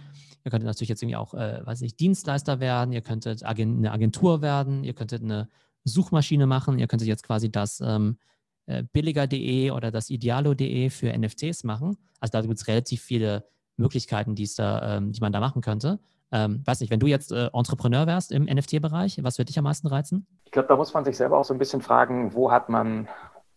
ihr 0.45 0.51
könntet 0.51 0.67
natürlich 0.67 0.91
jetzt 0.91 1.03
irgendwie 1.03 1.17
auch, 1.17 1.33
äh, 1.33 1.65
weiß 1.65 1.81
ich, 1.81 1.97
Dienstleister 1.97 2.61
werden, 2.61 2.93
ihr 2.93 3.01
könntet 3.01 3.43
eine 3.43 3.91
Agentur 3.91 4.43
werden, 4.43 4.85
ihr 4.85 4.93
könntet 4.93 5.23
eine 5.23 5.49
Suchmaschine 5.85 6.47
machen, 6.47 6.79
ihr 6.79 6.87
könntet 6.87 7.09
jetzt 7.09 7.25
quasi 7.25 7.51
das 7.51 7.81
ähm, 7.81 8.19
äh, 8.67 8.85
billiger.de 8.93 9.71
oder 9.71 9.91
das 9.91 10.11
idealo.de 10.11 10.91
für 10.91 11.17
NFTs 11.17 11.65
machen. 11.65 11.97
Also 12.21 12.33
da 12.33 12.41
gibt 12.43 12.55
es 12.55 12.69
relativ 12.69 13.03
viele 13.03 13.45
Möglichkeiten, 13.77 14.35
die, 14.35 14.49
da, 14.57 14.97
ähm, 14.97 15.13
die 15.13 15.21
man 15.21 15.33
da 15.33 15.41
machen 15.41 15.63
könnte. 15.63 15.99
Ähm, 16.31 16.63
weiß 16.65 16.81
nicht, 16.81 16.91
wenn 16.91 17.01
du 17.01 17.07
jetzt 17.07 17.33
äh, 17.33 17.51
Entrepreneur 17.53 18.07
wärst 18.07 18.33
im 18.33 18.45
NFT-Bereich, 18.45 19.23
was 19.23 19.39
würde 19.39 19.47
dich 19.47 19.59
am 19.59 19.65
meisten 19.65 19.87
reizen? 19.87 20.27
Ich 20.45 20.53
glaube, 20.53 20.69
da 20.69 20.77
muss 20.77 20.95
man 20.95 21.05
sich 21.05 21.17
selber 21.17 21.39
auch 21.39 21.45
so 21.45 21.53
ein 21.53 21.59
bisschen 21.59 21.83
fragen, 21.83 22.33
wo 22.35 22.51
hat 22.51 22.69
man 22.69 23.09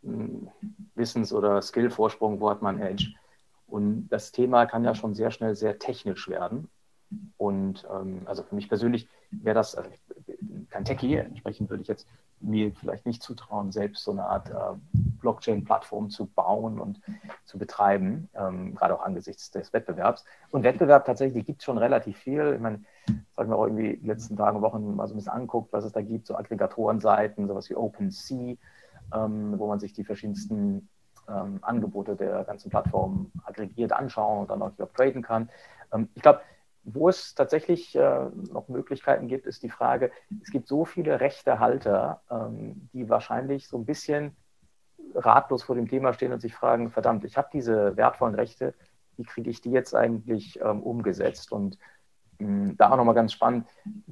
hm, 0.03 0.49
Wissens- 0.95 1.31
oder 1.31 1.61
Skill-Vorsprung, 1.61 2.41
wo 2.41 2.49
hat 2.49 2.61
man 2.61 2.81
Edge? 2.81 3.13
Und 3.67 4.09
das 4.09 4.31
Thema 4.31 4.65
kann 4.65 4.83
ja 4.83 4.93
schon 4.93 5.13
sehr 5.13 5.31
schnell 5.31 5.55
sehr 5.55 5.79
technisch 5.79 6.27
werden. 6.27 6.67
Und 7.37 7.85
ähm, 7.93 8.23
also 8.25 8.43
für 8.43 8.55
mich 8.55 8.67
persönlich 8.67 9.07
wäre 9.31 9.55
das, 9.55 9.75
also 9.75 9.89
kein 10.69 10.85
Techie, 10.85 11.17
entsprechend 11.17 11.69
würde 11.69 11.81
ich 11.83 11.87
jetzt 11.87 12.07
mir 12.41 12.73
vielleicht 12.73 13.05
nicht 13.05 13.23
zutrauen, 13.23 13.71
selbst 13.71 14.03
so 14.03 14.11
eine 14.11 14.25
Art 14.25 14.49
äh, 14.49 14.77
Blockchain-Plattform 15.21 16.09
zu 16.09 16.25
bauen 16.27 16.79
und 16.79 17.01
zu 17.45 17.57
betreiben, 17.57 18.29
ähm, 18.33 18.75
gerade 18.75 18.95
auch 18.95 19.03
angesichts 19.03 19.51
des 19.51 19.73
Wettbewerbs. 19.73 20.25
Und 20.51 20.63
Wettbewerb 20.63 21.05
tatsächlich 21.05 21.45
gibt 21.45 21.61
es 21.61 21.65
schon 21.65 21.77
relativ 21.77 22.17
viel. 22.17 22.53
Ich 22.53 22.61
meine, 22.61 22.83
sagen 23.35 23.49
wir 23.49 23.57
auch 23.57 23.65
irgendwie 23.65 23.97
den 23.97 24.07
letzten 24.07 24.35
Tagen, 24.35 24.61
Wochen 24.61 24.95
mal 24.95 25.07
so 25.07 25.13
ein 25.13 25.17
bisschen 25.17 25.31
anguckt, 25.31 25.73
was 25.73 25.85
es 25.85 25.93
da 25.93 26.01
gibt, 26.01 26.27
so 26.27 26.35
Aggregatorenseiten, 26.35 27.47
sowas 27.47 27.69
wie 27.69 27.75
OpenSea, 27.75 28.55
ähm, 29.13 29.57
wo 29.57 29.67
man 29.67 29.79
sich 29.79 29.93
die 29.93 30.03
verschiedensten 30.03 30.89
ähm, 31.27 31.59
Angebote 31.61 32.15
der 32.15 32.43
ganzen 32.43 32.69
Plattform 32.69 33.31
aggregiert 33.43 33.91
anschauen 33.91 34.41
und 34.41 34.49
dann 34.49 34.61
auch 34.61 34.71
traden 34.93 35.21
kann. 35.21 35.49
Ähm, 35.93 36.09
ich 36.13 36.21
glaube, 36.21 36.41
wo 36.85 37.09
es 37.09 37.33
tatsächlich 37.33 37.95
äh, 37.95 38.27
noch 38.51 38.67
Möglichkeiten 38.67 39.27
gibt, 39.27 39.47
ist 39.47 39.63
die 39.63 39.69
Frage, 39.69 40.11
es 40.43 40.51
gibt 40.51 40.67
so 40.67 40.85
viele 40.85 41.19
Rechtehalter, 41.19 42.21
ähm, 42.29 42.89
die 42.93 43.09
wahrscheinlich 43.09 43.67
so 43.67 43.77
ein 43.77 43.85
bisschen 43.85 44.35
ratlos 45.15 45.63
vor 45.63 45.75
dem 45.75 45.87
Thema 45.87 46.13
stehen 46.13 46.31
und 46.31 46.41
sich 46.41 46.53
fragen, 46.53 46.91
verdammt, 46.91 47.25
ich 47.25 47.37
habe 47.37 47.49
diese 47.51 47.97
wertvollen 47.97 48.35
Rechte, 48.35 48.75
wie 49.17 49.23
kriege 49.23 49.49
ich 49.49 49.61
die 49.61 49.71
jetzt 49.71 49.95
eigentlich 49.95 50.59
ähm, 50.61 50.83
umgesetzt? 50.83 51.51
Und 51.51 51.79
mh, 52.37 52.73
da 52.77 52.91
auch 52.91 52.97
nochmal 52.97 53.15
ganz 53.15 53.33
spannend, 53.33 53.67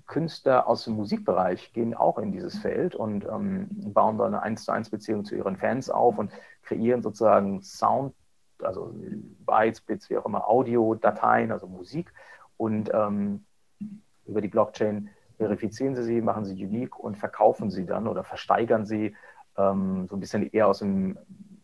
Künstler 0.07 0.67
aus 0.67 0.85
dem 0.85 0.95
Musikbereich 0.95 1.73
gehen 1.73 1.93
auch 1.93 2.17
in 2.17 2.31
dieses 2.31 2.57
Feld 2.57 2.95
und 2.95 3.25
ähm, 3.25 3.67
bauen 3.93 4.17
da 4.17 4.25
eine 4.25 4.41
1 4.41 4.63
zu 4.63 4.71
1 4.71 4.89
Beziehung 4.89 5.25
zu 5.25 5.35
ihren 5.35 5.57
Fans 5.57 5.91
auf 5.91 6.17
und 6.17 6.31
kreieren 6.63 7.03
sozusagen 7.03 7.61
Sound, 7.61 8.15
also 8.63 8.95
Bytes, 9.45 9.81
Bits, 9.81 10.09
wie 10.09 10.17
auch 10.17 10.25
immer, 10.25 10.47
Audiodateien, 10.47 11.51
also 11.51 11.67
Musik 11.67 12.11
und 12.63 12.89
ähm, 12.93 13.43
über 14.25 14.39
die 14.39 14.47
Blockchain 14.47 15.09
verifizieren 15.35 15.95
sie 15.95 16.03
sie, 16.03 16.21
machen 16.21 16.45
sie 16.45 16.53
unique 16.53 16.97
und 16.97 17.17
verkaufen 17.17 17.69
sie 17.69 17.85
dann 17.85 18.07
oder 18.07 18.23
versteigern 18.23 18.85
sie 18.85 19.17
ähm, 19.57 20.07
so 20.07 20.15
ein 20.15 20.21
bisschen 20.21 20.49
eher 20.49 20.69
aus 20.69 20.79
dem 20.79 21.17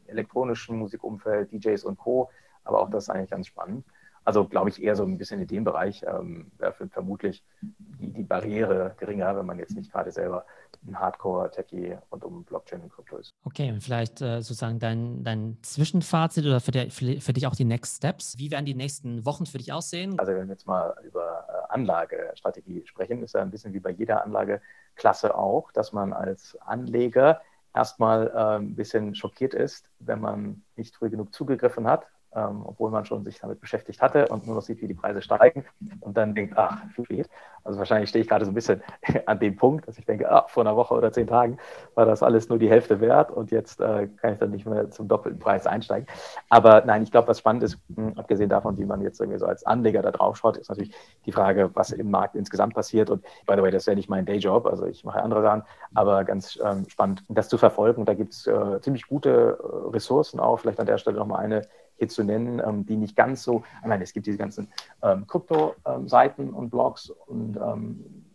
elektronischen 0.08 0.78
Musikumfeld, 0.78 1.54
DJs 1.54 1.86
und 1.86 1.98
Co. 1.98 2.30
Aber 2.66 2.82
auch 2.82 2.90
das 2.90 3.06
ist 3.06 3.10
eigentlich 3.12 3.30
ganz 3.30 3.48
spannend. 3.48 3.86
Also 4.26 4.46
glaube 4.46 4.70
ich 4.70 4.82
eher 4.82 4.96
so 4.96 5.04
ein 5.04 5.18
bisschen 5.18 5.42
in 5.42 5.48
dem 5.48 5.64
Bereich 5.64 6.04
ähm, 6.04 6.52
wäre 6.58 6.74
vermutlich 6.90 7.44
die, 7.62 8.14
die 8.14 8.24
Barriere 8.24 8.96
geringer, 8.98 9.36
wenn 9.36 9.46
man 9.46 9.60
jetzt 9.60 9.76
nicht 9.76 9.92
gerade 9.92 10.12
selber 10.12 10.46
ein 10.88 11.00
Hardcore-Techie 11.00 11.98
rund 12.12 12.24
um 12.24 12.44
Blockchain 12.44 12.82
und 12.82 12.92
Krypto 12.92 13.18
ist. 13.18 13.34
Okay, 13.44 13.72
und 13.72 13.82
vielleicht 13.82 14.22
äh, 14.22 14.42
sozusagen 14.42 14.80
dein, 14.80 15.24
dein 15.24 15.58
Zwischenfazit 15.62 16.46
oder 16.46 16.60
für, 16.60 16.72
der, 16.72 16.92
für, 16.92 17.34
dich 17.34 17.48
auch 17.48 17.56
die 17.56 17.66
Next 17.66 17.98
Steps. 17.98 18.38
Wie 18.38 18.52
werden 18.52 18.66
die 18.66 18.76
nächsten 18.76 19.26
Wochen 19.26 19.46
für 19.46 19.58
dich 19.58 19.74
aussehen? 19.74 20.18
Also 20.20 20.34
wenn 20.34 20.48
wir 20.48 20.54
jetzt 20.54 20.68
mal 20.68 20.96
über 21.04 21.46
äh, 21.48 21.74
Anlagestrategie 21.74 22.86
sprechen, 22.86 23.24
ist 23.24 23.34
ja 23.34 23.42
ein 23.42 23.52
bisschen 23.52 23.74
wie 23.74 23.80
bei 23.80 23.92
jeder 23.92 24.24
Anlageklasse 24.24 25.36
auch, 25.36 25.72
dass 25.72 25.92
man 25.92 26.14
als 26.14 26.58
Anleger 26.62 27.42
erstmal 27.74 28.28
äh, 28.28 28.58
ein 28.58 28.76
bisschen 28.76 29.16
schockiert 29.16 29.54
ist, 29.54 29.90
wenn 30.00 30.20
man 30.20 30.64
nicht 30.76 30.96
früh 30.96 31.10
genug 31.10 31.34
zugegriffen 31.34 31.88
hat 31.88 32.06
ähm, 32.36 32.62
obwohl 32.66 32.92
man 32.92 33.06
schon 33.06 33.24
sich 33.24 33.40
damit 33.40 33.60
beschäftigt 33.60 34.02
hatte 34.02 34.28
und 34.28 34.46
nur 34.46 34.56
noch 34.56 34.62
sieht, 34.62 34.82
wie 34.82 34.88
die 34.88 34.94
Preise 34.94 35.22
steigen 35.22 35.66
und 36.02 36.18
dann 36.18 36.36
denkt, 36.36 36.58
ach, 36.58 36.84
viel 36.96 37.06
spät. 37.06 37.30
Also 37.64 37.80
wahrscheinlich 37.80 38.10
stehe 38.10 38.22
ich 38.22 38.30
gerade 38.30 38.46
so 38.46 38.52
ein 38.52 38.56
bisschen 38.56 38.82
an 39.26 39.40
dem 39.40 39.56
Punkt, 39.56 39.88
dass 39.88 39.98
ich 39.98 40.06
denke, 40.06 40.32
ah, 40.32 40.46
vor 40.48 40.64
einer 40.64 40.76
Woche 40.76 40.94
oder 40.94 41.12
zehn 41.12 41.28
Tagen 41.28 41.58
war 41.96 42.06
das 42.06 42.24
alles 42.24 42.50
nur 42.50 42.60
die 42.60 42.70
Hälfte 42.70 43.02
wert 43.02 43.32
und 43.32 43.52
jetzt 43.52 43.80
äh, 43.82 44.08
kann 44.08 44.34
ich 44.34 44.40
dann 44.40 44.52
nicht 44.52 44.66
mehr 44.66 44.92
zum 44.92 45.08
doppelten 45.08 45.40
Preis 45.40 45.68
einsteigen. 45.68 46.08
Aber 46.50 46.84
nein, 46.86 47.04
ich 47.04 47.12
glaube, 47.12 47.28
was 47.28 47.40
spannend 47.40 47.64
ist, 47.64 47.78
hm, 47.96 48.14
abgesehen 48.18 48.50
davon, 48.50 48.78
wie 48.78 48.86
man 48.86 49.02
jetzt 49.02 49.20
irgendwie 49.20 49.40
so 49.40 49.46
als 49.46 49.66
Anleger 49.66 50.02
da 50.02 50.12
drauf 50.12 50.38
schaut, 50.38 50.58
ist 50.58 50.70
natürlich 50.70 50.94
die 51.26 51.32
Frage, 51.32 51.72
was 51.74 51.92
im 51.92 52.12
Markt 52.12 52.36
insgesamt 52.36 52.74
passiert. 52.74 53.10
Und 53.10 53.24
by 53.46 53.56
the 53.56 53.62
way, 53.62 53.72
das 53.72 53.84
ist 53.84 53.88
ja 53.88 53.96
nicht 53.96 54.10
mein 54.10 54.26
Dayjob, 54.26 54.66
also 54.66 54.86
ich 54.86 55.04
mache 55.04 55.22
andere 55.22 55.42
Sachen, 55.42 55.64
aber 55.94 56.24
ganz 56.24 56.60
ähm, 56.64 56.88
spannend, 56.88 57.24
das 57.28 57.50
zu 57.50 57.58
verfolgen. 57.58 58.06
Da 58.06 58.14
gibt 58.14 58.34
es 58.34 58.48
äh, 58.48 58.82
ziemlich 58.82 59.08
gute 59.08 59.58
äh, 59.60 59.90
Ressourcen 59.90 60.40
auch. 60.40 60.60
Vielleicht 60.60 60.80
an 60.80 60.86
der 60.86 60.98
Stelle 60.98 61.18
nochmal 61.18 61.44
eine 61.44 61.62
hier 62.00 62.08
zu 62.10 62.24
nennen, 62.24 62.62
ähm, 62.66 62.86
die 62.86 62.96
nicht 62.96 63.16
ganz 63.16 63.44
so, 63.44 63.64
ich 63.82 63.88
meine, 63.88 64.04
es 64.04 64.14
gibt 64.14 64.26
diese 64.26 64.38
ganzen 64.38 64.70
ähm, 65.04 65.28
Krypto-Seiten 65.28 66.50
und 66.50 66.70
Blogs 66.70 67.12
und 67.28 67.58
ähm, 67.58 68.26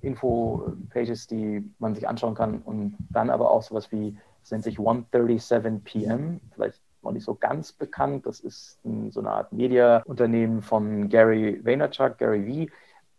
Info-Pages, 0.00 1.26
die 1.28 1.70
man 1.78 1.94
sich 1.94 2.08
anschauen 2.08 2.34
kann 2.34 2.60
und 2.62 2.96
dann 3.10 3.30
aber 3.30 3.50
auch 3.50 3.62
sowas 3.62 3.92
wie, 3.92 4.16
das 4.40 4.50
nennt 4.50 4.64
sich 4.64 4.78
137 4.78 5.84
PM, 5.84 6.40
vielleicht 6.50 6.80
noch 7.02 7.12
nicht 7.12 7.24
so 7.24 7.34
ganz 7.34 7.72
bekannt, 7.72 8.26
das 8.26 8.40
ist 8.40 8.78
ein, 8.84 9.10
so 9.10 9.20
eine 9.20 9.30
Art 9.30 9.52
Media-Unternehmen 9.52 10.62
von 10.62 11.08
Gary 11.08 11.60
Vaynerchuk, 11.64 12.18
Gary 12.18 12.68
V. 12.68 12.72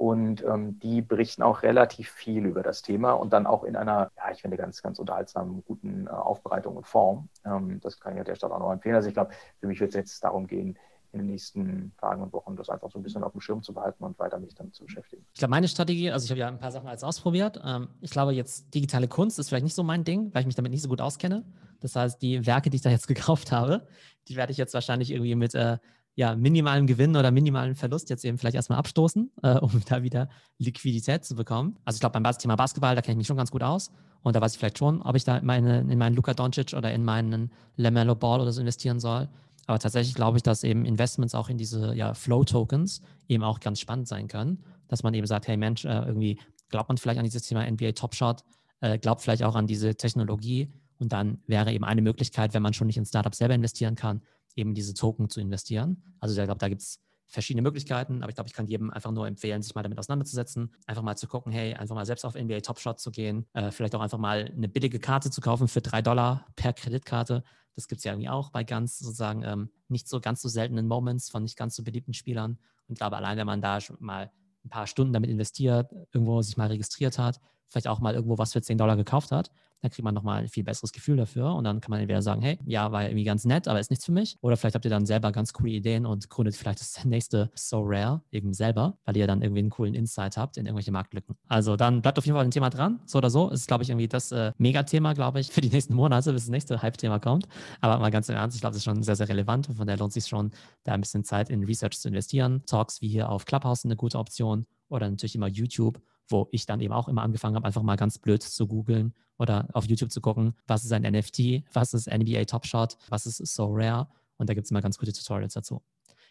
Und 0.03 0.43
ähm, 0.43 0.79
die 0.79 1.01
berichten 1.01 1.43
auch 1.43 1.63
relativ 1.63 2.09
viel 2.09 2.45
über 2.45 2.61
das 2.61 2.81
Thema 2.81 3.13
und 3.13 3.31
dann 3.31 3.47
auch 3.47 3.63
in 3.63 3.77
einer, 3.77 4.11
ja, 4.17 4.31
ich 4.33 4.41
finde, 4.41 4.57
ganz, 4.57 4.81
ganz 4.81 4.99
unterhaltsamen, 4.99 5.63
guten 5.63 6.07
äh, 6.07 6.09
Aufbereitung 6.09 6.75
und 6.75 6.85
Form. 6.85 7.29
Ähm, 7.45 7.79
das 7.79 8.01
kann 8.01 8.11
ich 8.11 8.19
an 8.19 8.25
der 8.25 8.35
Stelle 8.35 8.53
auch 8.53 8.59
noch 8.59 8.73
empfehlen. 8.73 8.95
Also 8.95 9.07
ich 9.07 9.13
glaube, 9.13 9.31
für 9.61 9.67
mich 9.67 9.79
wird 9.79 9.91
es 9.91 9.95
jetzt 9.95 10.21
darum 10.21 10.45
gehen, 10.45 10.77
in 11.13 11.19
den 11.19 11.27
nächsten 11.27 11.93
Tagen 12.01 12.21
und 12.21 12.33
Wochen 12.33 12.57
das 12.57 12.69
einfach 12.69 12.91
so 12.91 12.99
ein 12.99 13.03
bisschen 13.03 13.23
auf 13.23 13.31
dem 13.31 13.39
Schirm 13.39 13.63
zu 13.63 13.73
behalten 13.73 14.03
und 14.03 14.19
weiter 14.19 14.39
mich 14.39 14.53
damit 14.55 14.75
zu 14.75 14.83
beschäftigen. 14.83 15.25
Ich 15.31 15.39
glaube, 15.39 15.51
meine 15.51 15.69
Strategie, 15.69 16.11
also 16.11 16.25
ich 16.25 16.31
habe 16.31 16.39
ja 16.41 16.49
ein 16.49 16.59
paar 16.59 16.73
Sachen 16.73 16.89
als 16.89 17.05
ausprobiert. 17.05 17.61
Ähm, 17.63 17.87
ich 18.01 18.11
glaube, 18.11 18.33
jetzt 18.33 18.75
digitale 18.75 19.07
Kunst 19.07 19.39
ist 19.39 19.47
vielleicht 19.47 19.63
nicht 19.63 19.75
so 19.75 19.83
mein 19.83 20.03
Ding, 20.03 20.33
weil 20.33 20.41
ich 20.41 20.47
mich 20.47 20.55
damit 20.55 20.73
nicht 20.73 20.81
so 20.81 20.89
gut 20.89 20.99
auskenne. 20.99 21.45
Das 21.79 21.95
heißt, 21.95 22.21
die 22.21 22.45
Werke, 22.45 22.69
die 22.69 22.75
ich 22.75 22.81
da 22.81 22.89
jetzt 22.89 23.07
gekauft 23.07 23.53
habe, 23.53 23.87
die 24.27 24.35
werde 24.35 24.51
ich 24.51 24.57
jetzt 24.57 24.73
wahrscheinlich 24.73 25.11
irgendwie 25.11 25.35
mit 25.35 25.55
äh, 25.55 25.77
ja, 26.15 26.35
minimalem 26.35 26.85
Gewinn 26.85 27.15
oder 27.15 27.31
minimalem 27.31 27.75
Verlust 27.75 28.09
jetzt 28.09 28.23
eben 28.23 28.37
vielleicht 28.37 28.55
erstmal 28.55 28.79
abstoßen, 28.79 29.31
äh, 29.41 29.57
um 29.59 29.81
da 29.87 30.03
wieder 30.03 30.29
Liquidität 30.57 31.25
zu 31.25 31.35
bekommen. 31.35 31.77
Also 31.85 31.97
ich 31.97 31.99
glaube, 32.01 32.19
beim 32.19 32.37
Thema 32.37 32.55
Basketball, 32.55 32.95
da 32.95 33.01
kenne 33.01 33.13
ich 33.13 33.17
mich 33.17 33.27
schon 33.27 33.37
ganz 33.37 33.51
gut 33.51 33.63
aus. 33.63 33.91
Und 34.21 34.35
da 34.35 34.41
weiß 34.41 34.53
ich 34.53 34.59
vielleicht 34.59 34.77
schon, 34.77 35.01
ob 35.01 35.15
ich 35.15 35.25
da 35.25 35.41
meine, 35.41 35.79
in 35.79 35.97
meinen 35.97 36.15
Luka 36.15 36.33
Doncic 36.33 36.73
oder 36.73 36.93
in 36.93 37.03
meinen 37.03 37.51
LaMelo 37.75 38.15
Ball 38.15 38.39
oder 38.39 38.51
so 38.51 38.61
investieren 38.61 38.99
soll. 38.99 39.27
Aber 39.65 39.79
tatsächlich 39.79 40.15
glaube 40.15 40.37
ich, 40.37 40.43
dass 40.43 40.63
eben 40.63 40.85
Investments 40.85 41.35
auch 41.35 41.49
in 41.49 41.57
diese 41.57 41.93
ja, 41.93 42.13
Flow-Tokens 42.13 43.01
eben 43.27 43.43
auch 43.43 43.59
ganz 43.59 43.79
spannend 43.79 44.07
sein 44.07 44.27
können. 44.27 44.63
Dass 44.87 45.03
man 45.03 45.13
eben 45.13 45.27
sagt, 45.27 45.47
hey 45.47 45.57
Mensch, 45.57 45.83
äh, 45.83 46.05
irgendwie 46.05 46.39
glaubt 46.69 46.89
man 46.89 46.97
vielleicht 46.97 47.19
an 47.19 47.25
dieses 47.25 47.43
Thema 47.43 47.69
NBA 47.69 47.93
Top 47.93 48.15
Shot, 48.15 48.43
äh, 48.81 48.97
glaubt 48.97 49.21
vielleicht 49.21 49.43
auch 49.43 49.55
an 49.55 49.67
diese 49.67 49.95
Technologie. 49.95 50.71
Und 50.99 51.11
dann 51.11 51.39
wäre 51.47 51.73
eben 51.73 51.83
eine 51.83 52.01
Möglichkeit, 52.01 52.53
wenn 52.53 52.61
man 52.61 52.73
schon 52.73 52.87
nicht 52.87 52.97
in 52.97 53.05
Startups 53.05 53.39
selber 53.39 53.55
investieren 53.55 53.95
kann, 53.95 54.21
eben 54.55 54.73
diese 54.73 54.93
Token 54.93 55.29
zu 55.29 55.39
investieren. 55.39 56.03
Also 56.19 56.39
ich 56.39 56.45
glaube, 56.45 56.59
da 56.59 56.69
gibt 56.69 56.81
es 56.81 56.99
verschiedene 57.27 57.63
Möglichkeiten, 57.63 58.21
aber 58.21 58.29
ich 58.29 58.35
glaube, 58.35 58.47
ich 58.47 58.53
kann 58.53 58.67
jedem 58.67 58.91
einfach 58.91 59.11
nur 59.11 59.27
empfehlen, 59.27 59.61
sich 59.61 59.73
mal 59.73 59.81
damit 59.81 59.97
auseinanderzusetzen, 59.97 60.73
einfach 60.85 61.01
mal 61.01 61.15
zu 61.15 61.27
gucken, 61.27 61.51
hey, 61.51 61.73
einfach 61.73 61.95
mal 61.95 62.05
selbst 62.05 62.25
auf 62.25 62.35
NBA 62.35 62.59
Top 62.61 62.79
Shot 62.79 62.99
zu 62.99 63.11
gehen, 63.11 63.45
äh, 63.53 63.71
vielleicht 63.71 63.95
auch 63.95 64.01
einfach 64.01 64.19
mal 64.19 64.51
eine 64.55 64.67
billige 64.67 64.99
Karte 64.99 65.31
zu 65.31 65.41
kaufen 65.41 65.67
für 65.67 65.81
drei 65.81 66.01
Dollar 66.01 66.45
per 66.55 66.73
Kreditkarte 66.73 67.43
das 67.75 67.87
gibt 67.87 67.99
es 67.99 68.05
ja 68.05 68.11
irgendwie 68.11 68.29
auch 68.29 68.49
bei 68.51 68.63
ganz 68.63 68.99
sozusagen 68.99 69.43
ähm, 69.43 69.69
nicht 69.87 70.07
so 70.07 70.19
ganz 70.19 70.41
so 70.41 70.49
seltenen 70.49 70.87
Moments 70.87 71.29
von 71.29 71.43
nicht 71.43 71.57
ganz 71.57 71.75
so 71.75 71.83
beliebten 71.83 72.13
Spielern. 72.13 72.51
Und 72.87 72.93
ich 72.93 72.97
glaube, 72.97 73.17
allein 73.17 73.37
wenn 73.37 73.47
man 73.47 73.61
da 73.61 73.81
schon 73.81 73.97
mal 73.99 74.31
ein 74.63 74.69
paar 74.69 74.87
Stunden 74.87 75.13
damit 75.13 75.29
investiert, 75.29 75.91
irgendwo 76.11 76.41
sich 76.41 76.57
mal 76.57 76.67
registriert 76.67 77.17
hat, 77.17 77.39
vielleicht 77.73 77.87
auch 77.87 77.99
mal 77.99 78.13
irgendwo 78.13 78.37
was 78.37 78.53
für 78.53 78.61
10 78.61 78.77
Dollar 78.77 78.95
gekauft 78.95 79.31
hat, 79.31 79.51
dann 79.81 79.91
kriegt 79.91 80.05
man 80.05 80.13
nochmal 80.13 80.43
ein 80.43 80.47
viel 80.47 80.63
besseres 80.63 80.93
Gefühl 80.93 81.17
dafür 81.17 81.53
und 81.55 81.65
dann 81.65 81.81
kann 81.81 81.91
man 81.91 81.99
entweder 81.99 82.21
sagen, 82.21 82.41
hey, 82.41 82.57
ja, 82.65 82.91
war 82.93 83.03
irgendwie 83.03 83.25
ganz 83.25 83.43
nett, 83.43 83.67
aber 83.67 83.81
ist 83.81 83.89
nichts 83.89 84.05
für 84.05 84.13
mich. 84.13 84.37
Oder 84.39 84.55
vielleicht 84.55 84.75
habt 84.75 84.85
ihr 84.85 84.91
dann 84.91 85.05
selber 85.05 85.33
ganz 85.33 85.51
coole 85.51 85.71
Ideen 85.71 86.05
und 86.05 86.29
gründet 86.29 86.55
vielleicht 86.55 86.79
das 86.79 87.03
nächste 87.05 87.51
So 87.53 87.81
Rare 87.83 88.21
eben 88.31 88.53
selber, 88.53 88.97
weil 89.03 89.17
ihr 89.17 89.27
dann 89.27 89.41
irgendwie 89.41 89.59
einen 89.59 89.69
coolen 89.71 89.93
Insight 89.93 90.37
habt 90.37 90.55
in 90.55 90.65
irgendwelche 90.65 90.93
Marktlücken. 90.93 91.35
Also 91.49 91.75
dann 91.75 92.01
bleibt 92.01 92.17
auf 92.17 92.25
jeden 92.25 92.37
Fall 92.37 92.45
ein 92.45 92.51
Thema 92.51 92.69
dran. 92.69 93.01
So 93.05 93.17
oder 93.17 93.29
so 93.29 93.49
ist, 93.49 93.67
glaube 93.67 93.83
ich, 93.83 93.89
irgendwie 93.89 94.07
das 94.07 94.31
äh, 94.31 94.53
Megathema, 94.57 95.11
glaube 95.11 95.41
ich, 95.41 95.51
für 95.51 95.59
die 95.59 95.69
nächsten 95.69 95.95
Monate, 95.95 96.31
bis 96.31 96.43
das 96.43 96.49
nächste 96.49 96.81
Hype-Thema 96.81 97.19
kommt. 97.19 97.47
Aber 97.81 97.99
mal 97.99 98.09
ganz 98.09 98.29
im 98.29 98.35
Ernst, 98.35 98.55
ich 98.55 98.61
glaube, 98.61 98.71
das 98.71 98.77
ist 98.77 98.85
schon 98.85 99.03
sehr, 99.03 99.17
sehr 99.17 99.27
relevant 99.27 99.67
und 99.67 99.75
von 99.75 99.85
daher 99.85 99.99
lohnt 99.99 100.11
es 100.11 100.23
sich 100.23 100.27
schon, 100.27 100.51
da 100.85 100.93
ein 100.93 101.01
bisschen 101.01 101.25
Zeit 101.25 101.49
in 101.49 101.65
Research 101.65 101.99
zu 101.99 102.07
investieren. 102.07 102.63
Talks 102.67 103.01
wie 103.01 103.09
hier 103.09 103.29
auf 103.29 103.43
Clubhouse 103.45 103.81
sind 103.81 103.91
eine 103.91 103.97
gute 103.97 104.17
Option 104.17 104.65
oder 104.87 105.09
natürlich 105.09 105.35
immer 105.35 105.47
YouTube 105.47 105.99
wo 106.27 106.47
ich 106.51 106.65
dann 106.65 106.79
eben 106.79 106.93
auch 106.93 107.07
immer 107.07 107.21
angefangen 107.21 107.55
habe, 107.55 107.65
einfach 107.65 107.83
mal 107.83 107.95
ganz 107.95 108.17
blöd 108.17 108.41
zu 108.43 108.67
googeln 108.67 109.13
oder 109.37 109.67
auf 109.73 109.85
YouTube 109.85 110.11
zu 110.11 110.21
gucken, 110.21 110.53
was 110.67 110.83
ist 110.83 110.93
ein 110.93 111.03
NFT, 111.03 111.63
was 111.73 111.93
ist 111.93 112.11
NBA 112.11 112.45
Top 112.45 112.65
Shot, 112.65 112.97
was 113.09 113.25
ist 113.25 113.37
So 113.37 113.67
Rare 113.69 114.07
und 114.37 114.49
da 114.49 114.53
gibt 114.53 114.65
es 114.65 114.71
immer 114.71 114.81
ganz 114.81 114.97
gute 114.97 115.13
Tutorials 115.13 115.53
dazu. 115.53 115.81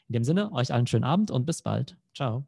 In 0.08 0.14
dem 0.14 0.24
Sinne, 0.24 0.52
euch 0.52 0.72
allen 0.72 0.86
schönen 0.86 1.04
Abend 1.04 1.30
und 1.30 1.46
bis 1.46 1.62
bald. 1.62 1.96
Ciao. 2.14 2.46